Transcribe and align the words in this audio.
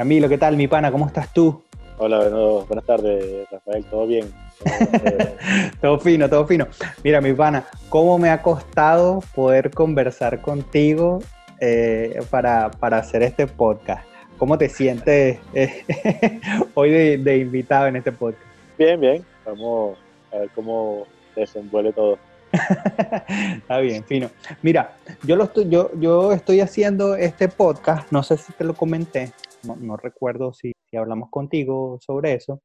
Camilo, 0.00 0.30
¿qué 0.30 0.38
tal, 0.38 0.56
mi 0.56 0.66
pana? 0.66 0.90
¿Cómo 0.90 1.08
estás 1.08 1.30
tú? 1.30 1.62
Hola, 1.98 2.26
buenas 2.66 2.86
tardes, 2.86 3.46
Rafael, 3.50 3.84
¿todo 3.84 4.06
bien? 4.06 4.32
todo 5.82 5.98
fino, 5.98 6.26
todo 6.26 6.46
fino. 6.46 6.66
Mira, 7.04 7.20
mi 7.20 7.34
pana, 7.34 7.66
¿cómo 7.90 8.18
me 8.18 8.30
ha 8.30 8.40
costado 8.40 9.22
poder 9.34 9.70
conversar 9.70 10.40
contigo 10.40 11.18
eh, 11.60 12.18
para, 12.30 12.70
hacer 12.80 13.22
este 13.22 13.46
podcast? 13.46 14.08
¿Cómo 14.38 14.56
te 14.56 14.70
sientes 14.70 15.38
eh, 15.52 15.84
hoy 16.72 17.18
de, 17.18 17.36
invitado 17.36 17.86
en 17.88 17.96
este 17.96 18.10
podcast? 18.10 18.42
Bien, 18.78 18.98
bien. 18.98 19.22
Vamos 19.44 19.98
a 20.32 20.38
ver 20.38 20.48
cómo 20.54 21.06
se 21.34 21.40
desenvuelve 21.40 21.92
todo. 21.92 22.18
Está 22.52 23.78
bien, 23.80 24.02
fino. 24.04 24.30
Mira, 24.62 24.96
yo, 25.24 25.36
lo 25.36 25.44
estoy, 25.44 25.68
yo, 25.68 25.90
yo 26.00 26.32
estoy 26.32 26.60
haciendo 26.60 27.16
este 27.16 27.48
podcast, 27.48 28.10
no 28.10 28.22
sé 28.22 28.38
si 28.38 28.50
te 28.54 28.64
lo 28.64 28.72
comenté, 28.72 29.34
no, 29.62 29.96
recuerdo 29.96 30.52
si, 30.52 30.72
hablamos 30.96 31.30
contigo 31.30 31.98
sobre 32.00 32.34
eso, 32.34 32.62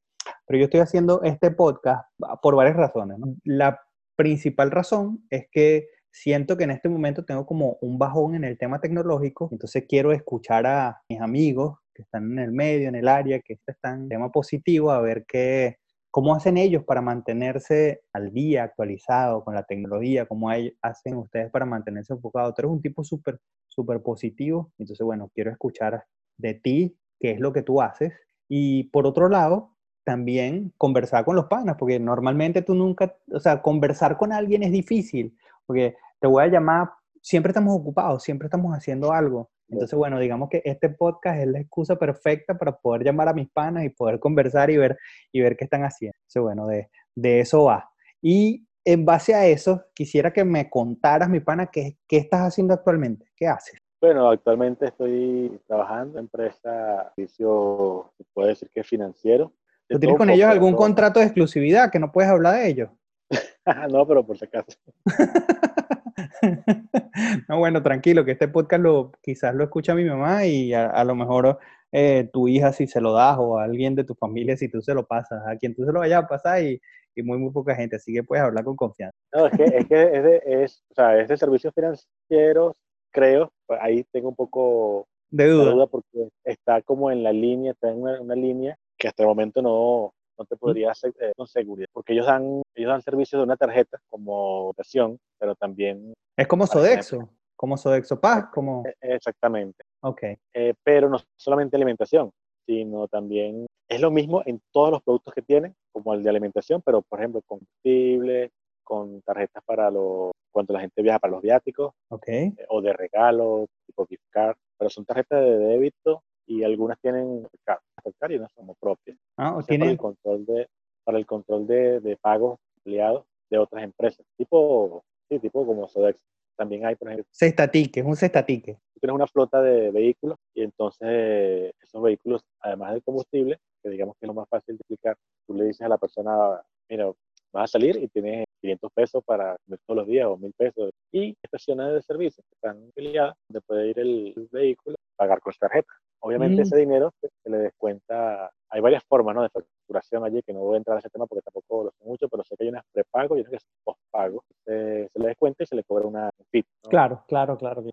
pero 0.48 0.59
yo 0.59 0.66
estoy 0.66 0.80
haciendo 0.80 1.22
este 1.23 1.52
podcast 1.52 2.08
por 2.41 2.55
varias 2.55 2.76
razones. 2.76 3.17
La 3.44 3.80
principal 4.16 4.72
razón 4.72 5.26
es 5.30 5.48
que 5.52 5.88
siento 6.12 6.58
que 6.58 6.63
en 6.63 6.72
este 6.72 6.89
momento 6.89 7.26
tengo 7.26 7.45
como 7.45 7.77
un 7.81 8.00
bajón 8.00 8.36
en 8.36 8.44
el 8.44 8.58
tema 8.58 8.80
tecnológico, 8.80 9.50
entonces 9.52 9.86
quiero 9.88 10.12
escuchar 10.12 10.66
a 10.66 11.02
mis 11.09 11.22
amigos 11.22 11.77
que 11.94 12.03
están 12.03 12.31
en 12.31 12.39
el 12.39 12.52
medio, 12.52 12.89
en 12.89 12.95
el 12.95 13.08
área, 13.08 13.39
que 13.39 13.58
están 13.67 14.03
en 14.03 14.09
tema 14.09 14.31
positivo, 14.31 14.91
a 14.91 15.02
ver 15.02 15.25
qué, 15.27 15.77
cómo 16.16 16.34
hacen 16.34 16.58
ellos 16.58 16.86
para 16.86 17.02
mantenerse 17.02 18.03
al 18.14 18.31
día, 18.31 18.64
actualizado 18.64 19.44
con 19.44 19.53
la 19.53 19.64
tecnología, 19.64 20.25
cómo 20.25 20.50
hacen 20.81 21.17
ustedes 21.17 21.52
para 21.52 21.66
mantenerse 21.66 22.14
enfocados. 22.14 22.53
Tú 22.55 22.62
eres 22.62 22.72
un 22.72 22.81
tipo 22.81 23.03
súper, 23.03 23.41
súper 23.67 24.02
positivo, 24.02 24.72
entonces, 24.78 25.03
bueno, 25.06 25.30
quiero 25.34 25.52
escuchar 25.52 26.06
de 26.38 26.53
ti 26.53 26.97
qué 27.19 27.31
es 27.31 27.39
lo 27.39 27.53
que 27.53 27.61
tú 27.61 27.81
haces. 27.81 28.14
Y 28.47 28.86
por 28.86 29.08
otro 29.08 29.30
lado, 29.30 29.75
también 30.03 30.72
conversar 30.78 31.25
con 31.25 31.36
los 31.36 31.45
panas, 31.45 31.75
porque 31.78 32.00
normalmente 32.00 32.61
tú 32.61 32.75
nunca, 32.75 33.16
o 33.31 33.39
sea, 33.39 33.61
conversar 33.61 34.17
con 34.17 34.31
alguien 34.31 34.63
es 34.63 34.72
difícil, 34.72 35.36
porque 35.66 35.95
te 36.19 36.28
voy 36.28 36.44
a 36.44 36.47
llamar, 36.47 36.91
siempre 37.22 37.50
estamos 37.50 37.75
ocupados, 37.75 38.23
siempre 38.23 38.45
estamos 38.45 38.72
haciendo 38.73 39.11
algo. 39.11 39.50
Entonces, 39.67 39.97
bueno, 39.97 40.19
digamos 40.19 40.50
que 40.50 40.61
este 40.63 40.89
podcast 40.89 41.39
es 41.39 41.47
la 41.47 41.59
excusa 41.59 41.95
perfecta 41.95 42.56
para 42.56 42.78
poder 42.78 43.03
llamar 43.03 43.30
a 43.30 43.33
mis 43.33 43.50
panas 43.50 43.83
y 43.83 43.89
poder 43.89 44.19
conversar 44.19 44.69
y 44.69 44.78
ver, 44.78 44.97
y 45.31 45.41
ver 45.41 45.58
qué 45.58 45.63
están 45.63 45.83
haciendo. 45.83 46.16
Entonces, 46.19 46.41
bueno, 46.41 46.67
de, 46.67 46.89
de 47.16 47.39
eso 47.39 47.63
va. 47.63 47.89
Y 48.22 48.67
en 48.86 49.06
base 49.06 49.33
a 49.33 49.47
eso, 49.47 49.83
quisiera 49.95 50.31
que 50.31 50.45
me 50.45 50.69
contaras, 50.69 51.28
mi 51.30 51.39
pana, 51.39 51.67
qué, 51.67 51.97
qué 52.08 52.17
estás 52.17 52.41
haciendo 52.41 52.75
actualmente, 52.75 53.25
qué 53.36 53.47
haces. 53.47 53.80
Bueno, 54.06 54.30
actualmente 54.30 54.86
estoy 54.86 55.59
trabajando 55.66 56.20
en 56.20 56.25
empresa, 56.25 57.11
servicio, 57.16 58.12
se 58.16 58.23
puede 58.36 58.50
decir 58.50 58.70
que 58.72 58.81
es 58.81 58.88
financiero. 58.88 59.52
¿Tú 59.89 59.97
tienes 59.97 60.16
con 60.16 60.30
ellos 60.30 60.47
algún 60.47 60.75
contrato 60.75 61.20
de 61.20 61.25
exclusividad 61.25 61.92
que 61.92 61.97
no 61.97 62.12
puedes 62.12 62.30
hablar 62.30 62.53
de 62.53 62.70
ellos? 62.70 62.89
no, 63.89 64.06
pero 64.06 64.23
por 64.23 64.38
si 64.38 64.45
acaso. 64.45 64.78
no, 67.50 67.58
bueno, 67.58 67.81
tranquilo, 67.81 68.23
que 68.23 68.34
este 68.34 68.47
podcast 68.47 68.84
lo, 68.84 69.12
quizás 69.23 69.56
lo 69.56 69.64
escucha 69.64 69.95
mi 69.95 70.03
mamá 70.03 70.45
y 70.45 70.72
a, 70.72 71.03
lo 71.03 71.16
mejor 71.16 71.58
eh, 71.92 72.30
tu 72.31 72.47
hija 72.47 72.73
si 72.73 72.86
se 72.86 73.02
lo 73.02 73.12
das 73.12 73.38
o 73.40 73.58
a 73.58 73.64
alguien 73.64 73.95
de 73.95 74.03
tu 74.03 74.14
familia 74.14 74.56
si 74.56 74.69
tú 74.69 74.84
se 74.84 74.94
lo 74.94 75.08
pasas, 75.08 75.42
a 75.47 75.58
quien 75.58 75.73
tú 75.73 75.84
se 75.84 75.92
lo 75.92 75.97
vayas 75.97 76.25
a 76.25 76.28
pasar 76.28 76.62
y, 76.62 76.80
y 77.16 77.23
muy, 77.23 77.40
muy 77.40 77.52
poca 77.52 77.73
gente, 77.73 77.95
así 77.95 78.14
que 78.14 78.22
puedes 78.22 78.45
hablar 78.45 78.66
con 78.66 78.75
confianza. 78.75 79.17
No, 79.34 79.47
es 79.47 79.58
que 79.58 79.64
es, 79.64 79.88
que 79.88 80.03
es, 80.03 80.23
de, 80.23 80.44
es, 80.45 80.84
o 80.92 80.94
sea, 80.94 81.19
es 81.19 81.28
de 81.28 81.38
servicios 81.38 81.73
financieros, 81.73 82.75
creo, 83.16 83.49
pues 83.66 83.80
ahí 83.81 84.03
tengo 84.11 84.27
un 84.27 84.35
poco 84.35 85.08
de 85.30 85.47
duda. 85.47 85.88
porque 85.88 86.27
está 86.44 86.81
como 86.81 87.09
en 87.11 87.23
la 87.23 87.31
línea, 87.31 87.72
está 87.72 87.90
en 87.90 88.01
una 88.01 88.35
línea 88.35 88.78
que 88.97 89.07
hasta 89.07 89.23
el 89.23 89.29
momento 89.29 89.62
no, 89.62 90.13
no 90.38 90.45
te 90.45 90.57
podría 90.57 90.91
hacer 90.91 91.13
eh, 91.22 91.31
con 91.35 91.47
seguridad, 91.47 91.88
porque 91.94 92.12
ellos 92.12 92.25
dan, 92.25 92.62
ellos 92.75 92.90
dan 92.90 93.01
servicio 93.01 93.38
de 93.38 93.45
una 93.45 93.56
tarjeta 93.56 94.00
como 94.09 94.73
versión, 94.73 95.17
pero 95.40 95.56
también... 95.56 96.13
Es 96.35 96.47
como 96.47 96.67
Sodexo, 96.67 97.29
como 97.56 97.78
Sodexo 97.78 98.19
Paz, 98.19 98.47
como... 98.53 98.84
E, 98.85 99.16
exactamente. 99.16 99.84
Ok. 100.01 100.23
Eh, 100.53 100.73
pero 100.84 101.09
no 101.09 101.17
solamente 101.38 101.78
alimentación, 101.78 102.31
sino 102.66 103.07
también 103.07 103.66
es 103.88 104.01
lo 104.01 104.11
mismo 104.11 104.41
en 104.45 104.61
todos 104.72 104.91
los 104.91 105.01
productos 105.03 105.34
que 105.34 105.41
tienen, 105.41 105.73
como 105.94 106.13
el 106.13 106.22
de 106.22 106.29
alimentación, 106.29 106.81
pero 106.85 107.01
por 107.01 107.19
ejemplo 107.19 107.41
combustible, 107.45 108.51
con 108.84 109.22
tarjetas 109.22 109.63
para 109.66 109.90
los, 109.90 110.31
cuando 110.55 110.73
la 110.73 110.79
gente 110.79 111.01
viaja 111.01 111.19
para 111.19 111.31
los 111.31 111.41
viáticos, 111.41 111.93
okay. 112.07 112.45
Eh, 112.45 112.66
o 112.69 112.81
de 112.81 112.93
regalo, 112.93 113.67
tipo 113.85 114.05
gift 114.05 114.23
card, 114.29 114.55
pero 114.77 114.89
son 114.89 115.03
tarjetas 115.03 115.43
de 115.43 115.57
débito 115.57 116.23
y 116.47 116.63
algunas 116.63 116.97
tienen 117.01 117.45
cartas 117.66 117.83
y 118.29 118.35
unas 118.35 118.53
como 118.53 118.73
propias. 118.75 119.17
Ah, 119.35 119.59
para 119.67 119.85
el 119.85 119.97
control 119.97 120.45
de 120.45 120.69
para 121.03 121.17
el 121.17 121.25
control 121.25 121.67
de, 121.67 121.99
de 121.99 122.16
pagos 122.16 122.57
empleados 122.77 123.25
de 123.49 123.57
otras 123.57 123.83
empresas, 123.83 124.25
tipo 124.38 125.03
sí, 125.27 125.39
tipo 125.39 125.66
como 125.66 125.89
Sodex. 125.89 126.17
También 126.55 126.85
hay, 126.85 126.95
por 126.95 127.09
ejemplo, 127.09 127.27
cestatique, 127.31 127.99
es 127.99 128.05
un 128.05 128.16
cestatique. 128.16 128.77
Tú 128.93 128.99
tienes 129.01 129.16
una 129.16 129.27
flota 129.27 129.61
de 129.61 129.91
vehículos 129.91 130.37
y 130.53 130.63
entonces 130.63 131.73
esos 131.83 132.01
vehículos, 132.01 132.45
además 132.61 132.93
del 132.93 133.03
combustible, 133.03 133.59
que 133.83 133.89
digamos 133.89 134.16
que 134.16 134.25
es 134.25 134.27
lo 134.29 134.35
más 134.35 134.47
fácil 134.47 134.77
de 134.77 134.79
explicar, 134.79 135.17
tú 135.45 135.53
le 135.53 135.66
dices 135.66 135.81
a 135.81 135.89
la 135.89 135.97
persona, 135.97 136.61
mira, 136.89 137.11
vas 137.51 137.63
a 137.66 137.67
salir 137.67 137.97
y 137.97 138.07
tienes 138.07 138.44
500 138.66 138.92
pesos 138.94 139.24
para 139.24 139.56
comer 139.66 139.80
todos 139.86 139.98
los 139.98 140.08
días 140.08 140.28
o 140.28 140.38
1000 140.38 140.53
pesos. 140.58 140.92
Y 141.12 141.36
estaciones 141.42 141.94
de 141.94 142.02
servicio 142.02 142.44
que 142.44 142.56
están 142.56 142.90
afiliadas, 142.90 143.36
donde 143.48 143.62
puede 143.62 143.90
ir 143.90 144.00
el 144.00 144.50
vehículo, 144.52 144.96
pagar 145.16 145.40
con 145.40 145.53
tarjeta. 145.59 145.94
Obviamente 146.20 146.64
ese 146.64 146.78
dinero 146.78 147.12
se 147.22 147.50
le 147.50 147.58
descuenta, 147.58 148.50
hay 148.70 148.81
varias 148.81 149.03
formas 149.03 149.36
¿no? 149.36 149.44
de 149.44 149.50
facturación 149.50 150.26
allí, 150.26 150.42
que 150.42 150.53
no 150.53 150.62
voy 150.62 150.76
a 150.76 150.78
entrar 150.78 150.98
a 150.98 151.00
ese 151.00 151.09
tema 151.09 151.28
porque 151.28 151.44
tampoco 151.44 151.84
lo 151.84 151.92
sé 151.92 152.03
mucho, 152.03 152.28
pero 152.28 152.44
sé 152.44 152.56
que 152.58 152.64
hay 152.64 152.70
unas 152.70 152.84
prepago 152.92 153.38
y 153.38 153.42
unas 153.42 153.52
que 153.52 153.59
son 153.59 153.70
postpago. 153.84 154.44
Se, 154.66 155.08
se 155.14 155.20
le 155.20 155.28
descuenta 155.28 155.64
y 155.64 155.68
se 155.68 155.76
le 155.76 155.84
cobra 155.84 156.08
una 156.08 156.32
FIT. 156.50 156.66
Claro, 156.90 157.24
claro, 157.28 157.58
claro. 157.58 157.84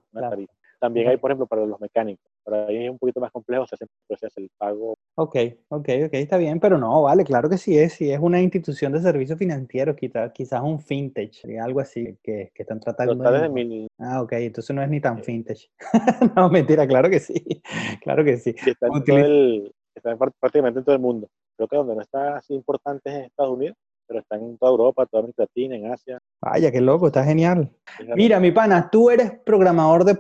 También 0.81 1.09
hay, 1.09 1.19
por 1.19 1.31
ejemplo, 1.31 1.47
para 1.47 1.67
los 1.67 1.79
mecánicos. 1.79 2.32
Para 2.45 2.67
ahí 2.67 2.85
es 2.85 2.91
un 2.91 2.99
poquito 2.99 3.21
más 3.21 3.31
complejo, 3.31 3.67
se 3.67 3.77
hace, 3.77 3.87
hace 4.27 4.41
el 4.41 4.51
pago. 4.59 4.95
Ok, 5.17 5.37
ok, 5.69 5.89
ok, 6.07 6.15
está 6.15 6.37
bien, 6.37 6.59
pero 6.59 6.79
no, 6.79 7.03
vale, 7.03 7.25
claro 7.25 7.49
que 7.49 7.59
sí 7.59 7.79
es, 7.79 7.95
si 7.95 8.11
es 8.11 8.19
una 8.19 8.41
institución 8.41 8.93
de 8.93 9.01
servicios 9.01 9.39
financieros, 9.39 9.97
quizás, 9.97 10.33
quizás 10.33 10.63
un 10.63 10.81
fintech, 10.81 11.45
algo 11.61 11.81
así 11.81 12.19
que, 12.23 12.51
que 12.55 12.63
están 12.63 12.81
tratando. 12.81 13.15
de... 13.15 13.89
Ah, 13.99 14.23
ok, 14.23 14.33
entonces 14.33 14.75
no 14.75 14.83
es 14.83 14.89
ni 14.89 15.01
tan 15.01 15.23
fintech. 15.23 15.71
no, 16.37 16.49
mentira, 16.51 16.87
claro 16.87 17.09
que 17.11 17.21
sí, 17.21 17.35
claro 18.03 18.25
que 18.25 18.37
sí. 18.39 18.55
está, 18.67 18.87
en 18.87 19.05
todo 19.05 19.19
el, 19.19 19.75
está 19.95 20.17
prácticamente 20.17 20.81
en 20.81 20.85
todo 20.85 20.95
el 20.95 21.01
mundo. 21.01 21.29
Creo 21.57 21.69
que 21.69 21.77
donde 21.77 21.95
no 21.95 22.01
está 22.01 22.37
así 22.37 22.55
importante 22.55 23.11
es 23.11 23.17
en 23.17 23.25
Estados 23.25 23.53
Unidos, 23.53 23.77
pero 24.07 24.21
están 24.21 24.43
en 24.43 24.59
toda 24.59 24.73
Europa, 24.73 25.07
toda 25.07 25.23
América 25.23 25.43
Latina, 25.45 25.77
en 25.77 25.93
Asia. 25.93 26.19
Vaya, 26.41 26.71
qué 26.71 26.81
loco, 26.81 27.07
está 27.07 27.25
genial. 27.25 27.71
Mira, 28.15 28.41
mi 28.41 28.51
pana, 28.53 28.91
tú 28.91 29.11
eres 29.11 29.33
programador 29.45 30.05
de 30.05 30.19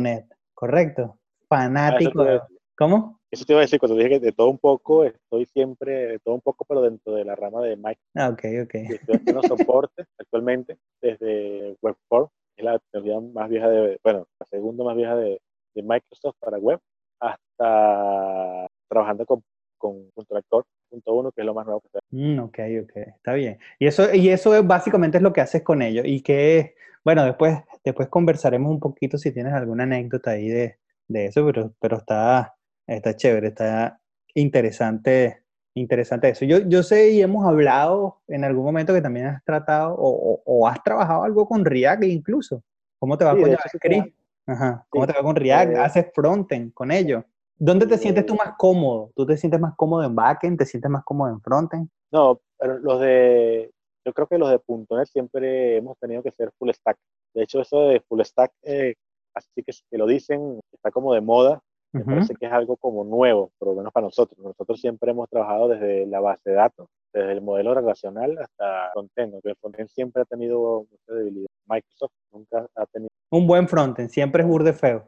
.NET, 0.00 0.26
¿correcto? 0.54 1.18
Fanático. 1.54 2.22
Ah, 2.22 2.46
¿Cómo? 2.76 3.20
Eso 3.30 3.44
te 3.44 3.52
iba 3.52 3.60
a 3.60 3.62
decir, 3.62 3.78
cuando 3.78 3.96
dije 3.96 4.10
que 4.10 4.20
de 4.20 4.32
todo 4.32 4.48
un 4.48 4.58
poco, 4.58 5.04
estoy 5.04 5.46
siempre 5.46 6.06
de 6.06 6.18
todo 6.18 6.34
un 6.34 6.40
poco, 6.40 6.64
pero 6.64 6.82
dentro 6.82 7.14
de 7.14 7.24
la 7.24 7.36
rama 7.36 7.62
de 7.62 7.76
Microsoft. 7.76 8.16
Ah, 8.16 8.28
ok, 8.30 8.44
ok. 8.64 8.74
estoy 8.74 9.16
haciendo 9.16 9.42
soporte 9.42 10.04
actualmente 10.18 10.78
desde 11.00 11.76
Web4, 11.80 12.30
es 12.56 12.64
la 12.64 12.78
tecnología 12.78 13.32
más 13.32 13.48
vieja 13.48 13.68
de, 13.68 14.00
bueno, 14.02 14.26
la 14.40 14.46
segunda 14.46 14.84
más 14.84 14.96
vieja 14.96 15.16
de, 15.16 15.40
de 15.74 15.82
Microsoft 15.82 16.36
para 16.40 16.58
web, 16.58 16.80
hasta 17.20 18.66
trabajando 18.88 19.26
con, 19.26 19.42
con 19.78 20.10
Contractor 20.10 20.64
uno, 21.06 21.32
que 21.32 21.40
es 21.40 21.46
lo 21.46 21.54
más 21.54 21.66
nuevo 21.66 21.80
que 21.80 21.88
está. 21.88 22.00
Mm, 22.10 22.38
ok, 22.40 22.58
ok, 22.84 22.96
está 23.16 23.34
bien. 23.34 23.58
Y 23.78 23.86
eso, 23.86 24.12
y 24.14 24.28
eso 24.28 24.54
es, 24.54 24.66
básicamente 24.66 25.18
es 25.18 25.22
lo 25.22 25.32
que 25.32 25.40
haces 25.40 25.62
con 25.62 25.82
ellos. 25.82 26.04
Y 26.06 26.22
que, 26.22 26.74
bueno, 27.04 27.24
después, 27.24 27.58
después 27.84 28.08
conversaremos 28.08 28.70
un 28.70 28.80
poquito 28.80 29.18
si 29.18 29.32
tienes 29.32 29.52
alguna 29.52 29.84
anécdota 29.84 30.32
ahí 30.32 30.48
de, 30.48 30.78
de 31.08 31.26
eso, 31.26 31.44
pero, 31.46 31.72
pero 31.80 31.98
está, 31.98 32.54
está 32.86 33.16
chévere, 33.16 33.48
está 33.48 34.00
interesante, 34.34 35.44
interesante 35.74 36.28
eso. 36.28 36.44
Yo, 36.44 36.58
yo 36.58 36.82
sé 36.82 37.10
y 37.10 37.22
hemos 37.22 37.46
hablado 37.46 38.20
en 38.28 38.44
algún 38.44 38.64
momento 38.64 38.92
que 38.92 39.02
también 39.02 39.26
has 39.26 39.44
tratado 39.44 39.94
o, 39.96 40.42
o, 40.44 40.68
has 40.68 40.82
trabajado 40.82 41.24
algo 41.24 41.46
con 41.46 41.64
React 41.64 42.04
incluso. 42.04 42.62
¿Cómo 42.98 43.18
te 43.18 43.24
va 43.24 43.32
con 43.32 43.44
JavaScript? 43.44 44.14
Ajá. 44.46 44.86
¿Cómo 44.88 45.06
te 45.06 45.12
va 45.12 45.22
con 45.22 45.36
React? 45.36 45.72
Eh, 45.72 45.78
¿Haces 45.78 46.06
frontend 46.14 46.72
con 46.72 46.90
ello? 46.90 47.24
¿Dónde 47.56 47.86
te 47.86 47.98
sientes 47.98 48.26
tú 48.26 48.34
más 48.34 48.54
cómodo? 48.58 49.10
¿Tú 49.14 49.24
te 49.24 49.36
sientes 49.36 49.60
más 49.60 49.74
cómodo 49.76 50.04
en 50.04 50.14
backend? 50.14 50.58
¿Te 50.58 50.66
sientes 50.66 50.90
más 50.90 51.04
cómodo 51.04 51.30
en 51.30 51.40
frontend? 51.40 51.88
No, 52.10 52.40
pero 52.58 52.78
los 52.78 53.00
de, 53.00 53.72
yo 54.04 54.12
creo 54.12 54.26
que 54.26 54.38
los 54.38 54.50
de 54.50 54.60
.NET 54.66 55.06
siempre 55.06 55.76
hemos 55.76 55.98
tenido 55.98 56.22
que 56.22 56.32
ser 56.32 56.52
full 56.58 56.70
stack. 56.70 56.98
De 57.32 57.42
hecho, 57.42 57.60
eso 57.60 57.88
de 57.88 58.00
full 58.00 58.20
stack, 58.22 58.52
eh, 58.62 58.94
así 59.34 59.62
que, 59.62 59.72
que 59.90 59.98
lo 59.98 60.06
dicen, 60.06 60.60
está 60.72 60.90
como 60.90 61.14
de 61.14 61.20
moda. 61.20 61.60
Me 61.92 62.04
parece 62.04 62.34
que 62.34 62.46
es 62.46 62.52
algo 62.52 62.76
como 62.76 63.04
nuevo, 63.04 63.52
por 63.56 63.68
lo 63.68 63.74
menos 63.76 63.92
para 63.92 64.06
nosotros. 64.06 64.36
Nosotros 64.40 64.80
siempre 64.80 65.12
hemos 65.12 65.28
trabajado 65.28 65.68
desde 65.68 66.06
la 66.06 66.18
base 66.18 66.50
de 66.50 66.56
datos, 66.56 66.88
desde 67.12 67.30
el 67.30 67.40
modelo 67.40 67.72
relacional 67.72 68.36
hasta 68.36 68.90
frontend. 68.92 69.34
El 69.44 69.54
frontend 69.54 69.88
siempre 69.90 70.22
ha 70.22 70.24
tenido 70.24 70.86
mucha 70.90 71.12
debilidad. 71.14 71.46
Microsoft 71.68 72.10
nunca 72.32 72.66
ha 72.74 72.86
tenido. 72.86 73.10
Un 73.30 73.46
buen 73.46 73.68
frontend, 73.68 74.08
siempre 74.08 74.42
es 74.42 74.48
burde 74.48 74.72
feo. 74.72 75.04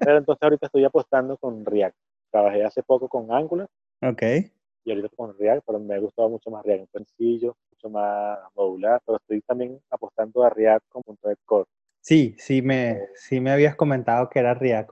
Pero 0.00 0.18
entonces 0.18 0.42
ahorita 0.42 0.66
estoy 0.66 0.84
apostando 0.84 1.36
con 1.36 1.64
React. 1.64 1.96
trabajé 2.32 2.64
hace 2.64 2.82
poco 2.82 3.08
con 3.08 3.30
Angular 3.32 3.68
Ok. 4.02 4.22
y 4.84 4.90
ahorita 4.90 5.08
con 5.16 5.36
React, 5.38 5.62
pero 5.64 5.78
me 5.78 5.94
ha 5.94 5.98
gustado 5.98 6.28
mucho 6.28 6.50
más 6.50 6.64
React, 6.64 6.82
es 6.84 6.90
sencillo, 6.90 7.56
mucho 7.70 7.88
más 7.88 8.38
modular, 8.56 9.00
pero 9.06 9.18
estoy 9.18 9.40
también 9.42 9.80
apostando 9.90 10.42
a 10.42 10.50
React 10.50 10.84
con 10.88 11.02
.NET 11.24 11.38
Core. 11.44 11.68
Sí, 12.06 12.36
sí 12.38 12.62
me, 12.62 13.00
sí 13.16 13.40
me 13.40 13.50
habías 13.50 13.74
comentado 13.74 14.30
que 14.30 14.38
era 14.38 14.54
React. 14.54 14.90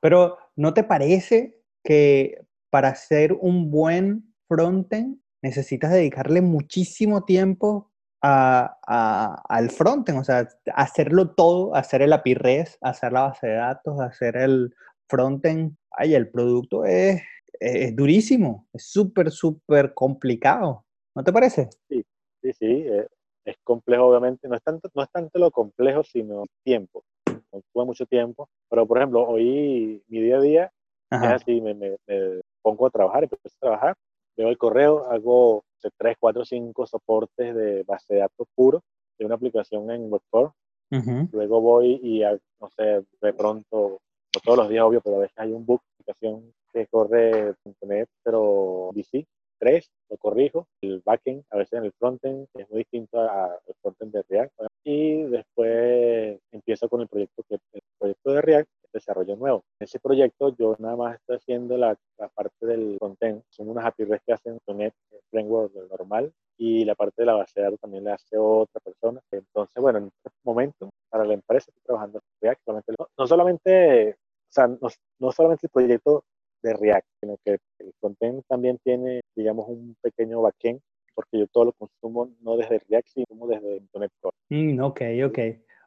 Pero 0.00 0.36
¿no 0.56 0.74
te 0.74 0.84
parece 0.84 1.58
que 1.82 2.44
para 2.70 2.88
hacer 2.88 3.32
un 3.32 3.70
buen 3.70 4.34
frontend 4.46 5.18
necesitas 5.42 5.92
dedicarle 5.92 6.42
muchísimo 6.42 7.24
tiempo 7.24 7.90
a- 8.22 8.76
a- 8.86 9.42
al 9.48 9.70
frontend? 9.70 10.18
O 10.18 10.24
sea, 10.24 10.46
hacerlo 10.74 11.30
todo, 11.34 11.74
hacer 11.74 12.02
el 12.02 12.12
API 12.12 12.34
REST, 12.34 12.76
hacer 12.82 13.12
la 13.12 13.22
base 13.22 13.46
de 13.46 13.54
datos, 13.54 13.98
hacer 14.00 14.36
el 14.36 14.74
frontend. 15.08 15.74
Ay, 15.90 16.14
el 16.14 16.28
producto 16.28 16.84
es, 16.84 17.22
es 17.60 17.96
durísimo, 17.96 18.68
es 18.74 18.84
súper, 18.90 19.30
súper 19.30 19.94
complicado. 19.94 20.84
¿No 21.14 21.24
te 21.24 21.32
parece? 21.32 21.70
Sí, 21.88 22.04
sí, 22.42 22.52
eh, 22.60 23.06
es 23.44 23.56
complejo 23.62 24.06
obviamente, 24.06 24.48
no 24.48 24.56
es, 24.56 24.62
tanto, 24.62 24.88
no 24.94 25.02
es 25.02 25.10
tanto 25.10 25.38
lo 25.38 25.50
complejo, 25.50 26.02
sino 26.02 26.44
tiempo, 26.64 27.02
consume 27.50 27.84
mucho 27.84 28.06
tiempo, 28.06 28.48
pero 28.70 28.86
por 28.86 28.98
ejemplo, 28.98 29.22
hoy 29.26 30.02
mi 30.08 30.20
día 30.20 30.36
a 30.38 30.40
día 30.40 30.72
es 31.10 31.20
así, 31.42 31.60
me, 31.60 31.74
me- 31.74 31.96
me 32.06 32.40
pongo 32.62 32.86
a 32.86 32.90
trabajar, 32.90 33.24
empiezo 33.24 33.48
a 33.48 33.60
trabajar, 33.60 33.94
veo 34.36 34.48
el 34.48 34.58
correo, 34.58 35.04
hago 35.10 35.62
3, 35.98 36.16
4, 36.18 36.44
5 36.44 36.86
soportes 36.86 37.54
de 37.54 37.82
base 37.84 38.14
de 38.14 38.20
datos 38.20 38.46
puro 38.54 38.80
de 39.18 39.26
una 39.26 39.34
aplicación 39.36 39.90
en 39.90 40.10
Web4, 40.10 40.52
Ujú. 40.92 41.28
luego 41.32 41.60
voy 41.60 42.00
y, 42.02 42.20
no 42.60 42.68
sé, 42.70 43.04
de 43.20 43.32
pronto, 43.34 43.98
no 44.34 44.40
todos 44.44 44.58
los 44.58 44.68
días 44.68 44.84
obvio, 44.84 45.00
pero 45.02 45.16
a 45.16 45.20
veces 45.20 45.36
hay 45.38 45.52
un 45.52 45.64
bug, 45.66 45.80
aplicación 46.00 46.52
que 46.72 46.86
corre 46.88 47.54
.NET, 47.82 48.08
pero 48.24 48.90
DC 48.94 49.26
3, 49.64 49.90
lo 50.10 50.16
corrijo, 50.18 50.66
el 50.82 51.00
backend, 51.02 51.42
a 51.50 51.56
veces 51.56 51.78
en 51.78 51.86
el 51.86 51.92
frontend 51.92 52.46
es 52.54 52.70
muy 52.70 52.80
distinto 52.80 53.18
al 53.18 53.58
frontend 53.80 54.12
de 54.12 54.22
React, 54.28 54.52
y 54.84 55.22
después 55.22 56.38
empiezo 56.52 56.88
con 56.90 57.00
el 57.00 57.08
proyecto, 57.08 57.42
que 57.48 57.54
el 57.72 57.82
proyecto 57.98 58.32
de 58.32 58.42
React, 58.42 58.68
desarrollo 58.92 59.36
nuevo. 59.36 59.64
En 59.80 59.86
ese 59.86 59.98
proyecto 59.98 60.54
yo 60.56 60.76
nada 60.78 60.96
más 60.96 61.14
estoy 61.16 61.36
haciendo 61.36 61.78
la, 61.78 61.96
la 62.18 62.28
parte 62.28 62.66
del 62.66 62.96
frontend, 62.98 63.42
son 63.48 63.70
unas 63.70 63.86
API 63.86 64.04
REST 64.04 64.24
que 64.26 64.32
hacen 64.34 64.58
.NET 64.66 64.94
Framework 65.30 65.72
normal, 65.90 66.30
y 66.58 66.84
la 66.84 66.94
parte 66.94 67.22
de 67.22 67.26
la 67.26 67.34
base 67.34 67.52
de 67.56 67.62
datos 67.62 67.80
también 67.80 68.04
la 68.04 68.14
hace 68.14 68.36
otra 68.36 68.80
persona. 68.80 69.20
Entonces, 69.32 69.82
bueno, 69.82 69.98
en 69.98 70.10
este 70.24 70.38
momento, 70.44 70.90
para 71.08 71.24
la 71.24 71.34
empresa 71.34 71.70
estoy 71.70 71.82
trabajando 71.84 72.18
en 72.18 72.22
React, 72.42 72.60
no, 72.66 73.06
no 73.18 73.26
solamente, 73.26 74.10
o 74.12 74.52
sea, 74.52 74.66
no, 74.68 74.88
no 75.18 75.32
solamente 75.32 75.66
el 75.66 75.70
proyecto 75.70 76.24
de 76.64 76.74
React, 76.74 77.06
sino 77.20 77.36
que 77.44 77.58
el 77.78 77.92
frontend 78.00 78.42
también 78.48 78.78
tiene, 78.82 79.20
digamos, 79.36 79.68
un 79.68 79.94
pequeño 80.00 80.40
backend, 80.42 80.80
porque 81.14 81.38
yo 81.38 81.46
todo 81.46 81.66
lo 81.66 81.72
consumo 81.72 82.30
no 82.40 82.56
desde 82.56 82.80
React, 82.88 83.08
sino 83.08 83.46
desde 83.46 83.82
.NET 83.94 84.10
Core. 84.20 84.36
Mm, 84.48 84.80
ok, 84.80 85.00
ok, 85.26 85.38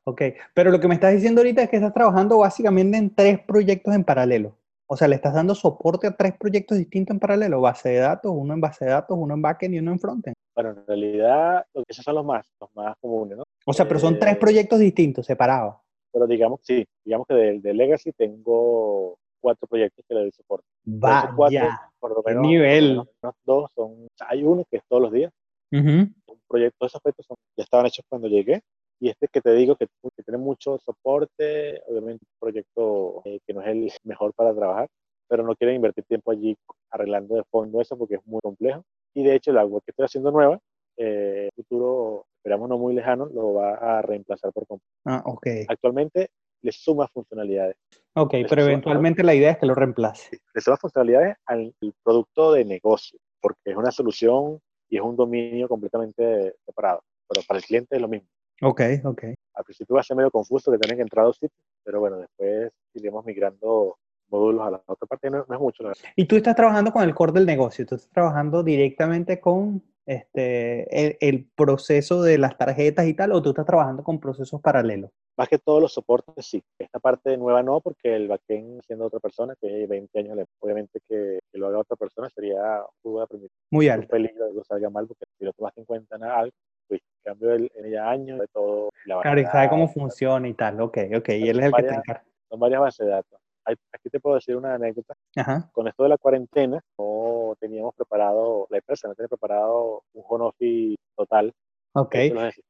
ok. 0.05 0.21
Pero 0.53 0.71
lo 0.71 0.79
que 0.79 0.87
me 0.87 0.93
estás 0.93 1.13
diciendo 1.13 1.41
ahorita 1.41 1.63
es 1.63 1.69
que 1.69 1.75
estás 1.77 1.93
trabajando 1.93 2.37
básicamente 2.37 2.97
en 2.97 3.13
tres 3.13 3.39
proyectos 3.39 3.93
en 3.93 4.03
paralelo. 4.03 4.55
O 4.89 4.95
sea, 4.95 5.09
le 5.09 5.15
estás 5.15 5.33
dando 5.33 5.53
soporte 5.53 6.07
a 6.07 6.15
tres 6.15 6.33
proyectos 6.37 6.77
distintos 6.77 7.13
en 7.13 7.19
paralelo. 7.19 7.59
Base 7.59 7.89
de 7.89 7.97
datos, 7.97 8.31
uno 8.33 8.53
en 8.53 8.61
base 8.61 8.85
de 8.85 8.91
datos, 8.91 9.17
uno 9.19 9.33
en 9.33 9.41
backend 9.41 9.75
y 9.75 9.79
uno 9.79 9.91
en 9.91 9.99
frontend. 9.99 10.35
Bueno, 10.55 10.69
en 10.69 10.87
realidad, 10.87 11.65
que 11.73 11.83
esos 11.89 12.05
son 12.05 12.15
los 12.15 12.25
más, 12.25 12.49
los 12.61 12.73
más 12.73 12.95
comunes, 13.01 13.37
¿no? 13.37 13.43
O 13.65 13.73
sea, 13.73 13.85
pero 13.85 13.99
son 13.99 14.17
tres 14.17 14.35
Eh, 14.35 14.37
proyectos 14.37 14.79
distintos, 14.79 15.25
separados. 15.25 15.75
Pero 16.13 16.25
digamos, 16.25 16.61
sí, 16.63 16.87
digamos 17.03 17.27
que 17.27 17.33
de, 17.33 17.59
de 17.59 17.73
Legacy 17.73 18.13
tengo 18.13 19.19
cuatro 19.39 19.67
proyectos 19.67 20.03
que 20.07 20.13
le 20.15 20.21
doy 20.21 20.31
soporte. 20.31 20.65
Esos 20.85 21.35
cuatro, 21.35 21.35
Vaya. 21.37 21.91
por 21.99 22.11
lo 22.15 22.23
menos, 22.25 22.41
nivel. 22.43 23.01
dos 23.45 23.71
son, 23.75 24.07
hay 24.27 24.43
uno 24.43 24.63
que 24.69 24.77
es 24.77 24.83
todos 24.87 25.01
los 25.03 25.11
días, 25.11 25.31
Ujú. 25.71 25.89
un 26.27 26.41
proyecto, 26.47 26.85
esos 26.85 27.01
proyectos 27.01 27.25
son- 27.25 27.37
ya 27.57 27.63
estaban 27.63 27.85
hechos 27.85 28.05
cuando 28.09 28.27
llegué, 28.27 28.61
y 28.99 29.09
este 29.09 29.27
que 29.27 29.41
te 29.41 29.51
digo 29.53 29.75
que, 29.75 29.87
que 30.15 30.23
tiene 30.23 30.37
mucho 30.39 30.77
soporte, 30.79 31.81
obviamente 31.87 32.25
un 32.25 32.39
proyecto 32.39 33.21
eh, 33.25 33.39
que 33.45 33.53
no 33.53 33.61
es 33.61 33.67
el 33.67 33.91
mejor 34.03 34.33
para 34.33 34.53
trabajar, 34.55 34.87
pero 35.29 35.43
no 35.43 35.55
quieren 35.55 35.75
invertir 35.75 36.03
tiempo 36.05 36.31
allí 36.31 36.55
arreglando 36.89 37.35
de 37.35 37.43
fondo 37.51 37.81
eso 37.81 37.97
porque 37.97 38.15
es 38.15 38.25
muy 38.25 38.39
complejo. 38.41 38.83
Y 39.13 39.23
de 39.23 39.35
hecho 39.35 39.51
la 39.51 39.65
web 39.65 39.81
que 39.85 39.91
estoy 39.91 40.05
haciendo 40.05 40.31
nueva, 40.31 40.57
eh, 40.97 41.49
futuro, 41.55 42.25
esperamos 42.39 42.69
no 42.69 42.77
muy 42.77 42.93
lejano, 42.95 43.25
lo 43.27 43.53
va 43.53 43.75
a 43.75 44.01
reemplazar 44.01 44.51
por 44.53 44.65
completo. 44.65 44.89
Ah, 45.05 45.21
ok. 45.25 45.47
Actualmente 45.67 46.29
le 46.63 46.71
suma 46.71 47.07
funcionalidades. 47.09 47.75
Ok, 48.17 48.31
pero 48.49 48.61
son- 48.63 48.71
eventualmente 48.71 49.23
la 49.23 49.33
idea 49.35 49.51
es 49.51 49.57
que 49.57 49.65
lo 49.65 49.75
reemplace. 49.75 50.39
le 50.53 50.61
suma 50.61 50.77
funcionalidades 50.77 51.35
al 51.45 51.73
al 51.81 51.93
producto 52.03 52.51
de 52.53 52.65
negocio, 52.65 53.19
porque 53.41 53.59
es 53.65 53.75
una 53.75 53.91
solución 53.91 54.59
y 54.89 54.97
es 54.97 55.01
un 55.03 55.15
dominio 55.15 55.67
completamente 55.67 56.55
separado. 56.65 57.01
Pero 57.29 57.41
para 57.47 57.59
el 57.59 57.65
cliente 57.65 57.95
es 57.95 58.01
lo 58.01 58.07
mismo. 58.07 58.27
Ok, 58.61 58.81
ok. 59.03 59.23
Al 59.53 59.63
principio 59.63 59.95
va 59.95 60.01
a 60.01 60.03
ser 60.03 60.17
medio 60.17 60.31
confuso 60.31 60.71
que 60.71 60.77
tienen 60.77 60.97
que 60.97 61.01
entrar 61.03 61.23
a 61.23 61.27
dos 61.27 61.35
sitios, 61.37 61.61
pero 61.83 61.99
bueno, 61.99 62.17
después 62.17 62.71
iremos 62.93 63.23
migrando 63.25 63.97
módulos 64.29 64.65
a 64.67 64.71
la 64.71 64.81
otra 64.85 65.07
parte. 65.07 65.29
No, 65.29 65.45
no 65.47 65.55
es 65.55 65.61
mucho, 65.61 65.83
la 65.83 65.89
verdad. 65.89 66.03
Y 66.15 66.25
tú 66.25 66.35
estás 66.37 66.55
trabajando 66.55 66.91
con 66.91 67.03
el 67.03 67.13
core 67.13 67.33
del 67.33 67.45
negocio, 67.45 67.85
tú 67.85 67.95
estás 67.95 68.09
trabajando 68.11 68.63
directamente 68.63 69.39
con 69.39 69.83
este, 70.07 71.05
el, 71.05 71.17
el 71.19 71.49
proceso 71.55 72.21
de 72.23 72.37
las 72.37 72.57
tarjetas 72.57 73.05
y 73.07 73.13
tal, 73.13 73.33
o 73.33 73.41
tú 73.41 73.49
estás 73.49 73.65
trabajando 73.65 74.03
con 74.03 74.19
procesos 74.19 74.61
paralelos. 74.61 75.11
Más 75.37 75.49
que 75.49 75.59
todos 75.59 75.81
los 75.81 75.93
soportes, 75.93 76.45
sí. 76.47 76.63
Esta 76.79 76.99
parte 76.99 77.37
nueva 77.37 77.61
no, 77.61 77.79
porque 77.81 78.15
el 78.15 78.27
backend 78.27 78.81
siendo 78.87 79.05
otra 79.05 79.19
persona, 79.19 79.53
que 79.61 79.67
hay 79.67 79.85
20 79.85 80.17
años, 80.19 80.47
obviamente 80.59 80.99
que, 81.07 81.39
que 81.51 81.57
lo 81.59 81.67
haga 81.67 81.79
otra 81.79 81.95
persona 81.95 82.29
sería 82.29 82.81
un 83.03 83.27
Muy 83.69 83.87
un 83.87 83.91
alto. 83.93 84.07
peligro 84.07 84.45
de 84.47 84.53
que 84.55 84.63
salga 84.63 84.89
mal, 84.89 85.05
porque 85.07 85.25
si 85.37 85.45
no 85.45 85.51
tomaste 85.53 85.81
en 85.81 85.85
cuenta 85.85 86.17
nada, 86.17 86.39
algo, 86.39 86.55
pues 86.87 87.01
en 87.01 87.31
cambio 87.33 87.51
el, 87.53 87.71
en 87.75 87.91
ya 87.91 88.09
años 88.09 88.39
de 88.39 88.47
todo, 88.47 88.89
la 89.05 89.21
Claro, 89.21 89.41
y 89.41 89.45
sabe 89.45 89.69
cómo 89.69 89.87
funciona 89.89 90.47
y 90.47 90.53
tal. 90.53 90.81
Ok, 90.81 90.97
ok. 91.17 91.29
Y 91.29 91.49
él 91.49 91.59
es 91.59 91.65
el 91.65 91.71
que 91.73 91.81
te 91.83 91.87
varias- 91.89 91.97
encarga. 91.97 92.25
son 92.49 92.59
varias 92.59 92.81
bases 92.81 93.05
de 93.05 93.11
datos. 93.11 93.39
Hay- 93.67 93.75
aquí 93.91 94.09
te 94.09 94.19
puedo 94.19 94.35
decir 94.35 94.55
una 94.55 94.75
anécdota. 94.75 95.13
Ajá. 95.35 95.69
Con 95.73 95.87
esto 95.87 96.03
de 96.03 96.09
la 96.09 96.17
cuarentena, 96.17 96.81
no 96.97 97.53
teníamos 97.59 97.93
preparado, 97.95 98.65
la 98.69 98.77
empresa 98.77 99.07
no 99.09 99.15
tenía 99.15 99.27
preparado 99.27 100.03
un 100.13 100.23
home 100.27 100.45
office 100.45 100.95
total. 101.17 101.53
Ok. 101.93 102.15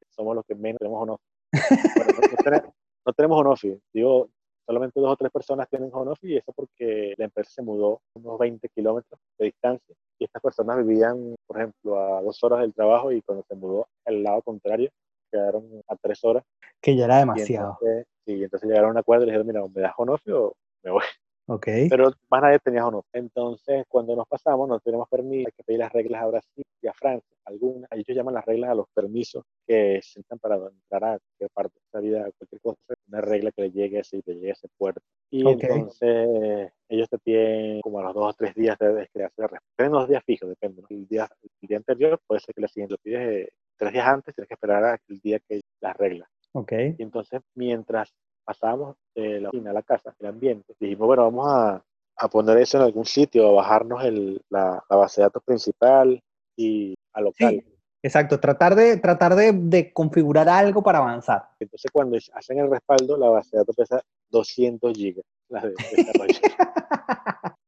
Somos 0.09 0.35
los 0.35 0.45
que 0.45 0.55
menos 0.55 0.79
tenemos 0.79 1.01
home 1.03 1.11
office. 1.13 1.93
Bueno, 1.95 2.13
no, 2.31 2.43
tenemos, 2.43 2.73
no 3.05 3.13
tenemos 3.13 3.39
home 3.41 3.49
office. 3.51 3.79
Digo, 3.93 4.29
solamente 4.65 4.99
dos 4.99 5.11
o 5.11 5.15
tres 5.15 5.31
personas 5.31 5.69
tienen 5.69 5.89
home 5.93 6.11
office 6.11 6.33
y 6.33 6.37
eso 6.37 6.51
porque 6.53 7.13
la 7.17 7.25
empresa 7.25 7.51
se 7.51 7.61
mudó 7.61 8.01
unos 8.15 8.39
20 8.39 8.67
kilómetros 8.69 9.19
de 9.37 9.45
distancia 9.45 9.95
y 10.19 10.23
estas 10.25 10.41
personas 10.41 10.77
vivían, 10.85 11.35
por 11.45 11.57
ejemplo, 11.57 11.99
a 12.17 12.21
dos 12.23 12.43
horas 12.43 12.61
del 12.61 12.73
trabajo 12.73 13.11
y 13.11 13.21
cuando 13.21 13.43
se 13.47 13.55
mudó 13.55 13.87
al 14.05 14.23
lado 14.23 14.41
contrario, 14.41 14.89
quedaron 15.31 15.63
a 15.87 15.95
tres 15.97 16.23
horas. 16.23 16.43
Que 16.81 16.95
ya 16.95 17.05
era 17.05 17.17
Y 17.17 17.19
demasiado. 17.19 17.77
entonces, 17.81 18.07
sí, 18.25 18.43
entonces 18.43 18.67
llegaron 18.67 18.89
a 18.89 18.91
un 18.93 18.97
acuerdo 18.97 19.23
y 19.23 19.27
dijeron, 19.27 19.45
mira, 19.47 19.61
¿me 19.67 19.81
das 19.81 19.93
home 19.95 20.13
office 20.13 20.31
o 20.33 20.53
me 20.83 20.91
voy? 20.91 21.03
Ok. 21.49 21.65
pero 21.89 22.11
más 22.29 22.41
nadie 22.41 22.59
tenía 22.59 22.85
honor. 22.85 23.05
Entonces, 23.13 23.85
cuando 23.87 24.15
nos 24.15 24.27
pasamos, 24.27 24.67
no 24.67 24.79
tenemos 24.81 25.07
permiso, 25.07 25.47
hay 25.47 25.53
que 25.55 25.63
pedir 25.63 25.79
las 25.79 25.93
reglas 25.93 26.21
a 26.21 26.27
Brasil 26.27 26.63
y 26.81 26.87
a 26.87 26.93
Francia, 26.93 27.37
algunas, 27.45 27.89
ellos 27.91 28.05
llaman 28.09 28.33
las 28.33 28.45
reglas 28.45 28.71
a 28.71 28.75
los 28.75 28.87
permisos 28.93 29.45
que 29.65 29.99
se 30.03 30.19
necesitan 30.19 30.39
para 30.39 30.55
entrar 30.57 31.03
a 31.05 31.19
cualquier 31.19 31.49
parte 31.53 31.73
de 31.75 31.85
esa 31.87 31.99
vida, 32.01 32.31
cualquier 32.37 32.61
cosa, 32.61 32.77
una 33.07 33.21
regla 33.21 33.51
que 33.53 33.61
le 33.61 33.71
llegue 33.71 33.97
a 33.97 34.01
ese, 34.01 34.21
que 34.21 34.31
le 34.31 34.39
llegue 34.39 34.49
a 34.49 34.53
ese 34.53 34.67
puerto. 34.77 35.01
Y 35.31 35.45
Ok. 35.45 35.63
entonces, 35.63 36.71
ellos 36.89 37.09
te 37.09 37.17
piden 37.19 37.79
como 37.81 37.99
a 37.99 38.03
los 38.03 38.13
dos 38.13 38.29
o 38.29 38.33
tres 38.33 38.53
días 38.53 38.77
de 38.77 39.07
la 39.13 39.29
Tienen 39.77 39.91
dos 39.93 40.09
días 40.09 40.23
fijos, 40.25 40.49
depende. 40.49 40.81
¿no? 40.81 40.87
El, 40.89 41.07
día, 41.07 41.29
el 41.41 41.67
día 41.67 41.77
anterior 41.77 42.19
puede 42.27 42.41
ser 42.41 42.53
que 42.53 42.61
el 42.61 42.69
siguiente 42.69 42.93
lo 42.93 42.97
pides 42.97 43.21
eh, 43.21 43.49
tres 43.77 43.93
días 43.93 44.05
antes, 44.05 44.35
tienes 44.35 44.47
que 44.49 44.53
esperar 44.53 44.83
a 44.83 44.99
el 45.07 45.19
día 45.21 45.39
que 45.47 45.61
las 45.79 45.95
reglas. 45.95 46.29
Ok. 46.51 46.73
Y 46.97 47.03
entonces, 47.03 47.41
mientras 47.55 48.13
pasábamos 48.47 48.95
de 49.13 49.41
la 49.41 49.49
oficina 49.49 49.71
a 49.71 49.73
la 49.73 49.83
casa, 49.83 50.15
el 50.17 50.27
ambiente, 50.27 50.73
dijimos, 50.79 51.05
bueno, 51.05 51.23
vamos 51.23 51.47
a, 51.49 51.83
a 52.15 52.29
poner 52.29 52.57
eso 52.59 52.77
en 52.77 52.83
algún 52.83 53.05
sitio, 53.05 53.49
a 53.49 53.51
bajarnos 53.51 54.05
el, 54.05 54.41
la, 54.49 54.81
la 54.89 54.95
base 54.95 55.19
de 55.19 55.25
datos 55.25 55.43
principal 55.43 56.19
y 56.55 56.95
a 57.13 57.21
local. 57.21 57.61
Sí. 57.65 57.73
Exacto. 58.03 58.39
Tratar 58.39 58.75
de, 58.75 58.97
tratar 58.97 59.35
de, 59.35 59.51
de 59.51 59.91
configurar 59.91 60.47
algo 60.47 60.81
para 60.81 60.99
avanzar. 60.99 61.49
Entonces, 61.59 61.91
cuando 61.91 62.17
hacen 62.33 62.59
el 62.59 62.71
respaldo, 62.71 63.17
la 63.17 63.29
base 63.29 63.49
de 63.51 63.59
datos 63.59 63.75
pesa 63.75 64.01
200 64.29 64.93
gigas, 64.93 65.25
la 65.49 65.61
de 65.61 65.73
desarrollo. 65.91 66.39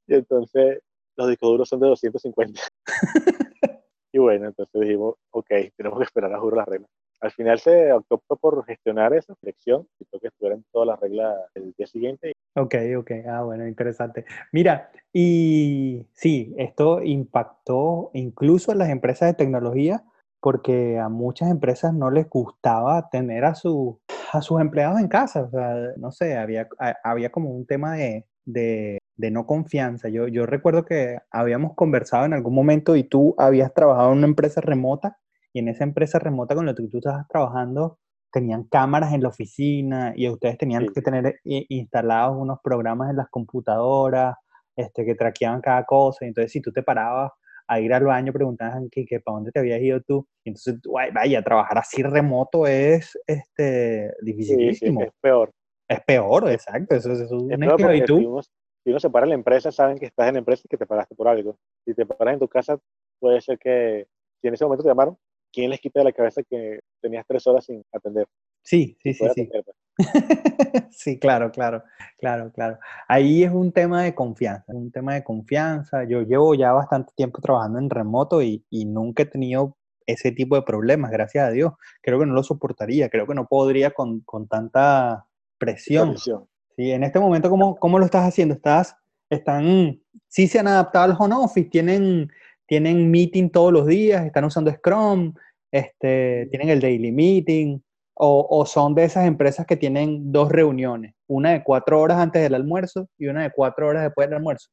y 0.07 0.13
entonces, 0.15 0.79
los 1.17 1.27
discos 1.27 1.49
duros 1.49 1.69
son 1.69 1.81
de 1.81 1.87
250. 1.87 2.61
y 4.13 4.17
bueno, 4.17 4.47
entonces 4.47 4.81
dijimos, 4.81 5.15
ok, 5.31 5.49
tenemos 5.75 5.99
que 5.99 6.05
esperar 6.05 6.33
a 6.33 6.39
juro 6.39 6.55
las 6.55 6.67
reglas. 6.67 6.89
Al 7.21 7.31
final 7.31 7.59
se 7.59 7.91
optó 7.91 8.19
por 8.37 8.65
gestionar 8.65 9.13
esa 9.13 9.33
dirección 9.41 9.87
y 9.99 10.05
que 10.19 10.27
estuvieran 10.27 10.63
todas 10.71 10.87
las 10.87 10.99
reglas 10.99 11.35
el 11.55 11.73
día 11.77 11.87
siguiente. 11.87 12.33
Ok, 12.55 12.75
ok. 12.97 13.11
Ah, 13.27 13.43
bueno, 13.43 13.67
interesante. 13.67 14.25
Mira, 14.51 14.89
y 15.13 16.05
sí, 16.13 16.53
esto 16.57 17.01
impactó 17.03 18.11
incluso 18.13 18.71
a 18.71 18.75
las 18.75 18.89
empresas 18.89 19.29
de 19.29 19.33
tecnología 19.35 20.03
porque 20.41 20.97
a 20.97 21.09
muchas 21.09 21.51
empresas 21.51 21.93
no 21.93 22.09
les 22.09 22.29
gustaba 22.29 23.09
tener 23.09 23.43
a, 23.43 23.55
su, 23.55 23.99
a 24.31 24.41
sus 24.41 24.61
empleados 24.61 24.99
en 24.99 25.09
casa. 25.09 25.43
O 25.43 25.49
sea, 25.49 25.75
no 25.97 26.11
sé, 26.11 26.37
había, 26.37 26.69
a- 26.79 26.95
había 27.03 27.29
como 27.31 27.49
un 27.51 27.65
tema 27.65 27.95
de, 27.95 28.25
de, 28.45 28.99
de 29.17 29.31
no 29.31 29.45
confianza. 29.45 30.07
Yo, 30.07 30.27
yo 30.29 30.45
recuerdo 30.45 30.85
que 30.85 31.17
habíamos 31.31 31.75
conversado 31.75 32.25
en 32.25 32.33
algún 32.33 32.55
momento 32.55 32.95
y 32.95 33.03
tú 33.03 33.35
habías 33.37 33.73
trabajado 33.73 34.13
en 34.13 34.19
una 34.19 34.27
empresa 34.27 34.61
remota 34.61 35.17
y 35.53 35.59
en 35.59 35.67
esa 35.69 35.83
empresa 35.83 36.19
remota 36.19 36.55
con 36.55 36.65
la 36.65 36.75
que 36.75 36.87
tú 36.87 36.97
estabas 36.97 37.27
trabajando 37.27 37.97
tenían 38.31 38.63
cámaras 38.65 39.13
en 39.13 39.23
la 39.23 39.29
oficina 39.29 40.13
y 40.15 40.29
ustedes 40.29 40.57
tenían 40.57 40.87
que 40.93 41.01
tener 41.01 41.39
instalados 41.43 42.37
unos 42.37 42.59
programas 42.63 43.09
en 43.09 43.17
las 43.17 43.29
computadoras 43.29 44.35
este, 44.75 45.03
que 45.03 45.15
traqueaban 45.15 45.61
cada 45.61 45.83
cosa. 45.83 46.25
Entonces, 46.25 46.51
si 46.51 46.61
tú 46.61 46.71
te 46.71 46.83
parabas 46.83 47.31
a 47.67 47.79
ir 47.79 47.93
al 47.93 48.05
baño, 48.05 48.31
preguntaban 48.31 48.89
que, 48.89 49.05
que 49.05 49.19
para 49.19 49.35
dónde 49.35 49.51
te 49.51 49.59
habías 49.59 49.81
ido 49.81 50.01
tú. 50.01 50.27
Y 50.43 50.49
entonces, 50.49 50.79
vaya, 51.13 51.41
trabajar 51.43 51.77
así 51.77 52.01
remoto 52.01 52.65
es 52.65 53.17
este, 53.27 54.11
dificilísimo. 54.21 55.01
es 55.01 55.11
peor. 55.21 55.51
Es 55.87 55.99
peor, 56.01 56.49
exacto. 56.49 56.95
Eso, 56.95 57.11
es 57.11 57.31
una 57.31 57.77
Si 57.77 58.11
uno, 58.13 58.41
si 58.41 58.89
uno 58.91 58.99
se 58.99 59.09
para 59.09 59.25
en 59.25 59.29
la 59.29 59.35
empresa, 59.35 59.71
saben 59.71 59.97
que 59.97 60.05
estás 60.05 60.27
en 60.27 60.35
la 60.35 60.39
empresa 60.39 60.63
y 60.65 60.69
que 60.69 60.77
te 60.77 60.85
pagaste 60.85 61.15
por 61.15 61.27
algo. 61.27 61.57
Si 61.85 61.93
te 61.93 62.05
paras 62.05 62.35
en 62.35 62.39
tu 62.39 62.47
casa, 62.47 62.79
puede 63.19 63.41
ser 63.41 63.57
que 63.57 64.07
si 64.41 64.47
en 64.47 64.53
ese 64.53 64.65
momento 64.65 64.83
te 64.83 64.89
llamaron, 64.89 65.17
¿quién 65.51 65.69
les 65.69 65.79
quita 65.79 65.99
de 65.99 66.05
la 66.05 66.11
cabeza 66.11 66.41
que 66.43 66.79
tenías 67.01 67.25
tres 67.27 67.45
horas 67.47 67.65
sin 67.65 67.83
atender? 67.91 68.27
Sí, 68.63 68.97
sí, 69.01 69.13
sí, 69.13 69.25
sí. 69.35 69.49
Sí, 70.91 71.19
claro, 71.19 71.51
claro, 71.51 71.83
claro, 72.17 72.51
claro. 72.51 72.77
Ahí 73.07 73.43
es 73.43 73.51
un 73.51 73.71
tema 73.71 74.03
de 74.03 74.15
confianza, 74.15 74.65
un 74.67 74.91
tema 74.91 75.13
de 75.13 75.23
confianza. 75.23 76.03
Yo 76.03 76.21
llevo 76.21 76.55
ya 76.55 76.71
bastante 76.71 77.13
tiempo 77.15 77.41
trabajando 77.41 77.79
en 77.79 77.89
remoto 77.89 78.41
y, 78.41 78.63
nunca 78.71 79.23
he 79.23 79.25
tenido 79.25 79.77
ese 80.05 80.31
tipo 80.31 80.55
de 80.55 80.61
problemas, 80.63 81.11
gracias 81.11 81.47
a 81.47 81.51
Dios. 81.51 81.73
Creo 82.01 82.19
que 82.19 82.25
no 82.25 82.33
lo 82.33 82.43
soportaría, 82.43 83.09
creo 83.09 83.27
que 83.27 83.35
no 83.35 83.47
podría 83.47 83.91
con, 83.91 84.23
tanta 84.49 85.25
presión. 85.57 86.17
Sí, 86.17 86.91
en 86.91 87.03
este 87.03 87.19
momento, 87.19 87.49
¿cómo, 87.49 87.75
¿cómo, 87.75 87.99
lo 87.99 88.05
estás 88.05 88.27
haciendo? 88.27 88.55
¿Estás, 88.55 88.95
están, 89.29 90.01
sí 90.27 90.47
se 90.47 90.59
han 90.59 90.67
adaptado 90.67 91.05
al 91.05 91.17
home 91.19 91.35
office? 91.35 91.69
¿Tienen, 91.69 92.29
tienen 92.69 93.09
meeting 93.09 93.49
todos 93.49 93.73
los 93.73 93.87
días? 93.87 94.23
¿Están 94.23 94.45
usando 94.45 94.71
Scrum? 94.71 95.33
Este, 95.71 96.47
¿Tienen 96.51 96.69
el 96.69 96.79
daily 96.79 97.11
meeting? 97.11 97.79
O, 98.21 98.65
son 98.65 98.95
de 98.95 99.05
esas 99.05 99.25
empresas 99.25 99.65
que 99.65 99.77
tienen 99.77 100.29
dos 100.33 100.51
reuniones, 100.51 101.13
una 101.27 101.53
de 101.53 101.63
cuatro 101.63 102.01
horas 102.01 102.17
antes 102.17 102.41
del 102.41 102.53
almuerzo 102.53 103.07
y 103.17 103.27
una 103.27 103.43
de 103.43 103.51
cuatro 103.51 103.87
horas 103.87 104.03
después 104.03 104.27
del 104.27 104.37
almuerzo. 104.37 104.69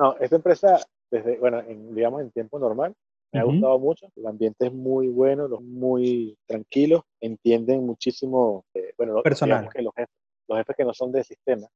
no, 0.00 0.16
esta 0.18 0.34
empresa, 0.34 0.80
desde, 1.08 1.38
bueno, 1.38 1.62
digamos 1.62 2.20
en 2.22 2.32
tiempo 2.32 2.58
normal, 2.58 2.94
me 3.32 3.38
ha 3.38 3.44
gustado 3.44 3.78
mucho. 3.78 4.08
El 4.16 4.26
ambiente 4.26 4.66
es 4.66 4.72
muy 4.72 5.06
bueno, 5.06 5.48
muy 5.60 6.36
tranquilo, 6.46 7.06
entienden 7.20 7.86
muchísimo, 7.86 8.64
eh, 8.74 8.92
bueno, 8.98 9.22
personal. 9.22 9.68
Que 9.72 9.82
los, 9.82 9.94
jefes, 9.94 10.14
los 10.48 10.58
jefes 10.58 10.76
que 10.76 10.84
no 10.84 10.94
son 10.94 11.12
de 11.12 11.24
sistema, 11.24 11.66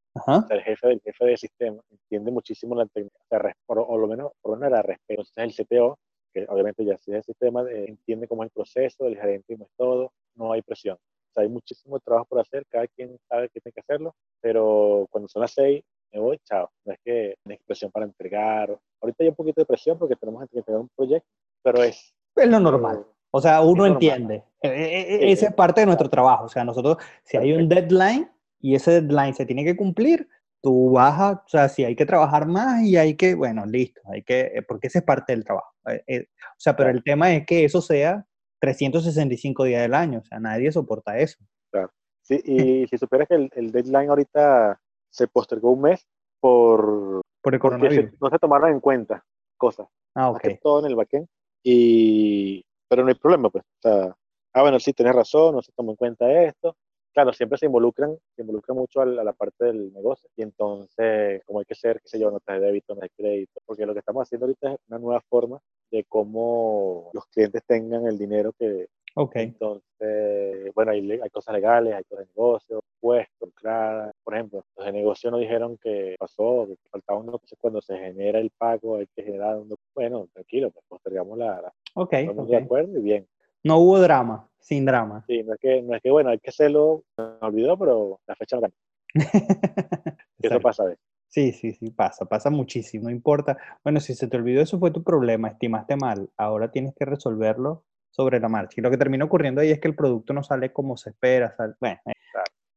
el 0.49 0.63
jefe 0.63 0.89
del 0.89 1.01
jefe 1.01 1.25
de 1.25 1.37
sistema 1.37 1.83
entiende 1.91 2.31
muchísimo 2.31 2.75
la 2.75 2.87
técnica, 2.87 3.19
o, 3.67 3.99
lo 3.99 4.07
menos, 4.07 4.33
por 4.41 4.53
lo 4.53 4.57
menos 4.59 4.73
era 4.73 4.83
respeto. 4.83 5.23
Entonces 5.23 5.59
el 5.59 5.67
CTO 5.67 5.99
que 6.33 6.47
obviamente 6.49 6.85
ya 6.85 6.97
si 6.99 7.13
el 7.13 7.23
sistema 7.23 7.63
eh, 7.63 7.87
entiende 7.89 8.29
cómo 8.29 8.45
es 8.45 8.49
el 8.49 8.53
proceso, 8.53 9.07
el 9.07 9.17
gerente 9.17 9.55
cómo 9.55 9.67
es 9.67 9.73
todo, 9.77 10.13
no 10.37 10.53
hay 10.53 10.63
presión. 10.63 10.97
O 10.97 11.33
sea, 11.33 11.43
hay 11.43 11.49
muchísimo 11.49 11.99
trabajo 12.01 12.27
por 12.27 12.41
hacer, 12.41 12.65
cada 12.69 12.87
quien 12.89 13.17
sabe 13.29 13.49
que 13.49 13.61
tiene 13.61 13.73
que 13.73 13.81
hacerlo, 13.81 14.15
pero 14.41 15.07
cuando 15.11 15.29
son 15.29 15.43
las 15.43 15.53
seis, 15.53 15.83
me 16.13 16.21
voy, 16.21 16.39
chao. 16.45 16.69
No 16.85 16.93
es 16.93 16.99
que 17.05 17.37
tienes 17.45 17.63
presión 17.65 17.91
para 17.91 18.07
entregar. 18.07 18.77
Ahorita 19.01 19.23
hay 19.23 19.29
un 19.29 19.37
poquito 19.37 19.61
de 19.61 19.67
presión 19.67 19.99
porque 19.99 20.17
tenemos 20.17 20.49
que 20.49 20.59
entregar 20.59 20.81
un 20.81 20.89
proyecto, 20.97 21.29
pero 21.63 21.83
es... 21.83 22.15
Es 22.35 22.49
lo 22.49 22.59
normal. 22.59 23.07
O 23.33 23.41
sea, 23.41 23.61
uno 23.61 23.87
entiende. 23.87 24.43
E, 24.61 24.69
e, 24.69 25.29
e, 25.29 25.33
esa 25.33 25.49
es 25.49 25.55
parte 25.55 25.83
de 25.83 25.87
nuestro 25.87 26.11
trabajo. 26.11 26.47
O 26.47 26.49
sea, 26.49 26.65
nosotros, 26.65 26.97
si 27.23 27.37
hay 27.37 27.53
un 27.53 27.69
deadline 27.69 28.29
y 28.61 28.75
ese 28.75 29.01
deadline 29.01 29.35
se 29.35 29.47
tiene 29.47 29.65
que 29.65 29.77
cumplir, 29.77 30.29
tú 30.63 30.93
vas 30.93 31.19
a, 31.19 31.33
o 31.33 31.49
sea, 31.49 31.69
si 31.69 31.85
hay 31.85 31.97
que 31.97 32.07
trabajar 32.07 32.47
más 32.47 32.83
y 32.83 32.97
hay 32.97 33.17
que, 33.17 33.35
bueno, 33.35 33.65
listo, 33.67 34.01
hay 34.07 34.23
que, 34.23 34.41
eh, 34.41 34.63
porque 34.63 34.89
ese 34.89 34.99
es 34.99 35.05
parte 35.05 35.33
del 35.33 35.45
trabajo. 35.45 35.73
Eh, 35.89 36.03
eh, 36.07 36.27
o 36.31 36.59
sea, 36.59 36.77
pero 36.77 36.91
el 36.91 37.03
tema 37.03 37.33
es 37.33 37.47
que 37.47 37.65
eso 37.65 37.81
sea 37.81 38.27
365 38.61 39.65
días 39.65 39.83
del 39.83 39.95
año, 39.95 40.21
o 40.21 40.25
sea, 40.25 40.39
nadie 40.39 40.71
soporta 40.71 41.19
eso. 41.19 41.39
Claro. 41.71 41.91
Sí, 42.23 42.41
y 42.45 42.87
si 42.91 42.99
supieras 42.99 43.29
que 43.29 43.49
el, 43.53 43.73
deadline 43.73 44.11
ahorita 44.11 44.81
se 45.11 45.27
postergó 45.29 45.73
un 45.73 45.83
mes 45.83 46.07
por, 46.41 47.23
por 47.43 47.55
el 47.55 47.61
coronavirus. 47.61 48.13
no 48.21 48.31
se 48.31 48.39
tomaron 48.39 48.71
en 48.71 48.81
cuenta 48.81 49.25
cosas. 49.57 49.89
Ah, 50.15 50.31
ok. 50.31 50.43
Todo 50.63 50.81
en 50.81 50.87
el 50.87 50.97
backend. 50.97 51.27
Y, 51.63 52.65
pero 52.89 53.03
no 53.03 53.09
hay 53.09 53.15
problema, 53.15 53.51
pues. 53.51 53.65
O 53.65 53.81
sea, 53.83 54.17
ah, 54.55 54.63
bueno, 54.63 54.81
sí, 54.81 54.93
tienes 54.93 55.15
razón, 55.15 55.55
no 55.55 55.63
se 55.63 55.73
tomó 55.73 55.93
en 55.93 55.97
cuenta 55.97 56.31
esto, 56.43 56.77
claro, 57.13 57.33
siempre 57.33 57.59
se 57.59 57.67
involucran, 57.67 58.17
se 58.35 58.43
involucran 58.43 58.77
mucho 58.77 59.01
a 59.01 59.07
la, 59.07 59.33
parte 59.33 59.67
del 59.67 59.93
negocio 59.93 60.29
y 60.37 60.43
entonces, 60.43 61.43
como 61.45 61.61
hay 61.61 61.65
que 61.65 61.75
ser, 61.75 62.01
qué 62.01 62.09
sé 62.09 62.19
yo, 62.19 62.31
notas 62.31 62.61
de 62.61 62.67
débito, 62.67 62.95
no 62.95 63.01
de 63.01 63.11
crédito, 63.11 63.61
porque 63.65 63.87
lo 63.87 63.93
que 63.93 64.01
estamos 64.01 64.23
haciendo 64.23 64.47
ahorita 64.47 64.73
es 64.73 64.79
una 64.89 64.99
nueva 64.99 65.21
forma 65.21 65.61
de 65.91 66.05
cómo 66.05 67.11
los 67.13 67.27
clientes 67.27 67.63
tengan 67.67 68.07
el 68.07 68.19
dinero 68.19 68.53
que... 68.59 68.89
Ok. 69.17 69.37
Entonces, 69.37 70.73
bueno, 70.73 70.93
hay, 70.93 71.11
hay 71.11 71.31
cosas 71.31 71.55
legales, 71.55 71.95
hay 71.95 72.05
cosas 72.05 72.27
de 72.27 72.33
negocio, 72.33 72.81
puestos, 73.01 73.51
claro. 73.55 74.13
Por 74.23 74.35
ejemplo, 74.35 74.65
los 74.77 74.87
de 74.87 74.93
negocio 74.93 75.33
nos 75.33 75.41
dijeron 75.41 75.79
que 75.79 76.15
pasó, 76.17 76.67
que 76.69 76.77
faltaba 76.91 77.19
un 77.19 77.27
entonces 77.27 77.59
cuando 77.61 77.83
se 77.83 77.99
genera 77.99 78.39
el 78.39 78.51
pago 78.51 78.97
hay 78.97 79.09
que 79.09 79.25
generar 79.25 79.57
un 79.57 79.75
Bueno, 79.95 80.29
tranquilo, 80.33 80.71
pues 80.71 80.85
postergamos 80.89 81.37
la... 81.37 81.61
la 81.61 81.73
ok, 81.95 82.13
estamos 82.13 82.49
de 82.49 82.57
acuerdo 82.57 82.99
y 82.99 83.03
bien. 83.03 83.27
No 83.65 83.79
hubo 83.79 83.99
drama, 83.99 84.49
sin 84.61 84.85
drama. 84.85 85.25
Sí, 85.27 85.43
no 85.43 85.55
es 85.55 85.61
que, 85.61 85.83
no 85.83 85.97
es 85.97 86.03
que 86.03 86.11
bueno, 86.11 86.31
hay 86.31 86.39
que 86.39 86.51
hacerlo, 86.51 87.03
me 87.17 87.25
olvidó, 87.41 87.79
pero 87.79 88.21
la 88.27 88.37
fecha 88.37 88.57
no 88.57 88.63
cambia. 88.63 88.79
eso 90.43 90.61
pasa 90.61 90.85
a 90.85 90.95
Sí, 91.31 91.53
sí, 91.53 91.73
sí, 91.73 91.91
pasa, 91.91 92.25
pasa 92.25 92.51
muchísimo, 92.51 93.05
no 93.05 93.11
importa. 93.11 93.57
Bueno, 93.85 94.01
si 94.01 94.15
se 94.15 94.27
te 94.27 94.37
olvidó, 94.37 94.63
eso 94.63 94.81
fue 94.81 94.91
tu 94.91 95.05
problema, 95.05 95.49
estimaste 95.49 95.95
mal. 95.95 96.29
Ahora 96.37 96.73
tienes 96.73 96.93
que 96.97 97.05
resolverlo 97.05 97.85
sobre 98.11 98.41
la 98.41 98.49
marcha. 98.49 98.75
Y 98.79 98.83
lo 98.83 98.91
que 98.91 98.97
termina 98.97 99.27
ocurriendo 99.27 99.61
ahí 99.61 99.71
es 99.71 99.79
que 99.79 99.87
el 99.87 99.95
producto 99.95 100.33
no 100.33 100.43
sale 100.43 100.73
como 100.73 100.97
se 100.97 101.11
espera. 101.11 101.55
Bueno, 101.81 102.01